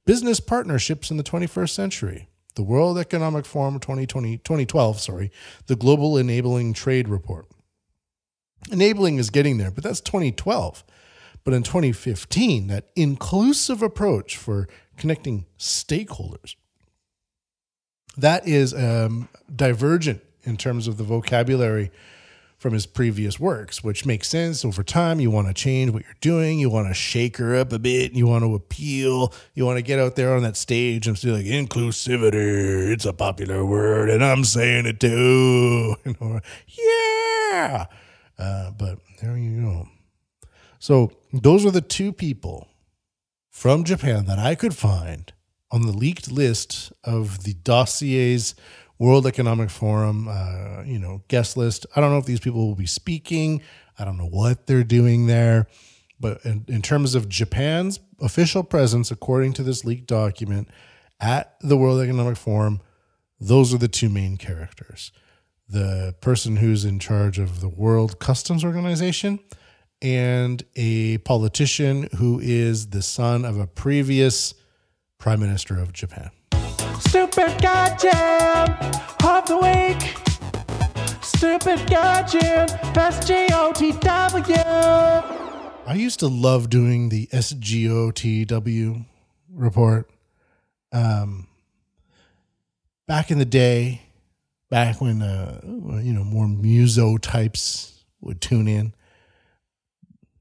Business 0.05 0.39
partnerships 0.39 1.11
in 1.11 1.17
the 1.17 1.23
21st 1.23 1.69
century. 1.69 2.29
The 2.55 2.63
World 2.63 2.97
Economic 2.97 3.45
Forum 3.45 3.79
2020, 3.79 4.37
2012, 4.37 4.99
sorry, 4.99 5.31
the 5.67 5.75
Global 5.75 6.17
Enabling 6.17 6.73
Trade 6.73 7.07
Report. 7.07 7.45
Enabling 8.71 9.17
is 9.17 9.29
getting 9.29 9.57
there, 9.57 9.71
but 9.71 9.83
that's 9.83 10.01
2012. 10.01 10.83
But 11.43 11.53
in 11.53 11.63
2015, 11.63 12.67
that 12.67 12.89
inclusive 12.95 13.81
approach 13.81 14.37
for 14.37 14.67
connecting 14.97 15.45
stakeholders, 15.57 16.55
that 18.17 18.47
is 18.47 18.73
um, 18.73 19.27
divergent 19.53 20.21
in 20.43 20.57
terms 20.57 20.87
of 20.87 20.97
the 20.97 21.03
vocabulary 21.03 21.91
from 22.61 22.73
his 22.73 22.85
previous 22.85 23.39
works, 23.39 23.83
which 23.83 24.05
makes 24.05 24.29
sense. 24.29 24.63
Over 24.63 24.83
time, 24.83 25.19
you 25.19 25.31
want 25.31 25.47
to 25.47 25.53
change 25.53 25.89
what 25.89 26.03
you're 26.03 26.13
doing. 26.21 26.59
You 26.59 26.69
want 26.69 26.89
to 26.89 26.93
shake 26.93 27.37
her 27.37 27.55
up 27.55 27.73
a 27.73 27.79
bit. 27.79 28.13
You 28.13 28.27
want 28.27 28.43
to 28.43 28.53
appeal. 28.53 29.33
You 29.55 29.65
want 29.65 29.77
to 29.77 29.81
get 29.81 29.97
out 29.97 30.15
there 30.15 30.35
on 30.35 30.43
that 30.43 30.55
stage 30.55 31.07
and 31.07 31.17
say 31.17 31.31
like 31.31 31.45
inclusivity. 31.45 32.91
It's 32.91 33.05
a 33.05 33.13
popular 33.13 33.65
word, 33.65 34.11
and 34.11 34.23
I'm 34.23 34.43
saying 34.43 34.85
it 34.85 34.99
too. 34.99 35.95
Yeah. 36.67 37.85
Uh, 38.37 38.71
but 38.71 38.99
there 39.21 39.37
you 39.37 39.61
go. 39.61 39.87
So 40.79 41.11
those 41.33 41.65
are 41.65 41.71
the 41.71 41.81
two 41.81 42.13
people 42.13 42.67
from 43.49 43.83
Japan 43.83 44.25
that 44.25 44.39
I 44.39 44.55
could 44.55 44.75
find 44.75 45.31
on 45.71 45.83
the 45.83 45.91
leaked 45.91 46.31
list 46.31 46.91
of 47.03 47.43
the 47.43 47.53
dossiers 47.53 48.55
World 49.01 49.25
Economic 49.25 49.71
Forum, 49.71 50.27
uh, 50.27 50.83
you 50.85 50.99
know, 50.99 51.23
guest 51.27 51.57
list. 51.57 51.87
I 51.95 52.01
don't 52.01 52.11
know 52.11 52.19
if 52.19 52.27
these 52.27 52.39
people 52.39 52.67
will 52.67 52.75
be 52.75 52.85
speaking. 52.85 53.63
I 53.97 54.05
don't 54.05 54.15
know 54.15 54.27
what 54.27 54.67
they're 54.67 54.83
doing 54.83 55.25
there. 55.25 55.65
But 56.19 56.45
in, 56.45 56.65
in 56.67 56.83
terms 56.83 57.15
of 57.15 57.27
Japan's 57.27 57.99
official 58.21 58.63
presence, 58.63 59.09
according 59.09 59.53
to 59.53 59.63
this 59.63 59.83
leaked 59.83 60.05
document 60.05 60.67
at 61.19 61.55
the 61.61 61.75
World 61.75 61.99
Economic 61.99 62.37
Forum, 62.37 62.79
those 63.39 63.73
are 63.73 63.79
the 63.79 63.87
two 63.87 64.07
main 64.07 64.37
characters 64.37 65.11
the 65.67 66.13
person 66.21 66.57
who's 66.57 66.85
in 66.85 66.99
charge 66.99 67.39
of 67.39 67.59
the 67.61 67.69
World 67.69 68.19
Customs 68.19 68.63
Organization 68.63 69.39
and 70.01 70.63
a 70.75 71.17
politician 71.19 72.07
who 72.17 72.39
is 72.39 72.89
the 72.89 73.01
son 73.01 73.45
of 73.45 73.57
a 73.57 73.65
previous 73.65 74.53
prime 75.17 75.39
minister 75.39 75.79
of 75.79 75.93
Japan. 75.93 76.29
Stupid 77.07 77.61
goddamn 77.61 78.69
of 79.23 79.45
the 79.47 79.57
week. 79.57 80.15
Stupid 81.21 81.89
goddamn 81.89 82.67
SGOTW. 82.93 84.01
I 85.85 85.93
used 85.95 86.19
to 86.19 86.27
love 86.27 86.69
doing 86.69 87.09
the 87.09 87.27
SGOTW 87.27 89.05
report. 89.51 90.09
Um, 90.93 91.47
back 93.07 93.31
in 93.31 93.39
the 93.39 93.45
day, 93.45 94.01
back 94.69 95.01
when 95.01 95.21
uh, 95.21 95.59
you 96.01 96.13
know 96.13 96.23
more 96.23 96.47
muso 96.47 97.17
types 97.17 98.03
would 98.21 98.39
tune 98.41 98.67
in 98.67 98.93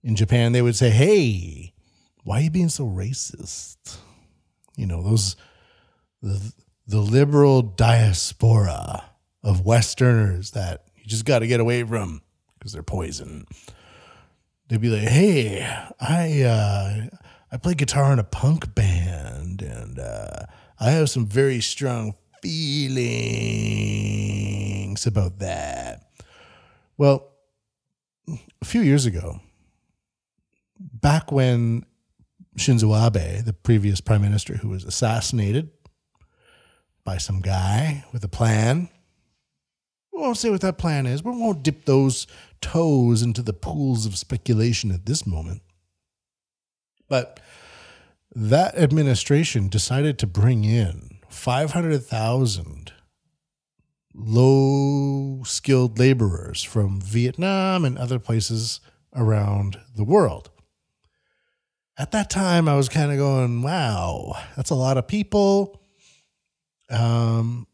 in 0.02 0.14
Japan, 0.14 0.52
they 0.52 0.62
would 0.62 0.76
say, 0.76 0.90
"Hey, 0.90 1.72
why 2.22 2.38
are 2.38 2.42
you 2.42 2.50
being 2.50 2.68
so 2.68 2.86
racist?" 2.86 3.96
You 4.76 4.86
know 4.86 5.02
those 5.02 5.36
the 6.22 7.00
liberal 7.00 7.62
diaspora 7.62 9.04
of 9.42 9.64
Westerners 9.64 10.52
that 10.52 10.84
you 10.96 11.04
just 11.06 11.24
got 11.24 11.38
to 11.40 11.46
get 11.46 11.60
away 11.60 11.82
from 11.82 12.22
because 12.58 12.72
they're 12.72 12.82
poison 12.82 13.46
they'd 14.70 14.80
be 14.80 14.88
like, 14.88 15.08
"Hey, 15.08 15.62
I 16.00 16.42
uh, 16.42 17.08
I 17.52 17.56
play 17.58 17.74
guitar 17.74 18.10
in 18.12 18.18
a 18.18 18.24
punk 18.24 18.74
band, 18.74 19.60
and 19.60 19.98
uh, 19.98 20.46
I 20.78 20.90
have 20.92 21.10
some 21.10 21.26
very 21.26 21.60
strong 21.60 22.14
feelings 22.40 23.36
about 25.06 25.40
that." 25.40 26.06
Well, 26.96 27.26
a 28.62 28.64
few 28.64 28.80
years 28.80 29.04
ago, 29.06 29.40
back 30.78 31.30
when 31.32 31.84
Shinzo 32.56 32.94
Abe, 32.96 33.44
the 33.44 33.52
previous 33.52 34.00
prime 34.00 34.22
minister, 34.22 34.56
who 34.58 34.68
was 34.68 34.84
assassinated 34.84 35.70
by 37.10 37.18
some 37.18 37.40
guy 37.40 38.04
with 38.12 38.22
a 38.22 38.28
plan. 38.28 38.88
We 40.12 40.20
won't 40.20 40.36
say 40.36 40.48
what 40.48 40.60
that 40.60 40.78
plan 40.78 41.06
is. 41.06 41.22
but 41.22 41.32
We 41.32 41.40
won't 41.40 41.64
dip 41.64 41.84
those 41.84 42.28
toes 42.60 43.20
into 43.20 43.42
the 43.42 43.52
pools 43.52 44.06
of 44.06 44.16
speculation 44.16 44.92
at 44.92 45.06
this 45.06 45.26
moment. 45.26 45.62
But 47.08 47.40
that 48.32 48.78
administration 48.78 49.68
decided 49.68 50.20
to 50.20 50.28
bring 50.28 50.62
in 50.62 51.18
500,000 51.28 52.92
low 54.14 55.42
skilled 55.42 55.98
laborers 55.98 56.62
from 56.62 57.00
Vietnam 57.00 57.84
and 57.84 57.98
other 57.98 58.20
places 58.20 58.78
around 59.16 59.80
the 59.96 60.04
world. 60.04 60.48
At 61.98 62.12
that 62.12 62.30
time, 62.30 62.68
I 62.68 62.76
was 62.76 62.88
kind 62.88 63.10
of 63.10 63.18
going, 63.18 63.62
wow, 63.62 64.40
that's 64.54 64.70
a 64.70 64.76
lot 64.76 64.96
of 64.96 65.08
people. 65.08 65.79
Um, 66.90 67.66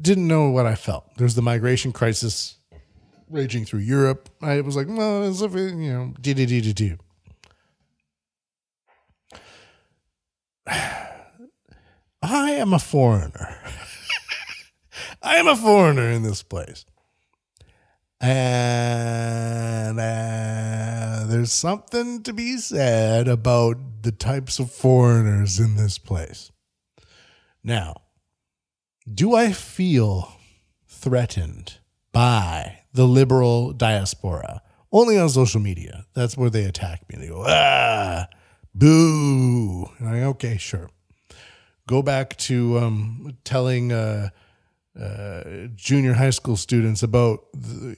didn't 0.00 0.26
know 0.26 0.50
what 0.50 0.66
I 0.66 0.74
felt. 0.74 1.04
There's 1.16 1.34
the 1.34 1.42
migration 1.42 1.92
crisis 1.92 2.56
raging 3.28 3.64
through 3.64 3.80
Europe. 3.80 4.28
I 4.42 4.60
was 4.60 4.76
like, 4.76 4.86
well, 4.88 5.22
as 5.24 5.40
if 5.42 5.54
it, 5.54 5.74
you 5.74 5.92
know, 5.92 6.14
do 6.20 6.34
do 6.34 6.46
do 6.46 6.60
do 6.60 6.72
do. 6.72 6.98
I 12.22 12.50
am 12.52 12.72
a 12.72 12.78
foreigner. 12.78 13.58
I 15.22 15.36
am 15.36 15.48
a 15.48 15.56
foreigner 15.56 16.08
in 16.10 16.22
this 16.22 16.42
place. 16.42 16.84
And 18.20 19.98
uh, 19.98 21.24
there's 21.26 21.52
something 21.52 22.22
to 22.22 22.32
be 22.32 22.56
said 22.58 23.26
about 23.26 24.02
the 24.02 24.12
types 24.12 24.60
of 24.60 24.70
foreigners 24.70 25.58
in 25.58 25.74
this 25.74 25.98
place. 25.98 26.51
Now, 27.64 28.02
do 29.12 29.34
I 29.34 29.52
feel 29.52 30.32
threatened 30.86 31.78
by 32.12 32.80
the 32.92 33.06
liberal 33.06 33.72
diaspora? 33.72 34.62
Only 34.90 35.18
on 35.18 35.28
social 35.28 35.60
media. 35.60 36.04
That's 36.14 36.36
where 36.36 36.50
they 36.50 36.64
attack 36.64 37.08
me. 37.08 37.18
They 37.18 37.28
go, 37.28 37.44
ah, 37.46 38.26
boo. 38.74 39.86
And 39.98 40.08
I 40.08 40.22
okay, 40.24 40.56
sure. 40.58 40.90
Go 41.86 42.02
back 42.02 42.36
to 42.38 42.78
um, 42.78 43.36
telling 43.44 43.92
uh, 43.92 44.30
uh, 45.00 45.42
junior 45.74 46.12
high 46.14 46.30
school 46.30 46.56
students 46.56 47.02
about 47.02 47.44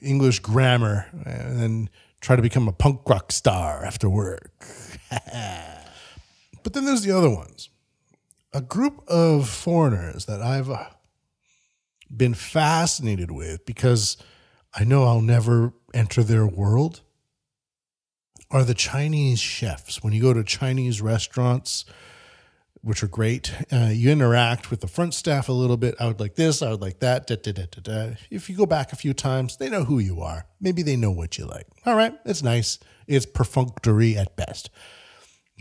English 0.01 0.39
grammar 0.39 1.07
and 1.25 1.59
then 1.59 1.89
try 2.21 2.35
to 2.35 2.41
become 2.41 2.67
a 2.67 2.73
punk 2.73 3.01
rock 3.09 3.31
star 3.31 3.83
after 3.83 4.09
work. 4.09 4.51
but 6.63 6.73
then 6.73 6.85
there's 6.85 7.03
the 7.03 7.11
other 7.11 7.29
ones. 7.29 7.69
A 8.55 8.61
group 8.61 9.03
of 9.09 9.49
foreigners 9.49 10.27
that 10.27 10.41
I've 10.41 10.69
uh, 10.69 10.85
been 12.09 12.33
fascinated 12.33 13.29
with 13.29 13.65
because 13.65 14.15
I 14.73 14.85
know 14.85 15.03
I'll 15.03 15.19
never 15.19 15.73
enter 15.93 16.23
their 16.23 16.47
world 16.47 17.01
are 18.49 18.63
the 18.63 18.73
Chinese 18.73 19.41
chefs. 19.41 20.01
When 20.01 20.13
you 20.13 20.21
go 20.21 20.31
to 20.31 20.41
Chinese 20.41 21.01
restaurants, 21.01 21.83
which 22.79 23.03
are 23.03 23.09
great, 23.09 23.53
uh, 23.73 23.89
you 23.91 24.09
interact 24.09 24.71
with 24.71 24.79
the 24.79 24.87
front 24.87 25.13
staff 25.13 25.49
a 25.49 25.51
little 25.51 25.75
bit. 25.75 25.95
I 25.99 26.07
would 26.07 26.21
like 26.21 26.35
this, 26.35 26.61
I 26.61 26.71
would 26.71 26.81
like 26.81 26.99
that. 26.99 27.27
Da, 27.27 27.35
da, 27.35 27.51
da. 27.51 28.15
If 28.31 28.49
you 28.49 28.55
go 28.55 28.65
back 28.65 28.93
a 28.93 28.95
few 28.95 29.13
times, 29.13 29.57
they 29.57 29.69
know 29.69 29.83
who 29.83 29.99
you 29.99 30.21
are. 30.21 30.45
Maybe 30.61 30.81
they 30.81 30.95
know 30.95 31.11
what 31.11 31.37
you 31.37 31.45
like. 31.45 31.67
All 31.85 31.97
right, 31.97 32.17
it's 32.23 32.41
nice. 32.41 32.79
It's 33.05 33.25
perfunctory 33.25 34.17
at 34.17 34.37
best. 34.37 34.69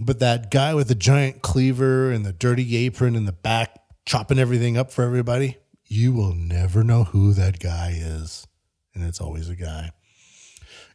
But 0.01 0.19
that 0.19 0.51
guy 0.51 0.75
with 0.75 0.89
the 0.89 0.95
giant 0.95 1.43
cleaver 1.43 2.11
and 2.11 2.27
the 2.27 2.33
dirty 2.33 2.77
apron 2.79 3.15
in 3.15 3.27
the 3.27 3.33
back, 3.33 3.81
chopping 4.05 4.39
everything 4.39 4.77
up 4.77 4.91
for 4.91 5.03
everybody, 5.03 5.59
you 5.87 6.13
will 6.13 6.35
never 6.35 6.83
know 6.83 7.05
who 7.05 7.33
that 7.35 7.61
guy 7.61 7.97
is. 7.97 8.47
And 8.95 9.05
it's 9.05 9.21
always 9.21 9.49
a 9.49 9.57
guy. 9.57 9.93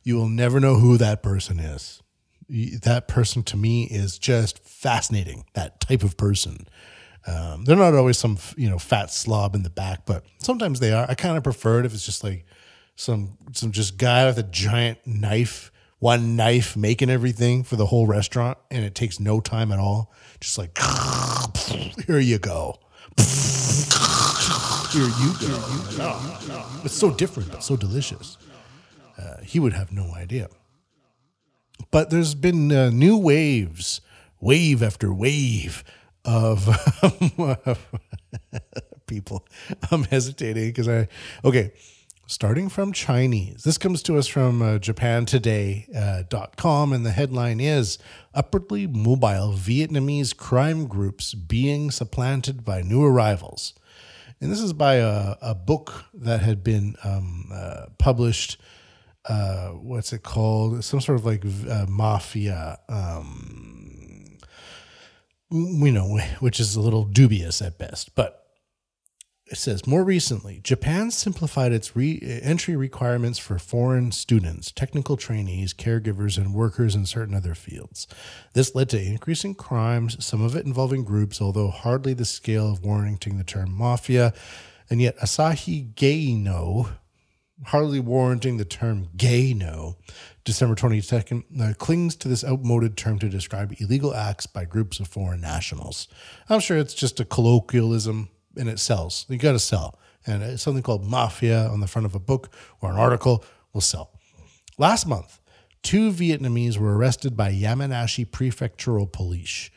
You 0.04 0.16
will 0.16 0.30
never 0.30 0.60
know 0.60 0.76
who 0.76 0.98
that 0.98 1.24
person 1.24 1.60
is. 1.60 2.02
That 2.50 3.08
person 3.08 3.44
to 3.44 3.58
me 3.58 3.84
is 3.84 4.18
just 4.18 4.60
fascinating, 4.68 5.46
that 5.54 5.80
type 5.80 6.04
of 6.04 6.18
person. 6.18 6.68
Um, 7.28 7.66
they're 7.66 7.76
not 7.76 7.94
always 7.94 8.18
some, 8.18 8.38
you 8.58 8.70
know, 8.70 8.80
fat 8.80 9.12
slob 9.12 9.56
in 9.56 9.64
the 9.64 9.70
back, 9.70 10.06
but 10.06 10.26
sometimes 10.40 10.80
they 10.80 10.92
are. 10.92 11.06
I 11.08 11.16
kind 11.16 11.38
of 11.38 11.44
prefer 11.44 11.80
it 11.80 11.86
if 11.86 11.94
it's 11.94 12.06
just 12.06 12.24
like 12.24 12.46
some, 12.96 13.38
some 13.54 13.72
just 13.72 13.98
guy 13.98 14.26
with 14.26 14.40
a 14.40 14.44
giant 14.44 15.00
knife, 15.06 15.72
one 16.00 16.36
knife 16.36 16.76
making 16.76 17.10
everything 17.10 17.64
for 17.64 17.76
the 17.76 17.86
whole 17.88 18.08
restaurant, 18.08 18.58
and 18.72 18.84
it 18.84 18.96
takes 18.96 19.20
no 19.20 19.40
time 19.40 19.72
at 19.72 19.80
all. 19.80 20.12
Just 20.40 20.58
like, 20.58 20.78
here 22.08 22.20
you 22.20 22.40
go. 22.40 22.80
Here 24.92 25.04
you 25.04 25.36
go. 25.40 26.20
It's 26.84 26.96
so 26.96 27.12
different, 27.12 27.52
but 27.52 27.64
so 27.64 27.78
delicious. 27.78 28.38
Uh, 29.20 29.38
he 29.44 29.60
would 29.60 29.74
have 29.74 29.92
no 29.92 30.16
idea. 30.16 30.48
But 31.92 32.10
there's 32.10 32.34
been 32.34 32.72
uh, 32.72 32.90
new 32.90 33.16
waves, 33.16 34.02
wave 34.40 34.82
after 34.82 35.14
wave 35.14 35.84
of 36.26 36.68
people. 39.08 39.48
I'm 39.92 40.06
hesitating 40.06 40.70
because 40.70 40.88
I, 40.88 41.08
okay, 41.46 41.72
starting 42.30 42.70
from 42.70 42.94
Chinese. 42.94 43.64
This 43.64 43.80
comes 43.80 44.04
to 44.04 44.16
us 44.16 44.28
from 44.28 44.62
uh, 44.62 44.78
japantoday.com, 44.78 46.92
uh, 46.92 46.96
and 46.96 47.04
the 47.04 47.12
headline 47.12 47.60
is 47.60 47.98
Upwardly 48.36 48.86
Mobile 48.86 49.54
Vietnamese 49.54 50.38
Crime 50.38 50.86
Groups 50.86 51.34
Being 51.34 51.90
Supplanted 51.90 52.64
by 52.64 52.84
New 52.84 53.04
Arrivals. 53.04 53.74
And 54.40 54.52
this 54.52 54.62
is 54.62 54.74
by 54.74 54.98
a, 54.98 55.38
a 55.42 55.56
book 55.56 56.06
that 56.14 56.42
had 56.42 56.64
been 56.64 56.96
um, 57.04 57.50
uh, 57.52 57.88
published. 57.98 58.62
Uh, 59.26 59.70
what's 59.70 60.14
it 60.14 60.22
called? 60.22 60.84
Some 60.84 61.02
sort 61.02 61.18
of 61.18 61.26
like 61.26 61.44
uh, 61.68 61.88
mafia. 61.90 62.78
Um, 62.88 64.38
we 65.50 65.90
know, 65.90 66.20
which 66.40 66.60
is 66.60 66.76
a 66.76 66.82
little 66.82 67.06
dubious 67.06 67.60
at 67.60 67.80
best, 67.80 68.14
but 68.14 68.39
it 69.52 69.58
says 69.58 69.88
more 69.88 70.04
recently, 70.04 70.60
Japan 70.64 71.10
simplified 71.10 71.72
its 71.72 71.96
re- 71.96 72.20
entry 72.44 72.76
requirements 72.76 73.40
for 73.40 73.58
foreign 73.58 74.12
students, 74.12 74.72
technical 74.72 75.18
trainees, 75.18 75.74
caregivers, 75.74 76.38
and 76.38 76.54
workers 76.54 76.94
in 76.94 77.06
certain 77.08 77.34
other 77.34 77.56
fields. 77.56 78.08
This 78.54 78.76
led 78.76 78.90
to 78.90 79.02
increasing 79.02 79.56
crimes, 79.56 80.24
some 80.24 80.42
of 80.42 80.56
it 80.56 80.66
involving 80.66 81.04
groups, 81.04 81.42
although 81.42 81.70
hardly 81.70 82.14
the 82.14 82.26
scale 82.26 82.72
of 82.72 82.84
warranting 82.84 83.38
the 83.38 83.44
term 83.44 83.72
mafia. 83.72 84.34
And 84.90 85.02
yet, 85.02 85.18
Asahi 85.18 85.94
Geino, 85.94 86.92
hardly 87.66 88.00
warranting 88.00 88.58
the 88.58 88.66
term 88.66 89.10
gay 89.18 89.54
no, 89.54 89.98
December 90.44 90.76
22nd, 90.76 91.44
uh, 91.60 91.74
clings 91.74 92.16
to 92.18 92.28
this 92.28 92.44
outmoded 92.44 92.98
term 92.98 93.18
to 93.20 93.30
describe 93.30 93.74
illegal 93.80 94.14
acts 94.14 94.46
by 94.46 94.64
groups 94.66 95.00
of 95.00 95.08
foreign 95.08 95.42
nationals. 95.42 96.08
I'm 96.50 96.60
sure 96.60 96.78
it's 96.78 96.94
just 96.94 97.20
a 97.20 97.26
colloquialism 97.26 98.30
and 98.58 98.70
it 98.70 98.80
sells. 98.80 99.26
You 99.30 99.38
got 99.38 99.54
to 99.54 99.60
sell. 99.60 100.00
And 100.26 100.44
it's 100.44 100.62
something 100.62 100.84
called 100.84 101.06
Mafia 101.06 101.68
on 101.68 101.80
the 101.80 101.88
front 101.88 102.06
of 102.06 102.16
a 102.16 102.20
book 102.20 102.54
or 102.82 102.92
an 102.92 102.98
article 102.98 103.44
will 103.74 103.82
sell. 103.82 104.12
Last 104.78 105.08
month, 105.08 105.40
two 105.82 106.12
Vietnamese 106.12 106.78
were 106.78 106.98
arrested 106.98 107.36
by 107.36 107.52
Yamanashi 107.52 108.26
Prefectural 108.26 109.12
Police. 109.12 109.70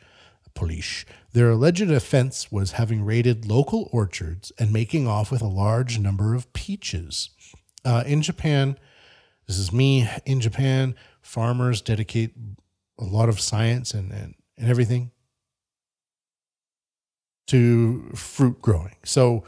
Police. 0.53 1.05
Their 1.31 1.49
alleged 1.49 1.89
offense 1.89 2.51
was 2.51 2.73
having 2.73 3.03
raided 3.03 3.47
local 3.47 3.89
orchards 3.91 4.51
and 4.59 4.71
making 4.71 5.07
off 5.07 5.31
with 5.31 5.41
a 5.41 5.47
large 5.47 5.97
number 5.97 6.35
of 6.35 6.51
peaches. 6.53 7.31
Uh, 7.83 8.03
in 8.05 8.21
Japan, 8.21 8.77
this 9.47 9.57
is 9.57 9.73
me. 9.73 10.07
In 10.25 10.39
Japan, 10.39 10.93
farmers 11.21 11.81
dedicate 11.81 12.35
a 12.99 13.03
lot 13.03 13.29
of 13.29 13.39
science 13.39 13.93
and, 13.93 14.11
and, 14.11 14.35
and 14.57 14.69
everything 14.69 15.11
to 17.47 18.09
fruit 18.15 18.61
growing. 18.61 18.95
So, 19.03 19.43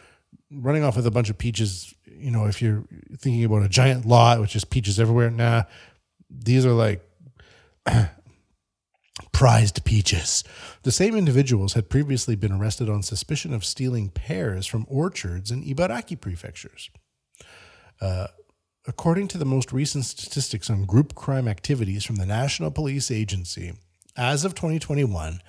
running 0.52 0.84
off 0.84 0.96
with 0.96 1.08
a 1.08 1.12
bunch 1.12 1.30
of 1.30 1.38
peaches, 1.38 1.94
you 2.06 2.32
know, 2.32 2.46
if 2.46 2.62
you're 2.62 2.84
thinking 3.18 3.44
about 3.44 3.64
a 3.64 3.70
giant 3.70 4.06
lot 4.06 4.40
with 4.40 4.50
just 4.50 4.70
peaches 4.70 5.00
everywhere, 5.00 5.30
nah, 5.30 5.64
these 6.30 6.66
are 6.66 6.72
like 6.72 7.08
prized 9.32 9.84
peaches. 9.86 10.44
The 10.84 10.92
same 10.92 11.16
individuals 11.16 11.74
had 11.74 11.90
previously 11.90 12.36
been 12.36 12.52
arrested 12.52 12.90
on 12.90 13.04
suspicion 13.04 13.54
of 13.54 13.66
stealing 13.66 14.10
pears 14.10 14.66
from 14.66 14.86
orchards 14.90 15.52
in 15.52 15.64
Ibaraki 15.64 16.20
prefectures. 16.20 16.90
Uh, 18.02 18.28
according 18.88 19.28
to 19.30 19.38
the 19.38 19.46
most 19.46 19.72
recent 19.72 20.06
statistics 20.06 20.70
on 20.70 20.86
group 20.86 21.16
crime 21.16 21.48
activities 21.48 22.04
from 22.04 22.18
the 22.18 22.26
National 22.26 22.72
Police 22.72 23.10
Agency, 23.10 23.74
as 24.18 24.46
of 24.46 24.56
2021, 24.56 25.42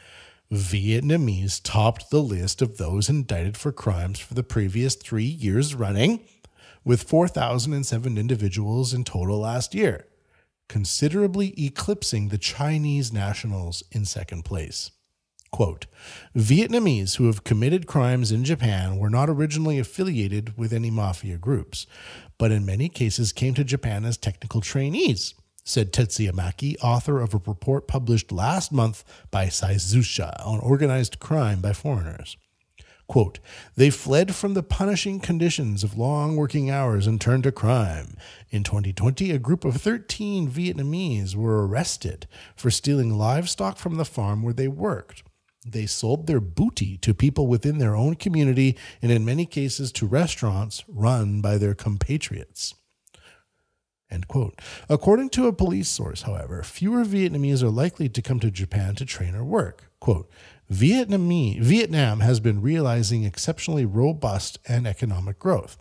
Vietnamese 0.52 1.60
topped 1.62 2.10
the 2.10 2.22
list 2.22 2.62
of 2.62 2.78
those 2.78 3.08
indicted 3.08 3.56
for 3.56 3.72
crimes 3.72 4.18
for 4.18 4.34
the 4.34 4.42
previous 4.42 4.94
three 4.94 5.24
years 5.24 5.74
running, 5.74 6.20
with 6.84 7.02
4,007 7.02 8.16
individuals 8.16 8.94
in 8.94 9.02
total 9.04 9.40
last 9.40 9.74
year 9.74 10.06
considerably 10.68 11.54
eclipsing 11.62 12.28
the 12.28 12.38
Chinese 12.38 13.12
nationals 13.12 13.82
in 13.92 14.04
second 14.04 14.44
place. 14.44 14.90
Quote 15.52 15.86
Vietnamese 16.34 17.16
who 17.16 17.26
have 17.26 17.44
committed 17.44 17.86
crimes 17.86 18.32
in 18.32 18.44
Japan 18.44 18.98
were 18.98 19.10
not 19.10 19.30
originally 19.30 19.78
affiliated 19.78 20.58
with 20.58 20.72
any 20.72 20.90
mafia 20.90 21.38
groups, 21.38 21.86
but 22.36 22.50
in 22.50 22.66
many 22.66 22.88
cases 22.88 23.32
came 23.32 23.54
to 23.54 23.64
Japan 23.64 24.04
as 24.04 24.16
technical 24.16 24.60
trainees, 24.60 25.34
said 25.66 25.92
Tetsuya 25.92 26.30
Maki, 26.30 26.76
author 26.80 27.20
of 27.20 27.34
a 27.34 27.40
report 27.44 27.88
published 27.88 28.30
last 28.30 28.70
month 28.70 29.04
by 29.30 29.46
Saizusha 29.46 30.34
on 30.46 30.60
organized 30.60 31.18
crime 31.18 31.60
by 31.60 31.72
foreigners. 31.72 32.36
Quote, 33.08 33.40
they 33.76 33.90
fled 33.90 34.34
from 34.34 34.54
the 34.54 34.62
punishing 34.62 35.20
conditions 35.20 35.84
of 35.84 35.98
long 35.98 36.36
working 36.36 36.70
hours 36.70 37.06
and 37.06 37.20
turned 37.20 37.44
to 37.44 37.52
crime. 37.52 38.16
In 38.50 38.62
2020, 38.62 39.30
a 39.32 39.38
group 39.38 39.64
of 39.64 39.76
13 39.76 40.48
Vietnamese 40.48 41.34
were 41.34 41.66
arrested 41.66 42.26
for 42.56 42.70
stealing 42.70 43.16
livestock 43.16 43.76
from 43.76 43.96
the 43.96 44.04
farm 44.04 44.42
where 44.42 44.54
they 44.54 44.68
worked. 44.68 45.22
They 45.66 45.86
sold 45.86 46.26
their 46.26 46.40
booty 46.40 46.96
to 46.98 47.12
people 47.12 47.48
within 47.48 47.78
their 47.78 47.96
own 47.96 48.14
community 48.14 48.76
and, 49.02 49.10
in 49.10 49.24
many 49.24 49.46
cases, 49.46 49.90
to 49.92 50.06
restaurants 50.06 50.84
run 50.86 51.40
by 51.40 51.58
their 51.58 51.74
compatriots. 51.74 52.74
End 54.10 54.28
quote. 54.28 54.60
According 54.88 55.30
to 55.30 55.46
a 55.46 55.52
police 55.52 55.88
source, 55.88 56.22
however, 56.22 56.62
fewer 56.62 57.04
Vietnamese 57.04 57.62
are 57.62 57.70
likely 57.70 58.08
to 58.08 58.22
come 58.22 58.38
to 58.40 58.50
Japan 58.50 58.94
to 58.96 59.04
train 59.04 59.34
or 59.34 59.44
work. 59.44 59.90
Quote, 59.98 60.30
Vietnamese, 60.70 61.60
Vietnam 61.60 62.20
has 62.20 62.38
been 62.40 62.60
realizing 62.60 63.24
exceptionally 63.24 63.84
robust 63.84 64.58
and 64.68 64.86
economic 64.86 65.38
growth. 65.38 65.76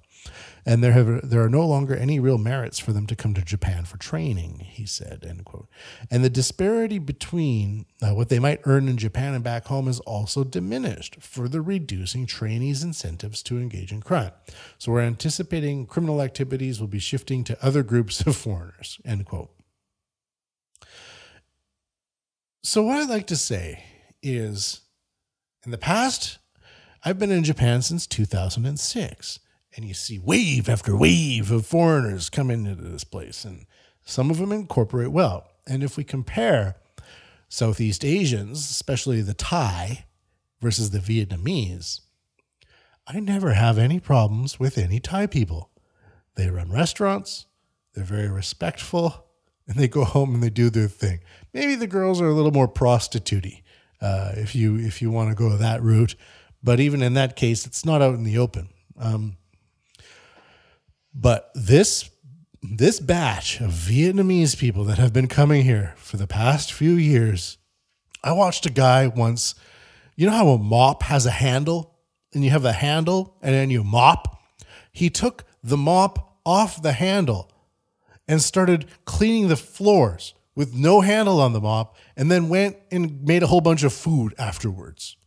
And 0.68 0.84
there 0.84 0.94
have 0.94 1.30
there 1.30 1.44
are 1.44 1.50
no 1.50 1.66
longer 1.66 1.96
any 1.96 2.20
real 2.20 2.40
merits 2.40 2.80
for 2.80 2.92
them 2.92 3.06
to 3.08 3.16
come 3.16 3.36
to 3.36 3.42
Japan 3.44 3.86
for 3.86 3.98
training, 3.98 4.60
he 4.68 4.86
said. 4.86 5.24
End 5.28 5.46
quote. 5.46 5.68
And 6.10 6.24
the 6.24 6.30
disparity 6.30 6.98
between 6.98 7.86
uh, 8.02 8.16
what 8.16 8.30
they 8.30 8.40
might 8.40 8.62
earn 8.66 8.88
in 8.88 8.98
Japan 8.98 9.36
and 9.36 9.44
back 9.44 9.66
home 9.66 9.88
is 9.88 10.00
also 10.02 10.44
diminished, 10.44 11.22
further 11.22 11.62
reducing 11.62 12.26
trainees' 12.26 12.84
incentives 12.84 13.44
to 13.44 13.60
engage 13.60 13.92
in 13.92 14.02
crime. 14.02 14.32
So 14.80 14.92
we're 14.92 15.02
anticipating 15.02 15.86
criminal 15.86 16.22
activities 16.22 16.80
will 16.80 16.88
be 16.88 17.00
shifting 17.00 17.44
to 17.44 17.66
other 17.66 17.84
groups 17.84 18.22
of 18.26 18.36
foreigners. 18.36 19.00
End 19.06 19.26
quote. 19.26 19.52
So 22.64 22.82
what 22.82 22.98
I'd 22.98 23.10
like 23.10 23.28
to 23.28 23.38
say 23.38 23.84
is 24.24 24.82
in 25.64 25.70
the 25.70 25.78
past, 25.78 26.40
I've 27.04 27.20
been 27.20 27.32
in 27.32 27.44
Japan 27.44 27.84
since 27.84 28.08
2006, 28.08 29.40
and 29.76 29.86
you 29.86 29.94
see 29.94 30.18
wave 30.20 30.70
after 30.70 30.96
wave 30.96 31.52
of 31.52 31.66
foreigners 31.66 32.30
come 32.30 32.50
into 32.50 32.76
this 32.76 33.04
place, 33.04 33.44
and 33.44 33.66
some 34.06 34.32
of 34.32 34.38
them 34.38 34.52
incorporate 34.52 35.12
well. 35.12 35.48
And 35.68 35.84
if 35.84 35.98
we 35.98 36.04
compare 36.04 36.76
Southeast 37.50 38.06
Asians, 38.06 38.60
especially 38.60 39.22
the 39.22 39.34
Thai 39.34 40.06
versus 40.62 40.92
the 40.92 41.00
Vietnamese, 41.00 42.02
I 43.08 43.20
never 43.20 43.54
have 43.54 43.78
any 43.78 44.00
problems 44.00 44.60
with 44.60 44.78
any 44.78 45.00
Thai 45.00 45.28
people. 45.28 45.70
They 46.36 46.50
run 46.50 46.72
restaurants, 46.72 47.46
they're 47.94 48.04
very 48.04 48.30
respectful, 48.30 49.26
and 49.68 49.78
they 49.78 49.88
go 49.88 50.04
home 50.04 50.34
and 50.34 50.44
they 50.44 50.50
do 50.50 50.70
their 50.70 50.88
thing. 50.88 51.20
Maybe 51.54 51.76
the 51.76 51.88
girls 51.88 52.22
are 52.22 52.28
a 52.28 52.34
little 52.34 52.52
more 52.52 52.68
prostitutey 52.68 53.64
uh, 54.02 54.34
if 54.36 54.56
you 54.56 54.76
if 54.78 55.02
you 55.02 55.12
want 55.12 55.30
to 55.30 55.36
go 55.36 55.50
that 55.58 55.82
route. 55.82 56.16
But 56.64 56.80
even 56.80 57.02
in 57.02 57.14
that 57.14 57.36
case, 57.36 57.66
it's 57.66 57.86
not 57.86 58.02
out 58.02 58.16
in 58.16 58.24
the 58.24 58.38
open. 58.38 58.70
Um, 58.98 59.38
but 61.16 61.50
this 61.56 62.10
this 62.62 63.00
batch 63.00 63.62
of 63.62 63.72
Vietnamese 63.72 64.58
people 64.58 64.84
that 64.86 64.98
have 64.98 65.14
been 65.14 65.28
coming 65.28 65.64
here 65.64 65.94
for 65.98 66.18
the 66.18 66.28
past 66.28 66.74
few 66.74 66.94
years, 66.94 67.58
I 68.24 68.32
watched 68.32 68.66
a 68.66 68.72
guy 68.72 69.08
once. 69.08 69.56
You 70.16 70.26
know 70.26 70.34
how 70.34 70.50
a 70.50 70.58
mop 70.58 71.04
has 71.04 71.26
a 71.26 71.32
handle, 71.32 71.96
and 72.34 72.44
you 72.44 72.50
have 72.50 72.66
a 72.66 72.72
handle, 72.72 73.38
and 73.42 73.54
then 73.54 73.70
you 73.70 73.84
mop. 73.84 74.42
He 74.92 75.10
took 75.10 75.46
the 75.64 75.78
mop 75.78 76.40
off 76.46 76.82
the 76.82 76.94
handle 76.94 77.52
and 78.28 78.42
started 78.42 78.86
cleaning 79.06 79.48
the 79.48 79.56
floors 79.56 80.34
with 80.56 80.74
no 80.74 81.02
handle 81.02 81.42
on 81.42 81.54
the 81.54 81.62
mop 81.62 81.96
and 82.16 82.32
then 82.32 82.50
went 82.50 82.78
and 82.92 83.24
made 83.24 83.44
a 83.44 83.48
whole 83.48 83.62
bunch 83.62 83.84
of 83.84 83.94
food 83.94 84.34
afterwards. 84.38 85.18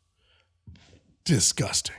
Disgusting. 1.25 1.97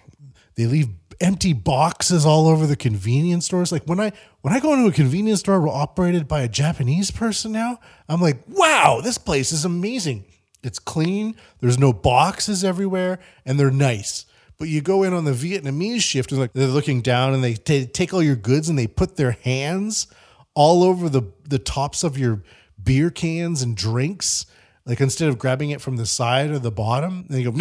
They 0.55 0.65
leave 0.65 0.89
empty 1.21 1.53
boxes 1.53 2.25
all 2.25 2.47
over 2.47 2.65
the 2.65 2.75
convenience 2.75 3.45
stores. 3.45 3.71
Like 3.71 3.83
when 3.83 3.99
I 3.99 4.11
when 4.41 4.53
I 4.53 4.59
go 4.59 4.73
into 4.73 4.87
a 4.87 4.91
convenience 4.91 5.41
store 5.41 5.67
operated 5.67 6.27
by 6.27 6.41
a 6.41 6.47
Japanese 6.47 7.11
person 7.11 7.51
now, 7.51 7.79
I'm 8.07 8.21
like, 8.21 8.37
wow, 8.47 9.01
this 9.03 9.17
place 9.17 9.51
is 9.51 9.65
amazing. 9.65 10.25
It's 10.63 10.79
clean. 10.79 11.35
There's 11.59 11.77
no 11.77 11.93
boxes 11.93 12.63
everywhere, 12.63 13.19
and 13.45 13.59
they're 13.59 13.71
nice. 13.71 14.25
But 14.57 14.67
you 14.67 14.81
go 14.81 15.03
in 15.03 15.13
on 15.13 15.23
the 15.23 15.31
Vietnamese 15.31 16.01
shift, 16.01 16.31
and 16.31 16.41
like 16.41 16.51
they're 16.53 16.67
looking 16.67 17.01
down, 17.01 17.33
and 17.33 17.43
they 17.43 17.53
t- 17.53 17.85
take 17.85 18.13
all 18.13 18.21
your 18.21 18.35
goods, 18.35 18.67
and 18.67 18.77
they 18.77 18.87
put 18.87 19.15
their 19.15 19.31
hands 19.31 20.07
all 20.53 20.83
over 20.83 21.07
the 21.09 21.23
the 21.47 21.59
tops 21.59 22.03
of 22.03 22.17
your 22.17 22.43
beer 22.81 23.09
cans 23.09 23.61
and 23.61 23.75
drinks. 23.75 24.45
Like 24.85 24.99
instead 25.01 25.29
of 25.29 25.37
grabbing 25.37 25.69
it 25.69 25.81
from 25.81 25.97
the 25.97 26.05
side 26.05 26.49
or 26.49 26.59
the 26.59 26.71
bottom, 26.71 27.25
they 27.29 27.43
go. 27.43 27.51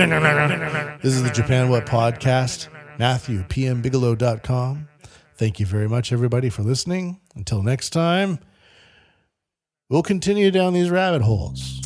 This 1.03 1.15
is 1.15 1.23
the 1.23 1.31
Japan 1.31 1.69
What 1.69 1.87
podcast. 1.87 2.69
Matthew, 2.99 3.44
pmbigelow.com. 3.44 4.88
Thank 5.36 5.61
you 5.61 5.66
very 5.66 5.88
much, 5.88 6.12
everybody, 6.12 6.51
for 6.51 6.62
listening. 6.62 7.20
Until 7.36 7.62
next 7.62 7.90
time, 7.90 8.40
we'll 9.88 10.03
continue 10.03 10.51
down 10.51 10.72
these 10.72 10.90
rabbit 10.90 11.22
holes. 11.22 11.80